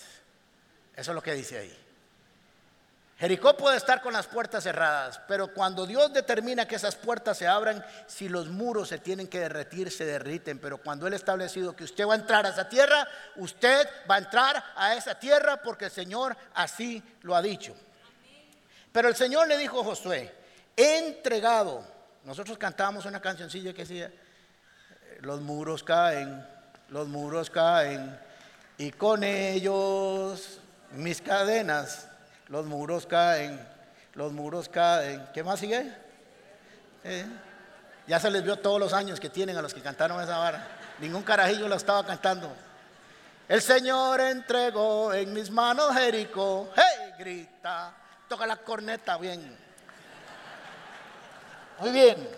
Eso 0.96 1.12
es 1.12 1.16
lo 1.16 1.22
que 1.22 1.36
dice 1.36 1.60
ahí. 1.60 1.78
Jericó 3.20 3.56
puede 3.56 3.78
estar 3.78 4.02
con 4.02 4.14
las 4.14 4.26
puertas 4.26 4.64
cerradas, 4.64 5.22
pero 5.28 5.54
cuando 5.54 5.86
Dios 5.86 6.12
determina 6.12 6.68
que 6.68 6.78
esas 6.78 6.96
puertas 6.96 7.38
se 7.38 7.48
abran, 7.48 7.86
si 8.08 8.28
los 8.28 8.48
muros 8.48 8.90
se 8.90 8.98
tienen 8.98 9.28
que 9.28 9.42
derretir, 9.42 9.92
se 9.92 10.06
derriten. 10.06 10.58
Pero 10.58 10.80
cuando 10.80 11.06
Él 11.06 11.14
ha 11.14 11.18
establecido 11.18 11.76
que 11.76 11.84
usted 11.84 12.08
va 12.08 12.14
a 12.14 12.18
entrar 12.18 12.48
a 12.48 12.50
esa 12.50 12.68
tierra, 12.68 13.08
usted 13.36 13.88
va 14.10 14.16
a 14.16 14.18
entrar 14.18 14.64
a 14.76 14.96
esa 14.96 15.14
tierra 15.14 15.58
porque 15.58 15.86
el 15.86 15.92
Señor 15.92 16.36
así 16.56 17.04
lo 17.22 17.36
ha 17.36 17.44
dicho. 17.44 17.76
Pero 18.92 19.08
el 19.08 19.16
Señor 19.16 19.48
le 19.48 19.58
dijo 19.58 19.82
a 19.82 19.84
Josué, 19.84 20.34
entregado, 20.76 21.84
nosotros 22.26 22.58
cantábamos 22.58 23.06
una 23.06 23.22
cancioncilla 23.22 23.74
que 23.74 23.84
decía, 23.84 24.12
los 25.22 25.40
muros 25.42 25.84
caen, 25.84 26.46
los 26.90 27.08
muros 27.08 27.50
caen, 27.50 28.20
y 28.78 28.92
con 28.92 29.24
ellos 29.24 30.60
mis 30.92 31.22
cadenas, 31.22 32.08
los 32.48 32.66
muros 32.66 33.06
caen, 33.06 33.66
los 34.16 34.34
muros 34.34 34.68
caen. 34.68 35.26
¿Qué 35.34 35.44
más 35.44 35.60
sigue? 35.60 35.94
Eh, 37.04 37.26
ya 38.08 38.20
se 38.20 38.30
les 38.30 38.44
vio 38.44 38.60
todos 38.60 38.80
los 38.80 38.92
años 38.92 39.20
que 39.20 39.30
tienen 39.30 39.56
a 39.56 39.62
los 39.62 39.74
que 39.74 39.82
cantaron 39.82 40.22
esa 40.22 40.38
vara. 40.38 40.68
Ningún 41.00 41.24
carajillo 41.24 41.68
lo 41.70 41.76
estaba 41.76 42.06
cantando. 42.06 42.52
El 43.48 43.62
Señor 43.62 44.20
entregó 44.20 45.14
en 45.14 45.32
mis 45.34 45.50
manos 45.50 45.94
Jericó. 45.94 46.70
¡Hey! 46.76 47.14
Grita 47.18 48.01
toca 48.32 48.48
la 48.48 48.56
corneta 48.56 49.18
bien. 49.18 49.58
Muy 51.80 51.92
bien. 51.92 52.30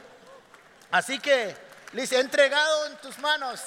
Así 0.89 1.19
que 1.19 1.55
le 1.91 2.01
dice, 2.01 2.15
he 2.15 2.19
entregado 2.19 2.87
en 2.87 2.97
tus 2.97 3.19
manos, 3.19 3.61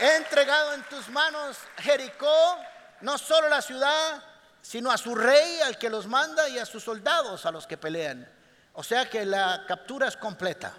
he 0.00 0.14
entregado 0.14 0.74
en 0.74 0.84
tus 0.84 1.08
manos 1.08 1.58
Jericó, 1.78 2.56
no 3.00 3.18
solo 3.18 3.48
la 3.48 3.60
ciudad, 3.60 4.22
sino 4.62 4.92
a 4.92 4.96
su 4.96 5.12
rey, 5.12 5.60
al 5.62 5.76
que 5.76 5.90
los 5.90 6.06
manda, 6.06 6.48
y 6.48 6.60
a 6.60 6.66
sus 6.66 6.84
soldados, 6.84 7.44
a 7.44 7.50
los 7.50 7.66
que 7.66 7.76
pelean. 7.76 8.32
O 8.74 8.84
sea 8.84 9.10
que 9.10 9.26
la 9.26 9.64
captura 9.66 10.06
es 10.06 10.16
completa. 10.16 10.72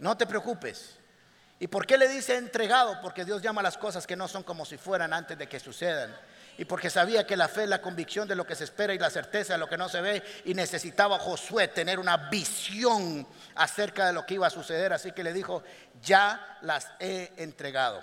No 0.00 0.16
te 0.16 0.26
preocupes. 0.26 0.98
¿Y 1.60 1.68
por 1.68 1.86
qué 1.86 1.96
le 1.96 2.08
dice 2.08 2.34
entregado? 2.34 3.00
Porque 3.02 3.24
Dios 3.24 3.40
llama 3.40 3.62
las 3.62 3.78
cosas 3.78 4.04
que 4.04 4.16
no 4.16 4.26
son 4.26 4.42
como 4.42 4.64
si 4.64 4.78
fueran 4.78 5.12
antes 5.12 5.38
de 5.38 5.48
que 5.48 5.60
sucedan 5.60 6.12
y 6.58 6.64
porque 6.64 6.90
sabía 6.90 7.26
que 7.26 7.36
la 7.36 7.48
fe 7.48 7.64
es 7.64 7.68
la 7.68 7.80
convicción 7.80 8.28
de 8.28 8.34
lo 8.34 8.46
que 8.46 8.54
se 8.54 8.64
espera 8.64 8.92
y 8.92 8.98
la 8.98 9.10
certeza 9.10 9.54
de 9.54 9.58
lo 9.58 9.68
que 9.68 9.78
no 9.78 9.88
se 9.88 10.00
ve 10.00 10.22
y 10.44 10.54
necesitaba 10.54 11.18
Josué 11.18 11.68
tener 11.68 11.98
una 11.98 12.16
visión 12.28 13.26
acerca 13.54 14.06
de 14.06 14.12
lo 14.12 14.26
que 14.26 14.34
iba 14.34 14.46
a 14.46 14.50
suceder, 14.50 14.92
así 14.92 15.12
que 15.12 15.24
le 15.24 15.32
dijo, 15.32 15.62
ya 16.02 16.58
las 16.62 16.88
he 17.00 17.32
entregado. 17.36 18.02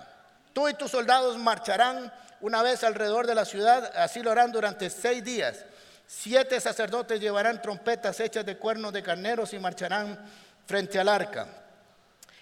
Tú 0.53 0.67
y 0.67 0.73
tus 0.73 0.91
soldados 0.91 1.37
marcharán 1.37 2.11
una 2.41 2.63
vez 2.63 2.83
alrededor 2.83 3.27
de 3.27 3.35
la 3.35 3.45
ciudad, 3.45 3.91
así 3.95 4.23
lo 4.23 4.31
harán 4.31 4.51
durante 4.51 4.89
seis 4.89 5.23
días. 5.23 5.65
Siete 6.07 6.59
sacerdotes 6.59 7.19
llevarán 7.19 7.61
trompetas 7.61 8.19
hechas 8.19 8.45
de 8.45 8.57
cuernos 8.57 8.91
de 8.93 9.03
carneros 9.03 9.53
y 9.53 9.59
marcharán 9.59 10.17
frente 10.65 10.99
al 10.99 11.07
arca. 11.07 11.47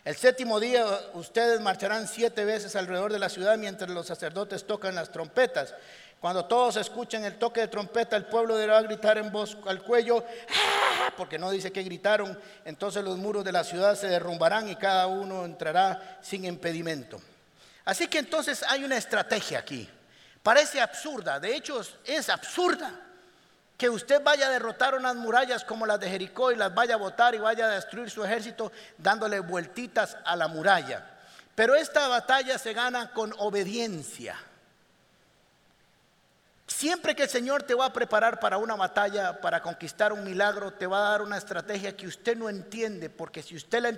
El 0.08 0.16
séptimo 0.16 0.58
día 0.62 0.86
ustedes 1.16 1.60
marcharán 1.60 2.08
siete 2.08 2.46
veces 2.46 2.78
alrededor 2.78 3.12
de 3.12 3.20
la 3.20 3.28
ciudad 3.28 3.58
mientras 3.58 3.90
los 3.90 4.08
sacerdotes 4.08 4.66
tocan 4.66 4.96
las 4.96 5.12
trompetas. 5.12 5.76
Cuando 6.22 6.46
todos 6.46 6.78
escuchen 6.78 7.26
el 7.26 7.38
toque 7.38 7.60
de 7.60 7.68
trompeta, 7.68 8.16
el 8.16 8.24
pueblo 8.24 8.56
deberá 8.56 8.82
gritar 8.84 9.18
en 9.18 9.34
voz 9.34 9.58
al 9.66 9.84
cuello, 9.84 10.24
¡Ah! 10.48 11.12
porque 11.18 11.38
no 11.38 11.52
dice 11.52 11.74
que 11.74 11.84
gritaron, 11.84 12.40
entonces 12.64 13.04
los 13.04 13.18
muros 13.18 13.44
de 13.44 13.52
la 13.52 13.66
ciudad 13.66 13.98
se 13.98 14.08
derrumbarán 14.08 14.70
y 14.70 14.78
cada 14.78 15.08
uno 15.08 15.44
entrará 15.44 16.20
sin 16.22 16.46
impedimento. 16.46 17.20
Así 17.84 18.08
que 18.08 18.20
entonces 18.20 18.64
hay 18.64 18.86
una 18.86 18.96
estrategia 18.96 19.60
aquí. 19.60 19.90
Parece 20.42 20.80
absurda, 20.80 21.38
de 21.38 21.54
hecho 21.54 21.82
es 22.06 22.30
absurda 22.30 23.07
que 23.78 23.90
usted 23.90 24.24
vaya 24.24 24.48
a 24.48 24.52
derrotar 24.52 24.96
unas 24.96 25.16
murallas 25.16 25.64
como 25.64 25.86
las 25.86 26.00
de 26.00 26.10
Jericó 26.10 26.52
y 26.52 26.56
las 26.56 26.74
vaya 26.74 26.96
a 26.96 26.98
botar 26.98 27.36
y 27.36 27.38
vaya 27.38 27.68
a 27.68 27.76
destruir 27.76 28.10
su 28.10 28.26
ejército 28.26 28.72
dándole 28.98 29.40
vueltitas 29.40 30.18
a 30.26 30.36
la 30.36 30.48
muralla. 30.48 31.06
Pero 31.54 31.76
esta 31.76 32.08
batalla 32.08 32.58
se 32.58 32.74
gana 32.74 33.12
con 33.14 33.34
obediencia. 33.38 34.36
Siempre 36.66 37.16
que 37.16 37.24
el 37.24 37.30
Señor 37.30 37.64
te 37.64 37.76
va 37.76 37.86
a 37.86 37.94
preparar 37.94 38.40
para 38.40 38.58
una 38.58 38.76
batalla, 38.76 39.40
para 39.40 39.62
conquistar 39.62 40.12
un 40.12 40.24
milagro, 40.24 40.74
te 40.74 40.86
va 40.86 40.98
a 40.98 41.12
dar 41.12 41.22
una 41.22 41.38
estrategia 41.38 41.96
que 41.96 42.08
usted 42.08 42.36
no 42.36 42.50
entiende, 42.50 43.10
porque 43.10 43.42
si 43.42 43.56
usted 43.56 43.82
la, 43.82 43.92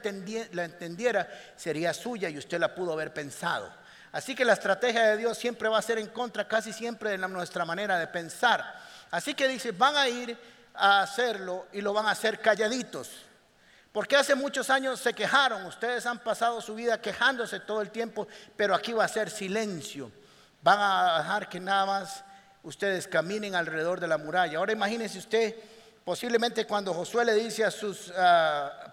la 0.51 0.65
entendiera, 0.65 1.27
sería 1.55 1.93
suya 1.93 2.29
y 2.29 2.37
usted 2.37 2.59
la 2.59 2.75
pudo 2.75 2.93
haber 2.93 3.13
pensado. 3.13 3.69
Así 4.11 4.35
que 4.35 4.45
la 4.45 4.53
estrategia 4.53 5.03
de 5.03 5.17
Dios 5.17 5.37
siempre 5.37 5.69
va 5.69 5.79
a 5.79 5.81
ser 5.81 5.97
en 5.97 6.07
contra 6.07 6.47
casi 6.47 6.73
siempre 6.73 7.11
de 7.11 7.17
nuestra 7.17 7.65
manera 7.65 7.97
de 7.97 8.07
pensar. 8.07 8.88
Así 9.11 9.33
que 9.33 9.47
dice, 9.47 9.71
van 9.71 9.97
a 9.97 10.07
ir 10.07 10.37
a 10.73 11.01
hacerlo 11.01 11.67
y 11.73 11.81
lo 11.81 11.93
van 11.93 12.05
a 12.05 12.11
hacer 12.11 12.39
calladitos. 12.39 13.09
Porque 13.91 14.15
hace 14.15 14.35
muchos 14.35 14.69
años 14.69 14.99
se 14.99 15.13
quejaron, 15.13 15.65
ustedes 15.65 16.05
han 16.05 16.19
pasado 16.19 16.61
su 16.61 16.75
vida 16.75 17.01
quejándose 17.01 17.59
todo 17.59 17.81
el 17.81 17.89
tiempo, 17.89 18.27
pero 18.55 18.75
aquí 18.75 18.93
va 18.93 19.05
a 19.05 19.07
ser 19.07 19.31
silencio. 19.31 20.11
Van 20.61 20.79
a 20.79 21.17
dejar 21.17 21.49
que 21.49 21.59
nada 21.59 21.85
más 21.85 22.23
ustedes 22.61 23.07
caminen 23.07 23.55
alrededor 23.55 23.99
de 23.99 24.07
la 24.07 24.17
muralla. 24.17 24.59
Ahora 24.59 24.73
imagínense 24.73 25.17
usted, 25.17 25.55
posiblemente 26.05 26.67
cuando 26.67 26.93
Josué 26.93 27.25
le 27.25 27.33
dice 27.33 27.65
a 27.65 27.71
su 27.71 27.97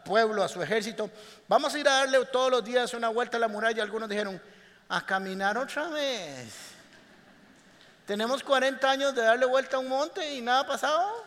pueblo, 0.05 0.43
a 0.43 0.49
su 0.49 0.63
ejército, 0.63 1.11
vamos 1.47 1.75
a 1.75 1.79
ir 1.79 1.87
a 1.89 1.99
darle 1.99 2.25
todos 2.27 2.51
los 2.51 2.65
días 2.65 2.95
una 2.95 3.11
vuelta 3.11 3.37
a 3.37 3.41
la 3.41 3.49
muralla, 3.49 3.83
algunos 3.83 4.09
dijeron, 4.09 4.41
a 4.89 5.05
caminar 5.05 5.59
otra 5.59 5.89
vez. 5.89 6.76
Tenemos 8.07 8.45
40 8.45 8.89
años 8.89 9.15
de 9.15 9.23
darle 9.23 9.47
vuelta 9.47 9.77
a 9.77 9.81
un 9.81 9.89
monte 9.89 10.35
y 10.35 10.41
nada 10.41 10.61
ha 10.61 10.67
pasado. 10.67 11.25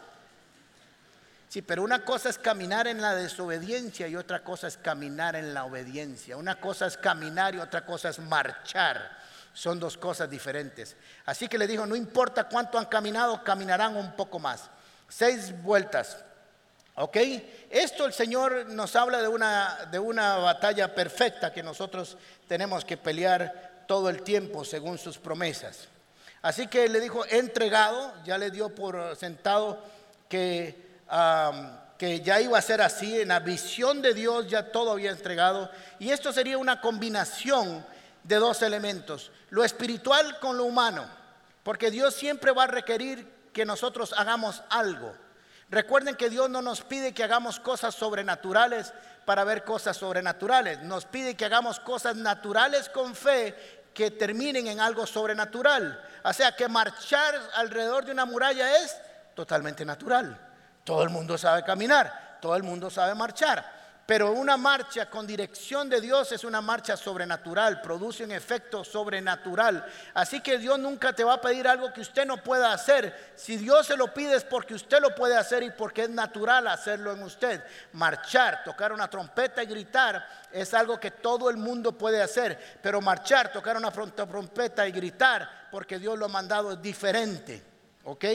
Sí, 1.49 1.61
pero 1.61 1.83
una 1.83 2.05
cosa 2.05 2.29
es 2.29 2.37
caminar 2.37 2.87
en 2.87 3.01
la 3.01 3.15
desobediencia 3.15 4.07
y 4.07 4.15
otra 4.15 4.43
cosa 4.43 4.67
es 4.67 4.77
caminar 4.77 5.35
en 5.35 5.53
la 5.53 5.65
obediencia. 5.65 6.37
Una 6.37 6.59
cosa 6.59 6.85
es 6.85 6.95
caminar 6.95 7.53
y 7.55 7.59
otra 7.59 7.85
cosa 7.85 8.09
es 8.09 8.19
marchar. 8.19 9.17
Son 9.53 9.79
dos 9.79 9.97
cosas 9.97 10.29
diferentes. 10.29 10.95
Así 11.25 11.49
que 11.49 11.57
le 11.57 11.67
dijo, 11.67 11.85
no 11.85 11.95
importa 11.95 12.45
cuánto 12.45 12.77
han 12.77 12.85
caminado, 12.85 13.43
caminarán 13.43 13.97
un 13.97 14.15
poco 14.15 14.39
más. 14.39 14.69
Seis 15.09 15.51
vueltas. 15.61 16.23
¿Ok? 16.95 17.17
Esto 17.69 18.05
el 18.05 18.13
Señor 18.13 18.67
nos 18.67 18.95
habla 18.95 19.21
de 19.21 19.27
una, 19.27 19.87
de 19.91 19.99
una 19.99 20.37
batalla 20.37 20.93
perfecta 20.95 21.51
que 21.51 21.63
nosotros 21.63 22.15
tenemos 22.47 22.85
que 22.85 22.95
pelear 22.95 23.85
todo 23.87 24.09
el 24.09 24.21
tiempo 24.21 24.63
según 24.63 24.97
sus 24.97 25.17
promesas. 25.17 25.89
Así 26.41 26.67
que 26.67 26.87
le 26.87 26.99
dijo, 26.99 27.25
entregado, 27.25 28.13
ya 28.23 28.37
le 28.37 28.51
dio 28.51 28.73
por 28.73 29.15
sentado 29.15 29.83
que 30.29 30.87
que 31.99 32.21
ya 32.21 32.39
iba 32.39 32.57
a 32.57 32.61
ser 32.61 32.81
así, 32.81 33.19
en 33.19 33.27
la 33.27 33.41
visión 33.41 34.01
de 34.01 34.13
Dios 34.13 34.47
ya 34.47 34.71
todo 34.71 34.91
había 34.93 35.11
entregado, 35.11 35.69
y 35.99 36.11
esto 36.11 36.31
sería 36.31 36.57
una 36.57 36.79
combinación 36.79 37.85
de 38.23 38.37
dos 38.37 38.61
elementos, 38.61 39.33
lo 39.49 39.65
espiritual 39.65 40.39
con 40.39 40.55
lo 40.55 40.63
humano, 40.63 41.05
porque 41.61 41.91
Dios 41.91 42.15
siempre 42.15 42.53
va 42.53 42.63
a 42.63 42.67
requerir 42.67 43.29
que 43.51 43.65
nosotros 43.65 44.13
hagamos 44.15 44.63
algo. 44.69 45.13
Recuerden 45.69 46.15
que 46.15 46.29
Dios 46.29 46.49
no 46.49 46.61
nos 46.61 46.81
pide 46.81 47.13
que 47.13 47.25
hagamos 47.25 47.59
cosas 47.59 47.93
sobrenaturales 47.95 48.93
para 49.25 49.43
ver 49.43 49.65
cosas 49.65 49.97
sobrenaturales, 49.97 50.79
nos 50.83 51.05
pide 51.05 51.35
que 51.35 51.43
hagamos 51.43 51.81
cosas 51.81 52.15
naturales 52.15 52.87
con 52.87 53.13
fe 53.13 53.78
que 53.93 54.11
terminen 54.11 54.67
en 54.67 54.79
algo 54.79 55.05
sobrenatural. 55.05 56.01
O 56.23 56.33
sea 56.33 56.55
que 56.55 56.67
marchar 56.67 57.35
alrededor 57.55 58.05
de 58.05 58.11
una 58.11 58.25
muralla 58.25 58.77
es 58.77 58.95
totalmente 59.35 59.85
natural. 59.85 60.37
Todo 60.83 61.03
el 61.03 61.09
mundo 61.09 61.37
sabe 61.37 61.63
caminar, 61.63 62.37
todo 62.41 62.55
el 62.55 62.63
mundo 62.63 62.89
sabe 62.89 63.15
marchar. 63.15 63.78
Pero 64.09 64.31
una 64.31 64.57
marcha 64.57 65.07
con 65.07 65.27
dirección 65.27 65.87
de 65.87 66.01
Dios 66.01 66.31
es 66.31 66.43
una 66.43 66.61
marcha 66.61 66.97
sobrenatural, 66.97 67.79
produce 67.79 68.23
un 68.23 68.31
efecto 68.31 68.83
sobrenatural. 68.83 69.85
Así 70.15 70.41
que 70.41 70.57
Dios 70.57 70.79
nunca 70.79 71.13
te 71.13 71.23
va 71.23 71.35
a 71.35 71.41
pedir 71.41 71.67
algo 71.67 71.93
que 71.93 72.01
usted 72.01 72.25
no 72.25 72.41
pueda 72.41 72.73
hacer. 72.73 73.33
Si 73.35 73.55
Dios 73.55 73.85
se 73.85 73.95
lo 73.95 74.11
pide 74.11 74.35
es 74.35 74.43
porque 74.43 74.73
usted 74.73 74.99
lo 74.99 75.13
puede 75.13 75.37
hacer 75.37 75.61
y 75.61 75.69
porque 75.69 76.05
es 76.05 76.09
natural 76.09 76.65
hacerlo 76.65 77.11
en 77.11 77.21
usted. 77.21 77.63
Marchar, 77.93 78.63
tocar 78.63 78.91
una 78.93 79.07
trompeta 79.07 79.61
y 79.61 79.67
gritar 79.67 80.27
es 80.51 80.73
algo 80.73 80.99
que 80.99 81.11
todo 81.11 81.47
el 81.51 81.57
mundo 81.57 81.91
puede 81.91 82.19
hacer. 82.19 82.79
Pero 82.81 83.01
marchar, 83.01 83.53
tocar 83.53 83.77
una 83.77 83.91
trompeta 83.91 84.87
y 84.87 84.91
gritar 84.91 85.67
porque 85.69 85.99
Dios 85.99 86.17
lo 86.17 86.25
ha 86.25 86.29
mandado 86.29 86.71
es 86.71 86.81
diferente. 86.81 87.63
¿Ok? 88.05 88.25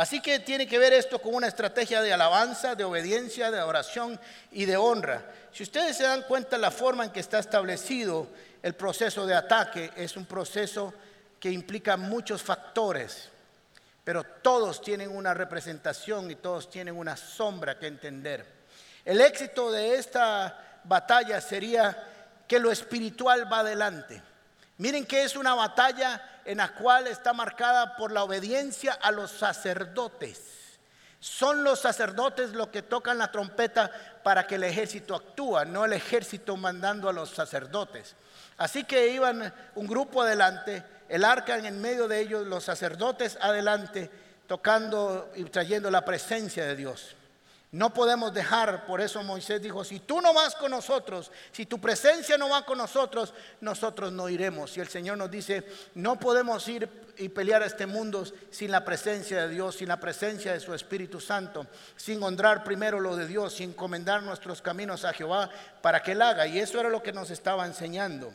Así 0.00 0.22
que 0.22 0.38
tiene 0.38 0.66
que 0.66 0.78
ver 0.78 0.94
esto 0.94 1.20
con 1.20 1.34
una 1.34 1.46
estrategia 1.46 2.00
de 2.00 2.10
alabanza, 2.10 2.74
de 2.74 2.84
obediencia, 2.84 3.50
de 3.50 3.60
oración 3.60 4.18
y 4.50 4.64
de 4.64 4.78
honra. 4.78 5.26
Si 5.52 5.62
ustedes 5.62 5.94
se 5.94 6.04
dan 6.04 6.22
cuenta 6.22 6.56
la 6.56 6.70
forma 6.70 7.04
en 7.04 7.10
que 7.10 7.20
está 7.20 7.38
establecido 7.38 8.26
el 8.62 8.72
proceso 8.72 9.26
de 9.26 9.34
ataque, 9.34 9.90
es 9.94 10.16
un 10.16 10.24
proceso 10.24 10.94
que 11.38 11.50
implica 11.50 11.98
muchos 11.98 12.42
factores, 12.42 13.28
pero 14.02 14.24
todos 14.24 14.80
tienen 14.80 15.14
una 15.14 15.34
representación 15.34 16.30
y 16.30 16.36
todos 16.36 16.70
tienen 16.70 16.96
una 16.96 17.14
sombra 17.14 17.78
que 17.78 17.86
entender. 17.86 18.46
El 19.04 19.20
éxito 19.20 19.70
de 19.70 19.96
esta 19.96 20.80
batalla 20.82 21.42
sería 21.42 22.06
que 22.48 22.58
lo 22.58 22.72
espiritual 22.72 23.52
va 23.52 23.58
adelante. 23.58 24.22
Miren 24.78 25.04
que 25.04 25.24
es 25.24 25.36
una 25.36 25.54
batalla 25.54 26.39
en 26.50 26.58
la 26.58 26.74
cual 26.74 27.06
está 27.06 27.32
marcada 27.32 27.94
por 27.94 28.10
la 28.10 28.24
obediencia 28.24 28.92
a 28.94 29.12
los 29.12 29.30
sacerdotes. 29.30 30.40
Son 31.20 31.62
los 31.62 31.78
sacerdotes 31.78 32.54
los 32.54 32.68
que 32.68 32.82
tocan 32.82 33.18
la 33.18 33.30
trompeta 33.30 33.88
para 34.24 34.48
que 34.48 34.56
el 34.56 34.64
ejército 34.64 35.14
actúe, 35.14 35.64
no 35.66 35.84
el 35.84 35.92
ejército 35.92 36.56
mandando 36.56 37.08
a 37.08 37.12
los 37.12 37.30
sacerdotes. 37.30 38.16
Así 38.58 38.82
que 38.82 39.06
iban 39.10 39.54
un 39.76 39.86
grupo 39.86 40.22
adelante, 40.22 40.82
el 41.08 41.24
arca 41.24 41.56
en 41.56 41.80
medio 41.80 42.08
de 42.08 42.18
ellos, 42.18 42.44
los 42.44 42.64
sacerdotes 42.64 43.38
adelante, 43.40 44.10
tocando 44.48 45.30
y 45.36 45.44
trayendo 45.44 45.88
la 45.88 46.04
presencia 46.04 46.66
de 46.66 46.74
Dios. 46.74 47.14
No 47.72 47.94
podemos 47.94 48.34
dejar, 48.34 48.84
por 48.84 49.00
eso 49.00 49.22
Moisés 49.22 49.62
dijo, 49.62 49.84
si 49.84 50.00
tú 50.00 50.20
no 50.20 50.34
vas 50.34 50.56
con 50.56 50.72
nosotros, 50.72 51.30
si 51.52 51.66
tu 51.66 51.80
presencia 51.80 52.36
no 52.36 52.48
va 52.48 52.64
con 52.64 52.78
nosotros, 52.78 53.32
nosotros 53.60 54.10
no 54.10 54.28
iremos. 54.28 54.76
Y 54.76 54.80
el 54.80 54.88
Señor 54.88 55.18
nos 55.18 55.30
dice, 55.30 55.64
no 55.94 56.18
podemos 56.18 56.66
ir 56.66 56.88
y 57.16 57.28
pelear 57.28 57.62
a 57.62 57.66
este 57.66 57.86
mundo 57.86 58.24
sin 58.50 58.72
la 58.72 58.84
presencia 58.84 59.42
de 59.42 59.50
Dios, 59.50 59.76
sin 59.76 59.86
la 59.86 60.00
presencia 60.00 60.52
de 60.52 60.58
su 60.58 60.74
Espíritu 60.74 61.20
Santo, 61.20 61.64
sin 61.94 62.20
honrar 62.24 62.64
primero 62.64 62.98
lo 62.98 63.14
de 63.14 63.28
Dios, 63.28 63.54
sin 63.54 63.70
encomendar 63.70 64.24
nuestros 64.24 64.60
caminos 64.60 65.04
a 65.04 65.12
Jehová 65.12 65.48
para 65.80 66.02
que 66.02 66.12
Él 66.12 66.22
haga. 66.22 66.48
Y 66.48 66.58
eso 66.58 66.80
era 66.80 66.88
lo 66.88 67.04
que 67.04 67.12
nos 67.12 67.30
estaba 67.30 67.66
enseñando 67.66 68.32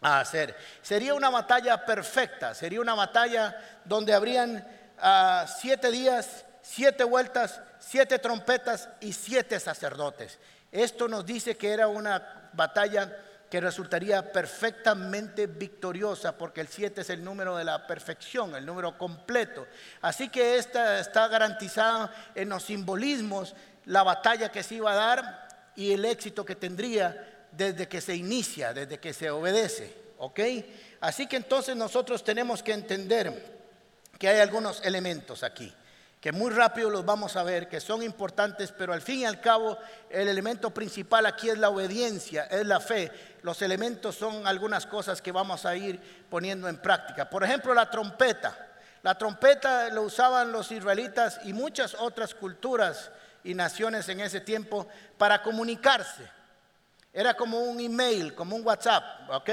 a 0.00 0.20
hacer. 0.20 0.56
Sería 0.80 1.12
una 1.12 1.28
batalla 1.28 1.84
perfecta, 1.84 2.54
sería 2.54 2.80
una 2.80 2.94
batalla 2.94 3.82
donde 3.84 4.14
habrían 4.14 4.66
ah, 4.98 5.44
siete 5.60 5.90
días, 5.90 6.46
siete 6.64 7.04
vueltas, 7.04 7.60
siete 7.78 8.18
trompetas 8.18 8.88
y 9.00 9.12
siete 9.12 9.60
sacerdotes. 9.60 10.38
Esto 10.72 11.06
nos 11.06 11.24
dice 11.24 11.56
que 11.56 11.70
era 11.70 11.86
una 11.88 12.50
batalla 12.54 13.16
que 13.50 13.60
resultaría 13.60 14.32
perfectamente 14.32 15.46
victoriosa, 15.46 16.36
porque 16.36 16.62
el 16.62 16.68
siete 16.68 17.02
es 17.02 17.10
el 17.10 17.22
número 17.22 17.56
de 17.56 17.64
la 17.64 17.86
perfección, 17.86 18.56
el 18.56 18.64
número 18.64 18.96
completo. 18.96 19.66
Así 20.00 20.30
que 20.30 20.56
esta 20.56 20.98
está 20.98 21.28
garantizada 21.28 22.12
en 22.34 22.48
los 22.48 22.64
simbolismos, 22.64 23.54
la 23.84 24.02
batalla 24.02 24.50
que 24.50 24.62
se 24.62 24.76
iba 24.76 24.90
a 24.92 24.96
dar 24.96 25.48
y 25.76 25.92
el 25.92 26.04
éxito 26.06 26.44
que 26.44 26.56
tendría 26.56 27.46
desde 27.52 27.86
que 27.86 28.00
se 28.00 28.16
inicia, 28.16 28.72
desde 28.72 28.98
que 28.98 29.12
se 29.12 29.30
obedece. 29.30 30.02
Así 31.00 31.26
que 31.26 31.36
entonces 31.36 31.76
nosotros 31.76 32.24
tenemos 32.24 32.62
que 32.62 32.72
entender 32.72 33.54
que 34.18 34.28
hay 34.28 34.40
algunos 34.40 34.82
elementos 34.84 35.42
aquí 35.42 35.72
que 36.24 36.32
muy 36.32 36.50
rápido 36.50 36.88
los 36.88 37.04
vamos 37.04 37.36
a 37.36 37.42
ver, 37.42 37.68
que 37.68 37.80
son 37.80 38.02
importantes, 38.02 38.72
pero 38.72 38.94
al 38.94 39.02
fin 39.02 39.18
y 39.18 39.24
al 39.26 39.42
cabo 39.42 39.76
el 40.08 40.26
elemento 40.26 40.70
principal 40.70 41.26
aquí 41.26 41.50
es 41.50 41.58
la 41.58 41.68
obediencia, 41.68 42.44
es 42.44 42.66
la 42.66 42.80
fe. 42.80 43.12
Los 43.42 43.60
elementos 43.60 44.14
son 44.14 44.46
algunas 44.46 44.86
cosas 44.86 45.20
que 45.20 45.32
vamos 45.32 45.66
a 45.66 45.76
ir 45.76 46.00
poniendo 46.30 46.66
en 46.66 46.78
práctica. 46.78 47.28
Por 47.28 47.44
ejemplo, 47.44 47.74
la 47.74 47.90
trompeta. 47.90 48.56
La 49.02 49.18
trompeta 49.18 49.90
lo 49.90 50.00
usaban 50.00 50.50
los 50.50 50.72
israelitas 50.72 51.40
y 51.44 51.52
muchas 51.52 51.92
otras 51.92 52.34
culturas 52.34 53.10
y 53.42 53.52
naciones 53.52 54.08
en 54.08 54.20
ese 54.20 54.40
tiempo 54.40 54.88
para 55.18 55.42
comunicarse. 55.42 56.26
Era 57.12 57.34
como 57.34 57.58
un 57.58 57.78
email, 57.80 58.34
como 58.34 58.56
un 58.56 58.66
WhatsApp, 58.66 59.28
¿ok? 59.28 59.50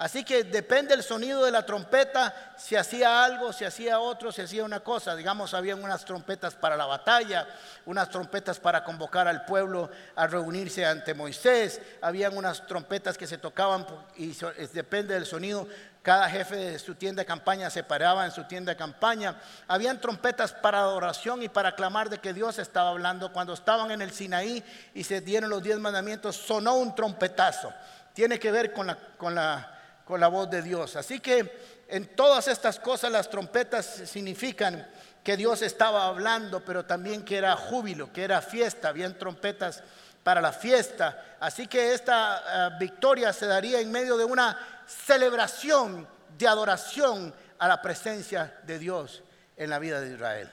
Así 0.00 0.24
que 0.24 0.44
depende 0.44 0.96
del 0.96 1.04
sonido 1.04 1.44
de 1.44 1.50
la 1.50 1.66
trompeta, 1.66 2.54
si 2.56 2.74
hacía 2.74 3.22
algo, 3.22 3.52
si 3.52 3.66
hacía 3.66 4.00
otro, 4.00 4.32
si 4.32 4.40
hacía 4.40 4.64
una 4.64 4.80
cosa. 4.80 5.14
Digamos, 5.14 5.52
habían 5.52 5.84
unas 5.84 6.06
trompetas 6.06 6.54
para 6.54 6.74
la 6.74 6.86
batalla, 6.86 7.46
unas 7.84 8.08
trompetas 8.08 8.58
para 8.58 8.82
convocar 8.82 9.28
al 9.28 9.44
pueblo 9.44 9.90
a 10.16 10.26
reunirse 10.26 10.86
ante 10.86 11.12
Moisés, 11.12 11.82
habían 12.00 12.34
unas 12.34 12.66
trompetas 12.66 13.18
que 13.18 13.26
se 13.26 13.36
tocaban 13.36 13.86
y 14.16 14.34
depende 14.72 15.12
del 15.12 15.26
sonido. 15.26 15.68
Cada 16.00 16.30
jefe 16.30 16.56
de 16.56 16.78
su 16.78 16.94
tienda 16.94 17.20
de 17.20 17.26
campaña 17.26 17.68
se 17.68 17.84
paraba 17.84 18.24
en 18.24 18.32
su 18.32 18.44
tienda 18.44 18.72
de 18.72 18.78
campaña. 18.78 19.38
Habían 19.68 20.00
trompetas 20.00 20.54
para 20.54 20.78
adoración 20.78 21.42
y 21.42 21.50
para 21.50 21.74
clamar 21.74 22.08
de 22.08 22.20
que 22.20 22.32
Dios 22.32 22.58
estaba 22.58 22.88
hablando. 22.88 23.34
Cuando 23.34 23.52
estaban 23.52 23.90
en 23.90 24.00
el 24.00 24.12
Sinaí 24.12 24.64
y 24.94 25.04
se 25.04 25.20
dieron 25.20 25.50
los 25.50 25.62
diez 25.62 25.78
mandamientos, 25.78 26.36
sonó 26.36 26.76
un 26.76 26.94
trompetazo. 26.94 27.70
Tiene 28.14 28.38
que 28.38 28.50
ver 28.50 28.72
con 28.72 28.86
la, 28.86 28.96
con 29.18 29.34
la 29.34 29.76
con 30.10 30.20
la 30.20 30.26
voz 30.26 30.50
de 30.50 30.60
Dios. 30.60 30.96
Así 30.96 31.20
que 31.20 31.84
en 31.86 32.16
todas 32.16 32.48
estas 32.48 32.80
cosas 32.80 33.12
las 33.12 33.30
trompetas 33.30 33.86
significan 33.86 34.90
que 35.22 35.36
Dios 35.36 35.62
estaba 35.62 36.08
hablando, 36.08 36.64
pero 36.64 36.84
también 36.84 37.24
que 37.24 37.38
era 37.38 37.56
júbilo, 37.56 38.12
que 38.12 38.24
era 38.24 38.42
fiesta, 38.42 38.88
habían 38.88 39.16
trompetas 39.16 39.84
para 40.24 40.40
la 40.40 40.52
fiesta. 40.52 41.36
Así 41.38 41.68
que 41.68 41.94
esta 41.94 42.42
eh, 42.42 42.76
victoria 42.80 43.32
se 43.32 43.46
daría 43.46 43.80
en 43.80 43.92
medio 43.92 44.16
de 44.16 44.24
una 44.24 44.58
celebración 44.84 46.08
de 46.36 46.48
adoración 46.48 47.32
a 47.60 47.68
la 47.68 47.80
presencia 47.80 48.58
de 48.64 48.80
Dios 48.80 49.22
en 49.56 49.70
la 49.70 49.78
vida 49.78 50.00
de 50.00 50.12
Israel. 50.12 50.50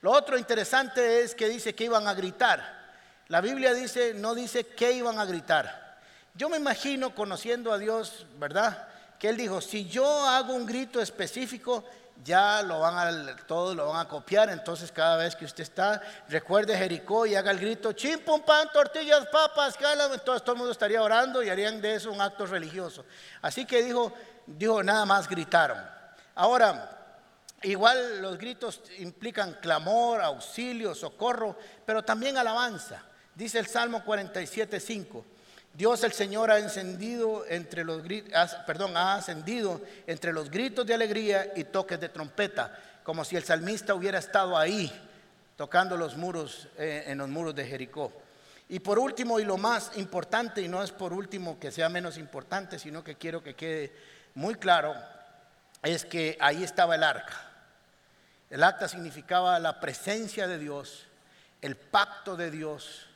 Lo 0.00 0.12
otro 0.12 0.38
interesante 0.38 1.20
es 1.20 1.34
que 1.34 1.46
dice 1.46 1.74
que 1.74 1.84
iban 1.84 2.08
a 2.08 2.14
gritar. 2.14 2.84
la 3.28 3.42
Biblia 3.42 3.74
dice, 3.74 4.14
no 4.14 4.34
dice 4.34 4.66
qué 4.68 4.92
iban 4.92 5.18
a 5.18 5.26
gritar. 5.26 5.83
Yo 6.36 6.48
me 6.48 6.56
imagino, 6.56 7.14
conociendo 7.14 7.72
a 7.72 7.78
Dios, 7.78 8.26
¿verdad? 8.40 8.88
Que 9.20 9.28
Él 9.28 9.36
dijo, 9.36 9.60
si 9.60 9.86
yo 9.86 10.04
hago 10.26 10.52
un 10.52 10.66
grito 10.66 11.00
específico, 11.00 11.84
ya 12.24 12.60
lo 12.62 12.80
van 12.80 12.98
a, 12.98 13.36
todos 13.46 13.76
lo 13.76 13.88
van 13.88 14.04
a 14.04 14.08
copiar. 14.08 14.50
Entonces, 14.50 14.90
cada 14.90 15.16
vez 15.16 15.36
que 15.36 15.44
usted 15.44 15.62
está, 15.62 16.02
recuerde 16.28 16.76
Jericó 16.76 17.24
y 17.24 17.36
haga 17.36 17.52
el 17.52 17.60
grito: 17.60 17.92
chimpum, 17.92 18.42
pan, 18.42 18.68
tortillas, 18.72 19.26
papas, 19.26 19.76
cala. 19.76 20.06
Entonces, 20.12 20.42
todo 20.42 20.54
el 20.54 20.58
mundo 20.58 20.72
estaría 20.72 21.00
orando 21.00 21.40
y 21.40 21.50
harían 21.50 21.80
de 21.80 21.94
eso 21.94 22.10
un 22.10 22.20
acto 22.20 22.46
religioso. 22.46 23.04
Así 23.40 23.64
que 23.64 23.82
dijo, 23.82 24.12
dijo 24.46 24.82
nada 24.82 25.06
más 25.06 25.28
gritaron. 25.28 25.78
Ahora, 26.34 27.16
igual 27.62 28.20
los 28.20 28.38
gritos 28.38 28.82
implican 28.98 29.54
clamor, 29.60 30.20
auxilio, 30.20 30.96
socorro, 30.96 31.56
pero 31.86 32.04
también 32.04 32.36
alabanza. 32.36 33.02
Dice 33.36 33.60
el 33.60 33.66
Salmo 33.66 34.04
47, 34.04 34.80
5. 34.80 35.24
Dios 35.74 36.04
el 36.04 36.12
Señor 36.12 36.52
ha 36.52 36.60
encendido 36.60 37.44
entre 37.48 37.82
los 37.82 38.02
perdón, 38.64 38.96
ha 38.96 39.20
entre 40.06 40.32
los 40.32 40.48
gritos 40.48 40.86
de 40.86 40.94
alegría 40.94 41.52
y 41.56 41.64
toques 41.64 41.98
de 41.98 42.08
trompeta, 42.08 42.78
como 43.02 43.24
si 43.24 43.34
el 43.34 43.42
salmista 43.42 43.92
hubiera 43.94 44.20
estado 44.20 44.56
ahí 44.56 44.92
tocando 45.56 45.96
los 45.96 46.16
muros 46.16 46.68
eh, 46.78 47.04
en 47.08 47.18
los 47.18 47.28
muros 47.28 47.56
de 47.56 47.66
Jericó. 47.66 48.12
Y 48.68 48.78
por 48.78 49.00
último 49.00 49.40
y 49.40 49.44
lo 49.44 49.56
más 49.56 49.90
importante 49.96 50.62
y 50.62 50.68
no 50.68 50.80
es 50.82 50.92
por 50.92 51.12
último 51.12 51.58
que 51.58 51.72
sea 51.72 51.88
menos 51.88 52.18
importante, 52.18 52.78
sino 52.78 53.02
que 53.02 53.16
quiero 53.16 53.42
que 53.42 53.54
quede 53.54 53.92
muy 54.34 54.54
claro 54.54 54.94
es 55.82 56.04
que 56.04 56.36
ahí 56.40 56.62
estaba 56.62 56.94
el 56.94 57.02
arca. 57.02 57.50
El 58.48 58.62
acta 58.62 58.86
significaba 58.86 59.58
la 59.58 59.80
presencia 59.80 60.46
de 60.46 60.58
Dios, 60.58 61.06
el 61.60 61.76
pacto 61.76 62.36
de 62.36 62.52
Dios 62.52 63.08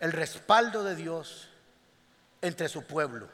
el 0.00 0.12
respaldo 0.12 0.84
de 0.84 0.94
Dios 0.94 1.48
entre 2.42 2.68
su 2.68 2.82
pueblo. 2.82 3.28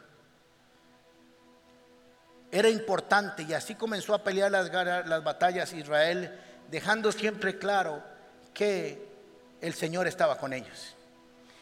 Era 2.51 2.69
importante 2.69 3.43
y 3.43 3.55
así 3.55 3.75
comenzó 3.75 4.15
a 4.15 4.23
pelear 4.23 4.51
las, 4.51 4.71
las 4.73 5.25
batallas 5.25 5.73
Israel, 5.73 6.39
dejando 6.71 7.11
siempre 7.11 7.59
claro 7.59 8.03
que 8.53 9.09
el 9.61 9.75
Señor 9.75 10.07
estaba 10.07 10.37
con 10.39 10.53
ellos 10.53 10.95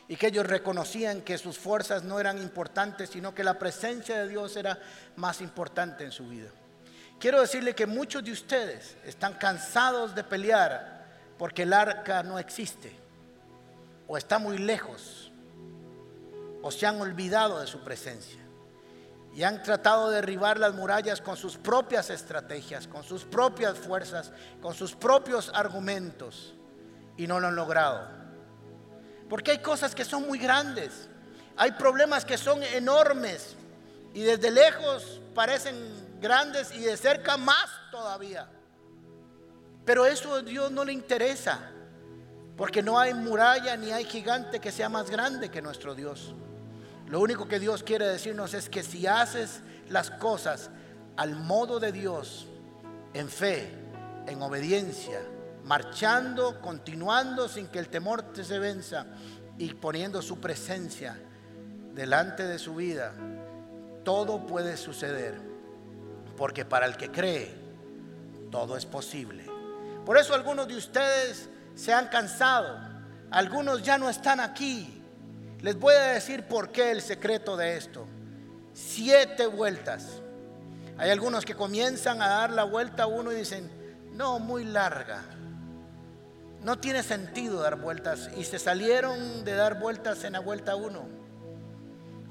y 0.09 0.17
que 0.17 0.27
ellos 0.27 0.47
reconocían 0.47 1.21
que 1.21 1.39
sus 1.39 1.57
fuerzas 1.57 2.03
no 2.03 2.19
eran 2.19 2.39
importantes, 2.39 3.11
sino 3.11 3.33
que 3.33 3.45
la 3.45 3.59
presencia 3.59 4.19
de 4.19 4.29
Dios 4.29 4.57
era 4.57 4.79
más 5.15 5.41
importante 5.41 6.03
en 6.03 6.11
su 6.11 6.27
vida. 6.29 6.51
Quiero 7.21 7.41
decirle 7.41 7.75
que 7.75 7.87
muchos 7.87 8.25
de 8.25 8.33
ustedes 8.33 8.97
están 9.05 9.35
cansados 9.35 10.15
de 10.15 10.25
pelear 10.25 11.07
porque 11.39 11.63
el 11.63 11.73
arca 11.73 12.23
no 12.25 12.39
existe 12.39 13.00
o 14.13 14.17
está 14.17 14.41
muy 14.41 14.59
lejos 14.59 15.31
o 16.63 16.73
se 16.73 16.85
han 16.85 17.01
olvidado 17.01 17.61
de 17.61 17.69
su 17.69 17.79
presencia 17.85 18.41
y 19.33 19.45
han 19.45 19.63
tratado 19.63 20.09
de 20.09 20.17
derribar 20.17 20.59
las 20.59 20.75
murallas 20.75 21.21
con 21.21 21.37
sus 21.37 21.57
propias 21.57 22.11
estrategias, 22.11 22.89
con 22.89 23.05
sus 23.05 23.25
propias 23.25 23.79
fuerzas, 23.79 24.33
con 24.61 24.75
sus 24.75 24.97
propios 24.97 25.53
argumentos 25.55 26.55
y 27.17 27.29
no 27.29 27.39
lo 27.39 27.47
han 27.47 27.55
logrado. 27.55 28.09
Porque 29.29 29.53
hay 29.53 29.59
cosas 29.59 29.95
que 29.95 30.05
son 30.05 30.27
muy 30.27 30.41
grandes, 30.41 31.09
hay 31.57 31.71
problemas 31.71 32.25
que 32.25 32.37
son 32.37 32.65
enormes 32.65 33.55
y 34.13 34.23
desde 34.23 34.51
lejos 34.51 35.21
parecen 35.37 35.77
grandes 36.21 36.73
y 36.75 36.81
de 36.81 36.97
cerca 36.97 37.37
más 37.37 37.71
todavía. 37.93 38.51
Pero 39.85 40.05
eso 40.05 40.35
a 40.35 40.43
Dios 40.43 40.73
no 40.73 40.85
le 40.85 40.95
interesa. 40.95 41.71
Porque 42.61 42.83
no 42.83 42.99
hay 42.99 43.15
muralla 43.15 43.75
ni 43.79 43.91
hay 43.91 44.05
gigante 44.05 44.61
que 44.61 44.71
sea 44.71 44.91
más 44.91 45.09
grande 45.09 45.49
que 45.49 45.63
nuestro 45.63 45.95
Dios. 45.95 46.35
Lo 47.09 47.19
único 47.21 47.49
que 47.49 47.59
Dios 47.59 47.83
quiere 47.83 48.07
decirnos 48.07 48.53
es 48.53 48.69
que 48.69 48.83
si 48.83 49.07
haces 49.07 49.63
las 49.89 50.11
cosas 50.11 50.69
al 51.17 51.37
modo 51.37 51.81
de 51.81 51.91
Dios, 51.91 52.49
en 53.15 53.31
fe, 53.31 53.73
en 54.27 54.43
obediencia, 54.43 55.23
marchando, 55.65 56.61
continuando 56.61 57.49
sin 57.49 57.67
que 57.69 57.79
el 57.79 57.89
temor 57.89 58.35
te 58.35 58.45
se 58.45 58.59
venza 58.59 59.07
y 59.57 59.73
poniendo 59.73 60.21
su 60.21 60.39
presencia 60.39 61.19
delante 61.95 62.43
de 62.43 62.59
su 62.59 62.75
vida, 62.75 63.15
todo 64.05 64.47
puede 64.47 64.77
suceder. 64.77 65.41
Porque 66.37 66.67
para 66.67 66.85
el 66.85 66.99
que 66.99 67.11
cree, 67.11 67.55
todo 68.51 68.77
es 68.77 68.85
posible. 68.85 69.47
Por 70.05 70.19
eso 70.19 70.35
algunos 70.35 70.69
de 70.69 70.77
ustedes 70.77 71.49
se 71.81 71.95
han 71.95 72.09
cansado, 72.09 72.79
algunos 73.31 73.83
ya 73.83 73.97
no 73.97 74.11
están 74.11 74.39
aquí. 74.39 75.03
Les 75.61 75.79
voy 75.79 75.95
a 75.95 76.09
decir 76.09 76.45
por 76.45 76.71
qué 76.71 76.91
el 76.91 77.01
secreto 77.01 77.57
de 77.57 77.79
esto. 77.79 78.07
Siete 78.75 79.47
vueltas. 79.47 80.21
Hay 80.99 81.09
algunos 81.09 81.47
que 81.47 81.55
comienzan 81.55 82.21
a 82.21 82.29
dar 82.29 82.51
la 82.51 82.65
vuelta 82.65 83.05
a 83.05 83.07
uno 83.07 83.33
y 83.33 83.37
dicen, 83.37 83.71
no, 84.13 84.39
muy 84.39 84.65
larga. 84.65 85.23
No 86.63 86.79
tiene 86.79 87.03
sentido 87.03 87.63
dar 87.63 87.77
vueltas. 87.77 88.29
Y 88.37 88.45
se 88.45 88.59
salieron 88.59 89.43
de 89.47 89.55
dar 89.55 89.81
vueltas 89.81 90.23
en 90.25 90.35
la 90.35 90.41
vuelta 90.41 90.77
uno. 90.77 91.09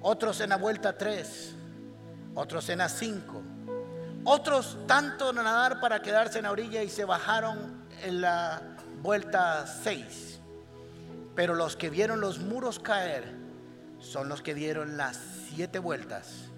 Otros 0.03 0.41
en 0.41 0.49
la 0.49 0.57
vuelta 0.57 0.95
tres. 0.95 1.55
Otros 2.35 2.69
en 2.69 2.77
la 2.77 2.89
cinco. 2.89 3.41
Otros 4.25 4.77
tanto 4.85 5.33
nadar 5.33 5.79
para 5.79 6.03
quedarse 6.03 6.37
en 6.37 6.43
la 6.43 6.51
orilla 6.51 6.83
y 6.83 6.89
se 6.89 7.03
bajaron 7.03 7.87
en 8.03 8.21
la 8.21 8.75
vuelta 9.01 9.65
6. 9.65 10.39
Pero 11.35 11.55
los 11.55 11.75
que 11.75 11.89
vieron 11.89 12.21
los 12.21 12.39
muros 12.39 12.79
caer 12.79 13.33
son 13.99 14.29
los 14.29 14.41
que 14.41 14.53
dieron 14.53 14.97
las 14.97 15.17
siete 15.49 15.79
vueltas 15.79 16.49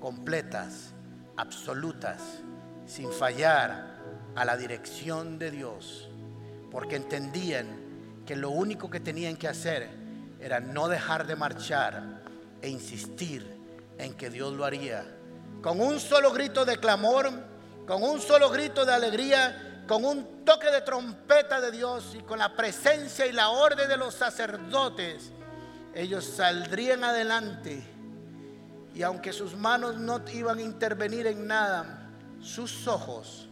completas, 0.00 0.92
absolutas, 1.36 2.22
sin 2.86 3.10
fallar 3.10 3.96
a 4.34 4.44
la 4.44 4.56
dirección 4.56 5.38
de 5.38 5.50
Dios, 5.50 6.08
porque 6.70 6.96
entendían 6.96 7.66
que 8.26 8.36
lo 8.36 8.50
único 8.50 8.90
que 8.90 9.00
tenían 9.00 9.36
que 9.36 9.48
hacer 9.48 9.88
era 10.40 10.60
no 10.60 10.88
dejar 10.88 11.26
de 11.26 11.36
marchar 11.36 12.22
e 12.60 12.68
insistir 12.68 13.56
en 13.98 14.14
que 14.14 14.30
Dios 14.30 14.52
lo 14.52 14.64
haría. 14.64 15.04
Con 15.62 15.80
un 15.80 15.98
solo 15.98 16.32
grito 16.32 16.64
de 16.64 16.76
clamor, 16.76 17.30
con 17.86 18.02
un 18.02 18.20
solo 18.20 18.50
grito 18.50 18.84
de 18.84 18.92
alegría, 18.92 19.75
con 19.86 20.04
un 20.04 20.44
toque 20.44 20.70
de 20.70 20.80
trompeta 20.80 21.60
de 21.60 21.70
Dios 21.70 22.16
y 22.18 22.22
con 22.22 22.38
la 22.38 22.54
presencia 22.54 23.26
y 23.26 23.32
la 23.32 23.50
orden 23.50 23.88
de 23.88 23.96
los 23.96 24.14
sacerdotes, 24.14 25.30
ellos 25.94 26.24
saldrían 26.24 27.04
adelante. 27.04 27.82
Y 28.94 29.02
aunque 29.02 29.32
sus 29.32 29.54
manos 29.54 29.96
no 29.96 30.20
iban 30.32 30.58
a 30.58 30.62
intervenir 30.62 31.26
en 31.26 31.46
nada, 31.46 32.10
sus 32.40 32.86
ojos 32.88 33.48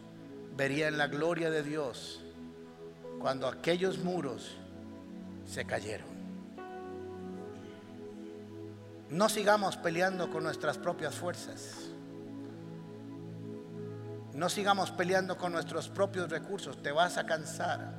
verían 0.55 0.97
la 0.97 1.07
gloria 1.07 1.49
de 1.49 1.63
Dios 1.63 2.21
cuando 3.19 3.47
aquellos 3.47 3.99
muros 3.99 4.57
se 5.45 5.65
cayeron. 5.65 6.15
No 9.09 9.29
sigamos 9.29 9.77
peleando 9.77 10.29
con 10.31 10.43
nuestras 10.43 10.77
propias 10.77 11.15
fuerzas. 11.15 11.84
No 14.35 14.49
sigamos 14.49 14.91
peleando 14.91 15.37
con 15.37 15.53
nuestros 15.53 15.87
propios 15.87 16.29
recursos, 16.29 16.83
te 16.83 16.91
vas 16.91 17.17
a 17.17 17.25
cansar. 17.25 17.89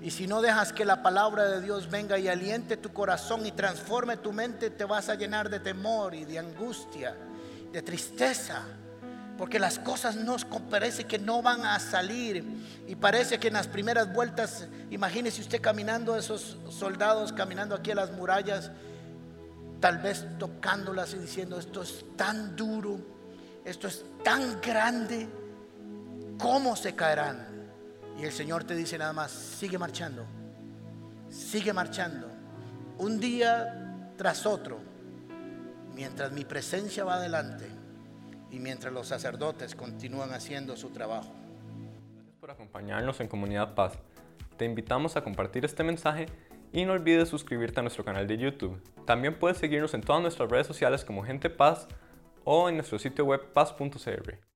Y 0.00 0.12
si 0.12 0.28
no 0.28 0.40
dejas 0.40 0.72
que 0.72 0.84
la 0.84 1.02
palabra 1.02 1.48
de 1.48 1.60
Dios 1.60 1.90
venga 1.90 2.16
y 2.16 2.28
aliente 2.28 2.76
tu 2.76 2.92
corazón 2.92 3.44
y 3.44 3.50
transforme 3.50 4.16
tu 4.16 4.32
mente, 4.32 4.70
te 4.70 4.84
vas 4.84 5.08
a 5.08 5.16
llenar 5.16 5.50
de 5.50 5.58
temor 5.58 6.14
y 6.14 6.24
de 6.24 6.38
angustia, 6.38 7.16
de 7.72 7.82
tristeza. 7.82 8.62
Porque 9.36 9.58
las 9.58 9.80
cosas 9.80 10.14
nos 10.14 10.44
parece 10.44 11.04
que 11.04 11.18
no 11.18 11.42
van 11.42 11.66
a 11.66 11.80
salir. 11.80 12.44
Y 12.86 12.94
parece 12.94 13.40
que 13.40 13.48
en 13.48 13.54
las 13.54 13.66
primeras 13.66 14.12
vueltas, 14.12 14.68
imagínese 14.90 15.40
usted 15.40 15.60
caminando, 15.60 16.16
esos 16.16 16.56
soldados 16.70 17.32
caminando 17.32 17.74
aquí 17.74 17.90
a 17.90 17.96
las 17.96 18.12
murallas, 18.12 18.70
tal 19.80 19.98
vez 19.98 20.24
tocándolas 20.38 21.14
y 21.14 21.18
diciendo, 21.18 21.58
esto 21.58 21.82
es 21.82 22.04
tan 22.16 22.54
duro, 22.54 23.00
esto 23.64 23.86
es 23.86 24.04
tan 24.24 24.60
grande, 24.60 25.28
¿cómo 26.38 26.76
se 26.76 26.94
caerán? 26.94 27.46
Y 28.18 28.24
el 28.24 28.32
Señor 28.32 28.64
te 28.64 28.74
dice 28.74 28.98
nada 28.98 29.12
más, 29.12 29.30
sigue 29.30 29.78
marchando, 29.78 30.26
sigue 31.28 31.72
marchando, 31.72 32.28
un 32.98 33.18
día 33.18 34.12
tras 34.16 34.46
otro, 34.46 34.78
mientras 35.94 36.32
mi 36.32 36.44
presencia 36.44 37.04
va 37.04 37.14
adelante 37.14 37.66
y 38.50 38.58
mientras 38.58 38.92
los 38.92 39.08
sacerdotes 39.08 39.74
continúan 39.74 40.32
haciendo 40.32 40.76
su 40.76 40.90
trabajo. 40.90 41.32
Gracias 42.12 42.36
por 42.38 42.50
acompañarnos 42.50 43.20
en 43.20 43.28
Comunidad 43.28 43.74
Paz. 43.74 43.94
Te 44.56 44.64
invitamos 44.64 45.16
a 45.16 45.24
compartir 45.24 45.64
este 45.64 45.82
mensaje 45.82 46.26
y 46.72 46.84
no 46.84 46.92
olvides 46.92 47.28
suscribirte 47.28 47.80
a 47.80 47.82
nuestro 47.82 48.04
canal 48.04 48.26
de 48.26 48.36
YouTube. 48.38 48.80
También 49.06 49.38
puedes 49.38 49.58
seguirnos 49.58 49.94
en 49.94 50.02
todas 50.02 50.20
nuestras 50.20 50.50
redes 50.50 50.66
sociales 50.66 51.04
como 51.04 51.24
Gente 51.24 51.48
Paz 51.50 51.88
o 52.44 52.68
en 52.68 52.76
nuestro 52.76 52.98
sitio 52.98 53.24
web 53.24 53.52
paz.cr. 53.52 54.51